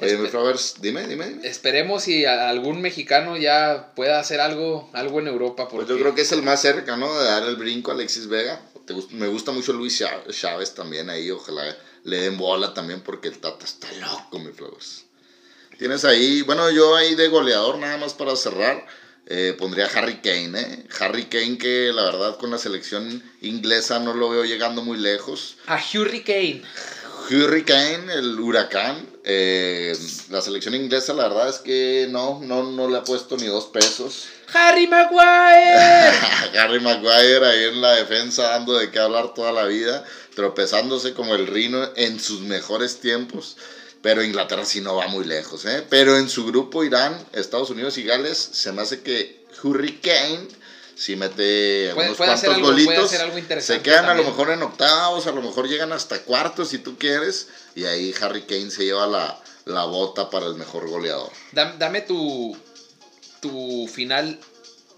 Oye, 0.00 0.16
mi 0.16 0.28
Flowers, 0.28 0.74
dime, 0.80 1.06
dime, 1.08 1.26
dime. 1.28 1.46
Esperemos 1.48 2.04
si 2.04 2.24
algún 2.24 2.80
mexicano 2.80 3.36
ya 3.36 3.92
pueda 3.96 4.20
hacer 4.20 4.40
algo, 4.40 4.88
algo 4.92 5.18
en 5.18 5.26
Europa. 5.26 5.66
Porque 5.68 5.86
Pues 5.86 5.98
yo 5.98 6.02
creo 6.02 6.14
que 6.14 6.20
es 6.22 6.30
el 6.32 6.42
más 6.42 6.60
cerca, 6.62 6.96
¿no? 6.96 7.18
De 7.18 7.24
dar 7.26 7.42
el 7.42 7.56
brinco 7.56 7.90
a 7.90 7.94
Alexis 7.94 8.28
Vega. 8.28 8.60
Te 8.86 8.94
me 9.10 9.26
gusta 9.26 9.50
mucho 9.50 9.72
Luis 9.72 9.98
Chá- 10.00 10.22
Chávez 10.30 10.72
también 10.74 11.10
ahí. 11.10 11.30
Ojalá 11.30 11.76
le 12.04 12.20
den 12.20 12.38
bola 12.38 12.72
también 12.74 13.00
porque 13.00 13.28
el 13.28 13.38
Tata 13.38 13.64
está 13.64 13.88
loco, 13.92 14.38
mi 14.38 14.52
Flowers. 14.52 15.04
Tienes 15.78 16.04
ahí, 16.04 16.42
bueno, 16.42 16.70
yo 16.70 16.94
ahí 16.96 17.14
de 17.14 17.28
goleador 17.28 17.78
nada 17.78 17.96
más 17.98 18.14
para 18.14 18.34
cerrar. 18.36 18.86
eh, 19.30 19.54
pondría 19.58 19.84
a 19.86 19.88
Harry 19.90 20.20
Kane, 20.22 20.58
¿eh? 20.58 20.84
Harry 21.00 21.24
Kane 21.26 21.58
que 21.58 21.90
la 21.92 22.04
verdad 22.04 22.38
con 22.38 22.50
la 22.50 22.56
selección 22.56 23.22
inglesa 23.42 23.98
no 23.98 24.14
lo 24.14 24.30
veo 24.30 24.44
llegando 24.44 24.80
muy 24.82 24.96
lejos. 24.96 25.56
a 25.66 25.76
Hurricane. 25.76 26.62
Hurricane, 27.30 28.12
el 28.14 28.38
huracán. 28.40 29.07
Eh, 29.30 29.94
la 30.30 30.40
selección 30.40 30.74
inglesa 30.74 31.12
la 31.12 31.28
verdad 31.28 31.50
es 31.50 31.58
que 31.58 32.08
no, 32.08 32.40
no, 32.42 32.62
no 32.62 32.88
le 32.88 32.96
ha 32.96 33.04
puesto 33.04 33.36
ni 33.36 33.44
dos 33.44 33.66
pesos. 33.66 34.24
Harry 34.54 34.86
Maguire. 34.86 36.16
Harry 36.58 36.80
Maguire 36.80 37.44
ahí 37.44 37.64
en 37.64 37.82
la 37.82 37.92
defensa 37.92 38.44
dando 38.44 38.78
de 38.78 38.90
qué 38.90 38.98
hablar 38.98 39.34
toda 39.34 39.52
la 39.52 39.64
vida, 39.64 40.02
tropezándose 40.34 41.12
como 41.12 41.34
el 41.34 41.46
Rino 41.46 41.90
en 41.94 42.18
sus 42.18 42.40
mejores 42.40 43.00
tiempos. 43.00 43.58
Pero 44.00 44.22
Inglaterra 44.24 44.64
sí 44.64 44.80
no 44.80 44.96
va 44.96 45.08
muy 45.08 45.26
lejos, 45.26 45.66
¿eh? 45.66 45.84
Pero 45.90 46.16
en 46.16 46.30
su 46.30 46.46
grupo 46.46 46.82
Irán, 46.82 47.22
Estados 47.34 47.68
Unidos 47.68 47.98
y 47.98 48.04
Gales, 48.04 48.38
se 48.38 48.72
me 48.72 48.80
hace 48.80 49.02
que 49.02 49.44
Hurricane 49.62 50.48
si 50.98 51.14
mete 51.16 51.92
Puede- 51.94 52.08
unos 52.08 52.16
puede 52.18 52.30
cuantos 52.32 52.54
algo- 52.54 52.66
golitos, 52.68 53.10
se 53.60 53.80
quedan 53.82 54.06
a 54.06 54.14
lo 54.14 54.24
mejor 54.24 54.50
en 54.50 54.62
octavos, 54.62 55.26
a 55.28 55.32
lo 55.32 55.40
mejor 55.42 55.68
llegan 55.68 55.92
hasta 55.92 56.22
cuartos 56.22 56.70
si 56.70 56.78
tú 56.78 56.98
quieres, 56.98 57.46
y 57.76 57.84
ahí 57.84 58.12
Harry 58.20 58.42
Kane 58.42 58.70
se 58.72 58.84
lleva 58.84 59.06
la, 59.06 59.40
la 59.64 59.84
bota 59.84 60.28
para 60.28 60.46
el 60.46 60.54
mejor 60.54 60.88
goleador. 60.88 61.30
Dam- 61.52 61.78
Dame 61.78 62.00
tu, 62.00 62.56
tu 63.40 63.88
final 63.92 64.38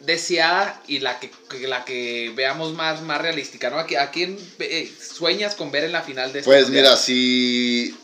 deseada 0.01 0.83
y 0.87 1.01
la 1.01 1.21
que, 1.21 1.31
la 1.69 1.85
que 1.85 2.33
veamos 2.35 2.73
más, 2.73 3.03
más 3.03 3.21
realística, 3.21 3.69
¿no? 3.69 3.77
¿A, 3.79 3.83
a 4.03 4.11
quién 4.11 4.39
eh, 4.59 4.91
sueñas 4.99 5.55
con 5.55 5.71
ver 5.71 5.85
en 5.85 5.93
la 5.93 6.01
final 6.03 6.33
de 6.33 6.39
este 6.39 6.51
Pues 6.51 6.65
mundial? 6.65 6.85
mira, 6.85 6.97
si, 6.97 7.95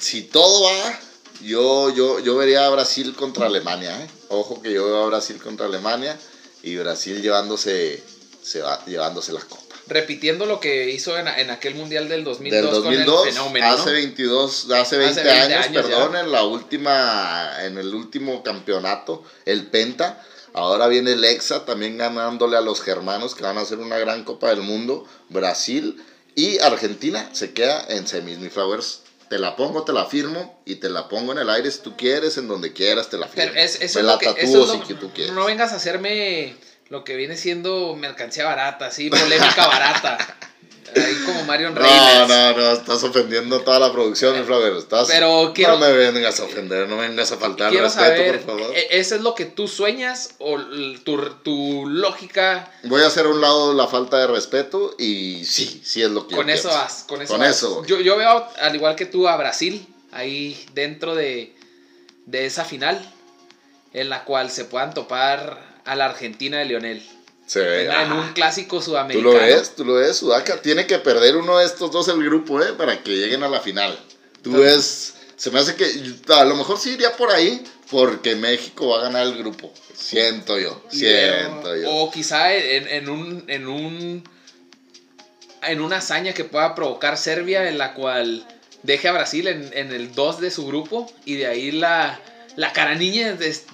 si 0.00 0.22
todo 0.22 0.62
va, 0.64 0.98
yo, 1.42 1.94
yo, 1.94 2.20
yo 2.20 2.36
vería 2.36 2.64
a 2.66 2.70
Brasil 2.70 3.14
contra 3.14 3.44
Alemania. 3.46 4.00
¿eh? 4.02 4.08
Ojo 4.30 4.62
que 4.62 4.72
yo 4.72 4.86
veo 4.86 5.02
a 5.04 5.06
Brasil 5.08 5.36
contra 5.42 5.66
Alemania 5.66 6.18
y 6.64 6.76
Brasil 6.76 7.20
llevándose, 7.20 8.02
se 8.42 8.62
va, 8.62 8.82
llevándose 8.86 9.32
la 9.32 9.40
copa. 9.40 9.62
Repitiendo 9.86 10.46
lo 10.46 10.60
que 10.60 10.90
hizo 10.90 11.18
en, 11.18 11.28
en 11.28 11.50
aquel 11.50 11.74
mundial 11.74 12.08
del 12.08 12.24
2002, 12.24 12.62
Del 12.62 12.70
2002, 12.70 13.16
con 13.16 13.28
el 13.28 13.34
fenómeno, 13.34 13.66
¿no? 13.68 13.74
hace 13.74 13.92
22, 13.92 14.70
hace 14.70 14.96
20, 14.96 15.22
20 15.22 15.30
años, 15.30 15.66
años 15.66 15.82
perdón, 15.82 16.12
ya. 16.14 16.20
en 16.20 16.32
la 16.32 16.44
última, 16.44 17.52
en 17.64 17.76
el 17.76 17.94
último 17.94 18.42
campeonato, 18.42 19.22
el 19.44 19.66
Penta. 19.66 20.24
Ahora 20.54 20.86
viene 20.86 21.12
el 21.12 21.24
Exa 21.24 21.66
también 21.66 21.98
ganándole 21.98 22.56
a 22.56 22.62
los 22.62 22.80
germanos 22.80 23.34
que 23.34 23.42
van 23.42 23.58
a 23.58 23.62
hacer 23.62 23.78
una 23.78 23.98
gran 23.98 24.24
Copa 24.24 24.48
del 24.48 24.62
Mundo. 24.62 25.06
Brasil 25.28 26.02
y 26.34 26.58
Argentina 26.60 27.28
se 27.32 27.52
queda 27.52 27.84
en 27.88 28.06
semis, 28.06 28.38
mi 28.38 28.48
Flowers. 28.48 29.00
Te 29.28 29.38
la 29.38 29.56
pongo, 29.56 29.84
te 29.84 29.92
la 29.92 30.04
firmo 30.06 30.60
y 30.64 30.76
te 30.76 30.88
la 30.90 31.08
pongo 31.08 31.32
en 31.32 31.38
el 31.38 31.50
aire 31.50 31.70
si 31.70 31.80
tú 31.80 31.96
quieres, 31.96 32.36
en 32.38 32.46
donde 32.48 32.72
quieras, 32.72 33.08
te 33.08 33.16
la 33.18 33.26
firmo. 33.26 33.50
Pero 33.52 33.60
es, 33.64 33.80
eso 33.80 33.98
Me 33.98 34.00
es 34.02 34.06
la 34.12 34.18
que, 34.18 34.26
eso 34.26 34.34
tatúo 34.36 34.64
es 34.64 34.70
si 34.72 34.78
lo- 34.78 34.86
que 34.86 34.94
tú 34.94 35.10
quieres. 35.12 35.32
no 35.34 35.44
vengas 35.46 35.72
a 35.72 35.76
hacerme 35.76 36.54
lo 36.90 37.04
que 37.04 37.16
viene 37.16 37.36
siendo 37.36 37.96
mercancía 37.96 38.44
barata, 38.44 38.86
así, 38.86 39.08
polémica 39.10 39.66
barata. 39.66 40.18
Ahí 40.96 41.14
como 41.26 41.44
Marion 41.44 41.74
No, 41.74 41.80
Reynolds. 41.80 42.28
no, 42.28 42.52
no, 42.56 42.72
estás 42.72 43.02
ofendiendo 43.02 43.56
a 43.56 43.64
toda 43.64 43.78
la 43.78 43.92
producción, 43.92 44.38
mi 44.38 44.44
Flowers. 44.44 44.78
Estás, 44.78 45.08
Pero 45.08 45.52
quiero- 45.54 45.72
No 45.74 45.78
me 45.80 45.92
vengas 45.92 46.38
a 46.40 46.44
ofender, 46.44 46.88
no 46.88 46.96
me 46.96 47.08
vengas 47.08 47.32
a 47.32 47.36
faltar 47.36 47.70
Quiero 47.70 47.84
respeto, 47.86 48.06
saber, 48.06 48.40
por 48.44 48.58
favor. 48.58 48.76
¿e- 48.76 48.98
¿eso 48.98 49.14
es 49.16 49.20
lo 49.22 49.34
que 49.34 49.44
tú 49.46 49.66
sueñas 49.68 50.34
o 50.38 50.58
tu, 51.04 51.18
tu 51.42 51.86
lógica 51.88 52.70
Voy 52.84 53.02
a 53.02 53.06
hacer 53.08 53.26
a 53.26 53.28
un 53.30 53.40
lado 53.40 53.74
la 53.74 53.86
falta 53.86 54.18
de 54.18 54.26
respeto 54.28 54.94
y 54.98 55.44
sí, 55.44 55.80
sí 55.84 56.02
es 56.02 56.10
lo 56.10 56.26
que 56.26 56.32
yo 56.32 56.36
con 56.38 56.50
eso 56.50 56.68
pienso. 56.68 56.78
vas? 56.82 57.04
Con 57.08 57.22
eso, 57.22 57.32
Con 57.32 57.40
vas. 57.40 57.56
eso. 57.56 57.84
Yo, 57.86 58.00
yo 58.00 58.16
veo, 58.16 58.46
al 58.60 58.74
igual 58.74 58.94
que 58.96 59.06
tú, 59.06 59.26
a 59.28 59.36
Brasil 59.36 59.86
ahí 60.12 60.64
dentro 60.74 61.14
de, 61.14 61.54
de 62.26 62.46
esa 62.46 62.64
final 62.64 63.12
en 63.92 64.08
la 64.08 64.24
cual 64.24 64.50
se 64.50 64.64
puedan 64.64 64.94
topar 64.94 65.60
a 65.84 65.94
la 65.96 66.06
Argentina 66.06 66.58
de 66.58 66.64
Lionel. 66.66 67.02
Se 67.46 67.60
ve, 67.60 67.84
En, 67.84 67.90
ah, 67.90 68.14
un 68.26 68.32
clásico 68.32 68.78
Tú 68.78 68.82
sudamericano. 68.84 69.32
lo 69.32 69.38
ves, 69.38 69.74
tú 69.76 69.84
lo 69.84 69.94
ves, 69.94 70.16
Sudaca 70.16 70.62
tiene 70.62 70.86
que 70.86 70.98
perder 70.98 71.36
uno 71.36 71.58
de 71.58 71.66
estos 71.66 71.90
dos 71.90 72.08
el 72.08 72.22
grupo, 72.24 72.62
¿eh? 72.62 72.72
Para 72.72 73.02
que 73.02 73.10
lleguen 73.12 73.42
a 73.42 73.48
la 73.48 73.60
final. 73.60 73.98
Tú 74.42 74.50
Entonces- 74.50 75.14
ves, 75.16 75.32
se 75.36 75.50
me 75.50 75.58
hace 75.60 75.74
que 75.74 75.84
a 76.32 76.44
lo 76.44 76.54
mejor 76.56 76.78
sí 76.78 76.90
iría 76.92 77.12
por 77.16 77.30
ahí 77.30 77.62
porque 77.90 78.34
México 78.34 78.88
va 78.88 79.00
a 79.00 79.02
ganar 79.02 79.26
el 79.26 79.36
grupo. 79.36 79.72
Siento 79.94 80.58
yo, 80.58 80.82
siento 80.90 81.76
yo. 81.76 81.90
O 81.90 82.10
quizá 82.10 82.54
en, 82.54 82.88
en 82.88 83.08
un. 83.08 83.44
En 83.48 83.66
un. 83.68 84.24
En 85.62 85.80
una 85.80 85.96
hazaña 85.98 86.34
que 86.34 86.44
pueda 86.44 86.74
provocar 86.74 87.16
Serbia, 87.16 87.68
en 87.68 87.78
la 87.78 87.94
cual 87.94 88.46
deje 88.82 89.08
a 89.08 89.12
Brasil 89.12 89.48
en, 89.48 89.70
en 89.74 89.92
el 89.92 90.14
2 90.14 90.40
de 90.40 90.50
su 90.50 90.66
grupo 90.66 91.10
y 91.24 91.36
de 91.36 91.46
ahí 91.46 91.70
la, 91.72 92.20
la 92.56 92.72
cara 92.74 92.94
niña 92.96 93.32
des- 93.32 93.64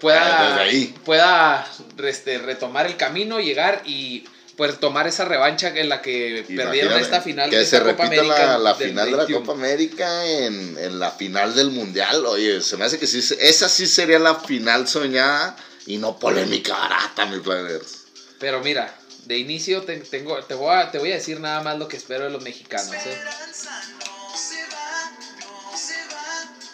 pueda, 0.00 0.56
Ah, 0.56 0.60
ahí. 0.62 0.94
pueda 1.04 1.66
este, 2.04 2.38
retomar 2.38 2.86
el 2.86 2.96
camino, 2.96 3.38
llegar 3.40 3.82
y 3.84 4.24
pues 4.56 4.78
tomar 4.78 5.06
esa 5.06 5.24
revancha 5.24 5.68
en 5.68 5.88
la 5.88 6.02
que 6.02 6.44
perdieron 6.54 6.98
esta 7.00 7.22
final 7.22 7.48
que 7.48 7.56
de 7.58 7.64
se 7.64 7.76
esta 7.78 7.90
Copa 7.90 8.04
repita 8.04 8.20
América 8.22 8.58
la, 8.58 8.74
final 8.74 9.04
de 9.06 9.10
la 9.12 9.16
21. 9.18 9.40
Copa 9.40 9.52
América 9.58 10.26
en, 10.26 10.76
en 10.76 10.98
la 10.98 11.10
final 11.12 11.54
del 11.54 11.70
Mundial. 11.70 12.26
Oye, 12.26 12.60
se 12.60 12.76
me 12.76 12.84
hace 12.84 12.98
que 12.98 13.06
sí, 13.06 13.22
se- 13.22 13.48
esa 13.48 13.68
sí 13.70 13.86
sería 13.86 14.18
la 14.18 14.34
final 14.34 14.86
soñada 14.86 15.56
y 15.86 15.96
no 15.96 16.18
polémica 16.18 16.74
barata, 16.76 17.24
mi 17.26 17.40
Flaggers. 17.40 18.04
Pero 18.38 18.60
mira, 18.60 18.94
de 19.24 19.38
inicio 19.38 19.82
te, 19.82 19.96
tengo, 19.98 20.38
te, 20.44 20.52
voy 20.54 20.74
a, 20.74 20.90
te 20.90 20.98
voy 20.98 21.12
a 21.12 21.14
decir 21.14 21.40
nada 21.40 21.62
más 21.62 21.78
lo 21.78 21.88
que 21.88 21.96
espero 21.96 22.24
de 22.24 22.30
los 22.30 22.42
mexicanos. 22.42 22.92
¿eh? 22.92 23.18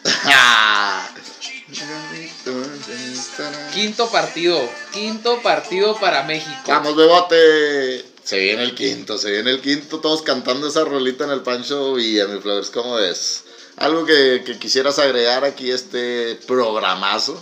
Quinto 3.72 4.08
partido, 4.10 4.68
quinto 4.92 5.42
partido 5.42 5.96
para 5.98 6.22
México. 6.22 6.62
Vamos, 6.66 6.96
bebote. 6.96 8.04
Se 8.22 8.38
viene 8.38 8.62
el 8.64 8.74
quinto, 8.74 9.18
se 9.18 9.30
viene 9.30 9.50
el 9.50 9.60
quinto, 9.60 10.00
todos 10.00 10.22
cantando 10.22 10.66
esa 10.68 10.84
rolita 10.84 11.24
en 11.24 11.30
el 11.30 11.42
Pancho 11.42 11.94
Villa, 11.94 12.26
mi 12.26 12.40
Flowers, 12.40 12.70
¿cómo 12.70 12.94
ves? 12.96 13.44
Algo 13.76 14.04
que, 14.04 14.42
que 14.44 14.58
quisieras 14.58 14.98
agregar 14.98 15.44
aquí 15.44 15.70
este 15.70 16.36
programazo. 16.46 17.40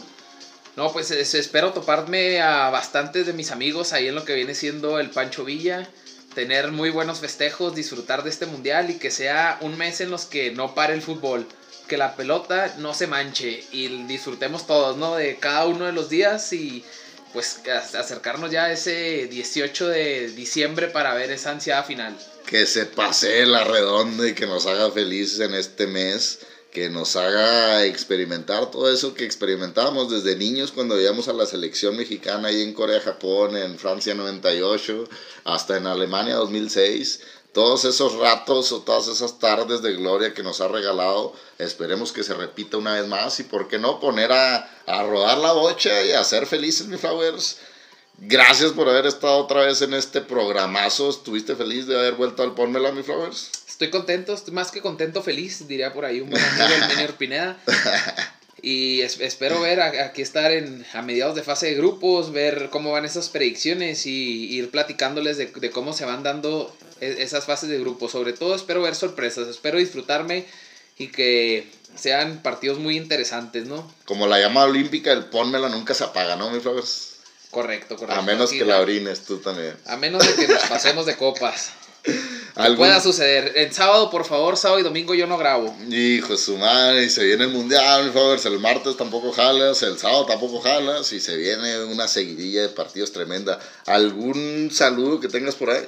No, 0.76 0.92
pues 0.92 1.10
es- 1.10 1.32
espero 1.34 1.72
toparme 1.72 2.42
a 2.42 2.68
bastantes 2.68 3.24
de 3.26 3.32
mis 3.32 3.50
amigos 3.50 3.92
ahí 3.94 4.08
en 4.08 4.14
lo 4.14 4.24
que 4.26 4.34
viene 4.34 4.54
siendo 4.54 4.98
el 4.98 5.08
Pancho 5.10 5.44
Villa, 5.44 5.88
tener 6.34 6.70
muy 6.70 6.90
buenos 6.90 7.20
festejos, 7.20 7.74
disfrutar 7.74 8.22
de 8.22 8.28
este 8.30 8.44
mundial 8.44 8.90
y 8.90 8.98
que 8.98 9.10
sea 9.10 9.56
un 9.62 9.78
mes 9.78 10.00
en 10.02 10.10
los 10.10 10.26
que 10.26 10.50
no 10.50 10.74
pare 10.74 10.92
el 10.92 11.00
fútbol, 11.00 11.46
que 11.88 11.96
la 11.96 12.16
pelota 12.16 12.74
no 12.78 12.94
se 12.94 13.06
manche 13.06 13.64
y 13.72 13.88
disfrutemos 14.04 14.66
todos, 14.66 14.96
¿no? 14.96 15.16
De 15.16 15.36
cada 15.36 15.66
uno 15.66 15.86
de 15.86 15.92
los 15.92 16.08
días 16.08 16.52
y 16.52 16.84
pues 17.32 17.60
acercarnos 17.98 18.50
ya 18.50 18.66
a 18.66 18.72
ese 18.72 19.26
18 19.26 19.88
de 19.88 20.28
diciembre 20.28 20.86
para 20.88 21.14
ver 21.14 21.30
esa 21.32 21.50
ansiada 21.50 21.82
final. 21.82 22.16
que 22.46 22.66
se 22.66 22.84
pase 22.86 23.44
la 23.46 23.64
redonda 23.64 24.28
y 24.28 24.34
que 24.34 24.46
nos 24.46 24.66
haga 24.66 24.90
felices 24.90 25.40
en 25.40 25.54
este 25.54 25.86
mes, 25.86 26.40
que 26.70 26.90
nos 26.90 27.16
haga 27.16 27.84
experimentar 27.84 28.70
todo 28.70 28.92
eso 28.92 29.14
que 29.14 29.24
experimentábamos 29.24 30.10
desde 30.10 30.36
niños 30.36 30.72
cuando 30.72 31.00
íbamos 31.00 31.28
a 31.28 31.32
la 31.32 31.46
selección 31.46 31.96
mexicana 31.96 32.48
ahí 32.48 32.62
en 32.62 32.74
Corea, 32.74 33.00
Japón, 33.00 33.56
en 33.56 33.78
Francia 33.78 34.14
98, 34.14 35.04
hasta 35.44 35.76
en 35.76 35.86
Alemania 35.86 36.34
2006. 36.34 37.20
Todos 37.54 37.84
esos 37.84 38.16
ratos 38.18 38.72
o 38.72 38.80
todas 38.82 39.06
esas 39.08 39.38
tardes 39.38 39.80
de 39.80 39.92
gloria 39.94 40.34
que 40.34 40.42
nos 40.42 40.60
ha 40.60 40.68
regalado, 40.68 41.32
esperemos 41.58 42.12
que 42.12 42.24
se 42.24 42.34
repita 42.34 42.76
una 42.78 42.94
vez 42.94 43.06
más 43.06 43.38
y 43.40 43.44
por 43.44 43.68
qué 43.68 43.78
no 43.78 44.00
poner 44.00 44.32
a, 44.32 44.68
a 44.86 45.02
rodar 45.04 45.38
la 45.38 45.52
bocha 45.52 46.02
y 46.04 46.12
a 46.12 46.24
ser 46.24 46.46
felices, 46.46 46.88
mi 46.88 46.96
flowers. 46.98 47.58
Gracias 48.18 48.72
por 48.72 48.88
haber 48.88 49.06
estado 49.06 49.36
otra 49.38 49.62
vez 49.66 49.82
en 49.82 49.94
este 49.94 50.20
programazo. 50.20 51.08
¿Estuviste 51.10 51.56
feliz 51.56 51.86
de 51.86 51.96
haber 51.98 52.14
vuelto 52.14 52.42
al 52.42 52.54
Pónmela, 52.54 52.92
mi 52.92 53.02
Flowers? 53.02 53.50
Estoy 53.68 53.90
contento, 53.90 54.34
estoy 54.34 54.54
más 54.54 54.70
que 54.70 54.80
contento, 54.80 55.22
feliz, 55.22 55.66
diría 55.66 55.92
por 55.92 56.04
ahí 56.04 56.20
un 56.20 56.30
buen 56.30 56.42
amigo, 56.44 56.68
el 57.00 57.14
Pineda. 57.18 57.56
Y 58.62 59.00
es- 59.02 59.20
espero 59.20 59.60
ver 59.60 59.80
a- 59.80 60.06
aquí 60.06 60.22
estar 60.22 60.50
en, 60.52 60.86
a 60.94 61.02
mediados 61.02 61.34
de 61.34 61.42
fase 61.42 61.66
de 61.66 61.74
grupos, 61.74 62.32
ver 62.32 62.68
cómo 62.70 62.92
van 62.92 63.04
esas 63.04 63.28
predicciones 63.28 64.06
y 64.06 64.46
ir 64.56 64.70
platicándoles 64.70 65.36
de, 65.36 65.46
de 65.46 65.70
cómo 65.70 65.92
se 65.92 66.04
van 66.04 66.22
dando 66.22 66.74
esas 67.00 67.44
fases 67.44 67.68
de 67.68 67.78
grupos. 67.78 68.12
Sobre 68.12 68.32
todo 68.32 68.54
espero 68.54 68.82
ver 68.82 68.94
sorpresas, 68.94 69.48
espero 69.48 69.78
disfrutarme 69.78 70.46
y 70.98 71.08
que 71.08 71.68
sean 71.96 72.42
partidos 72.42 72.78
muy 72.78 72.96
interesantes, 72.96 73.66
¿no? 73.66 73.92
Como 74.04 74.26
la 74.26 74.40
llama 74.40 74.64
olímpica, 74.64 75.12
el 75.12 75.24
Pónmela 75.26 75.68
nunca 75.68 75.94
se 75.94 76.04
apaga, 76.04 76.36
¿no, 76.36 76.50
mi 76.50 76.60
Flowers? 76.60 77.10
Correcto, 77.50 77.96
correcto. 77.96 78.20
A 78.20 78.22
menos 78.24 78.50
Aquí 78.50 78.58
que 78.58 78.64
la 78.64 78.80
orines 78.80 79.20
tú 79.24 79.38
también. 79.38 79.76
A 79.86 79.96
menos 79.96 80.26
de 80.26 80.34
que 80.34 80.52
nos 80.52 80.62
pasemos 80.64 81.06
de 81.06 81.16
copas. 81.16 81.70
Que 82.54 82.60
¿Algún- 82.62 82.76
pueda 82.86 83.00
suceder. 83.00 83.52
El 83.56 83.72
sábado, 83.72 84.10
por 84.10 84.24
favor, 84.24 84.56
sábado 84.56 84.78
y 84.78 84.84
domingo 84.84 85.12
yo 85.14 85.26
no 85.26 85.36
grabo. 85.38 85.74
Hijo 85.90 86.28
de 86.34 86.38
su 86.38 86.56
madre, 86.56 87.02
y 87.02 87.10
se 87.10 87.24
viene 87.24 87.44
el 87.44 87.50
mundial, 87.50 88.04
mi 88.04 88.10
Flowers. 88.12 88.44
El 88.46 88.60
martes 88.60 88.96
tampoco 88.96 89.32
jalas, 89.32 89.82
el 89.82 89.98
sábado 89.98 90.24
tampoco 90.26 90.60
jalas, 90.60 91.12
y 91.12 91.18
se 91.18 91.36
viene 91.36 91.82
una 91.86 92.06
seguidilla 92.06 92.62
de 92.62 92.68
partidos 92.68 93.10
tremenda. 93.10 93.58
¿Algún 93.86 94.70
saludo 94.70 95.18
que 95.18 95.26
tengas 95.28 95.56
por 95.56 95.70
ahí? 95.70 95.82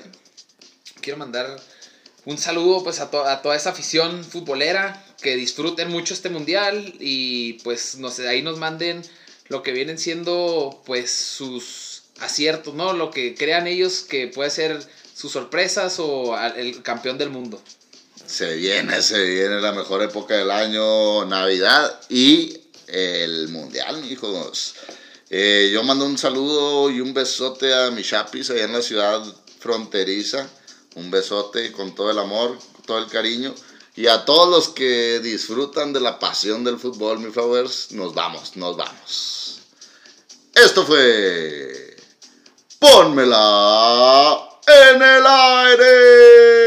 Quiero 1.06 1.18
mandar 1.20 1.56
un 2.24 2.36
saludo 2.36 2.82
pues 2.82 2.98
a, 2.98 3.08
to- 3.12 3.24
a 3.24 3.40
toda 3.40 3.54
esa 3.54 3.70
afición 3.70 4.24
futbolera 4.24 5.04
que 5.22 5.36
disfruten 5.36 5.88
mucho 5.88 6.14
este 6.14 6.30
mundial 6.30 6.94
y 6.98 7.52
pues 7.62 7.94
no 7.98 8.10
sé, 8.10 8.26
ahí 8.26 8.42
nos 8.42 8.58
manden 8.58 9.02
lo 9.46 9.62
que 9.62 9.70
vienen 9.70 10.00
siendo 10.00 10.82
pues 10.84 11.12
sus 11.12 12.02
aciertos, 12.18 12.74
¿no? 12.74 12.92
Lo 12.92 13.12
que 13.12 13.36
crean 13.36 13.68
ellos 13.68 14.00
que 14.00 14.26
puede 14.26 14.50
ser 14.50 14.80
sus 15.14 15.30
sorpresas 15.30 16.00
o 16.00 16.36
el 16.56 16.82
campeón 16.82 17.18
del 17.18 17.30
mundo. 17.30 17.62
Se 18.26 18.56
viene, 18.56 19.00
se 19.02 19.22
viene 19.22 19.60
la 19.60 19.70
mejor 19.70 20.02
época 20.02 20.34
del 20.34 20.50
año, 20.50 21.24
Navidad 21.26 22.00
y 22.08 22.58
el 22.88 23.46
Mundial, 23.46 24.04
hijos. 24.10 24.74
Eh, 25.30 25.70
yo 25.72 25.84
mando 25.84 26.04
un 26.04 26.18
saludo 26.18 26.90
y 26.90 27.00
un 27.00 27.14
besote 27.14 27.72
a 27.72 27.92
mis 27.92 28.08
chapis 28.08 28.50
allá 28.50 28.64
en 28.64 28.72
la 28.72 28.82
ciudad 28.82 29.22
fronteriza. 29.60 30.48
Un 30.96 31.10
besote 31.10 31.72
con 31.72 31.94
todo 31.94 32.10
el 32.10 32.18
amor, 32.18 32.58
todo 32.84 32.98
el 32.98 33.06
cariño. 33.06 33.54
Y 33.94 34.08
a 34.08 34.24
todos 34.26 34.50
los 34.50 34.68
que 34.68 35.20
disfrutan 35.20 35.92
de 35.92 36.00
la 36.00 36.18
pasión 36.18 36.64
del 36.64 36.78
fútbol, 36.78 37.18
mis 37.18 37.32
flowers, 37.32 37.92
nos 37.92 38.12
vamos, 38.14 38.56
nos 38.56 38.76
vamos. 38.76 39.60
Esto 40.54 40.84
fue... 40.84 41.96
Pónmela 42.78 44.48
en 44.66 45.02
el 45.02 45.26
aire. 45.26 46.65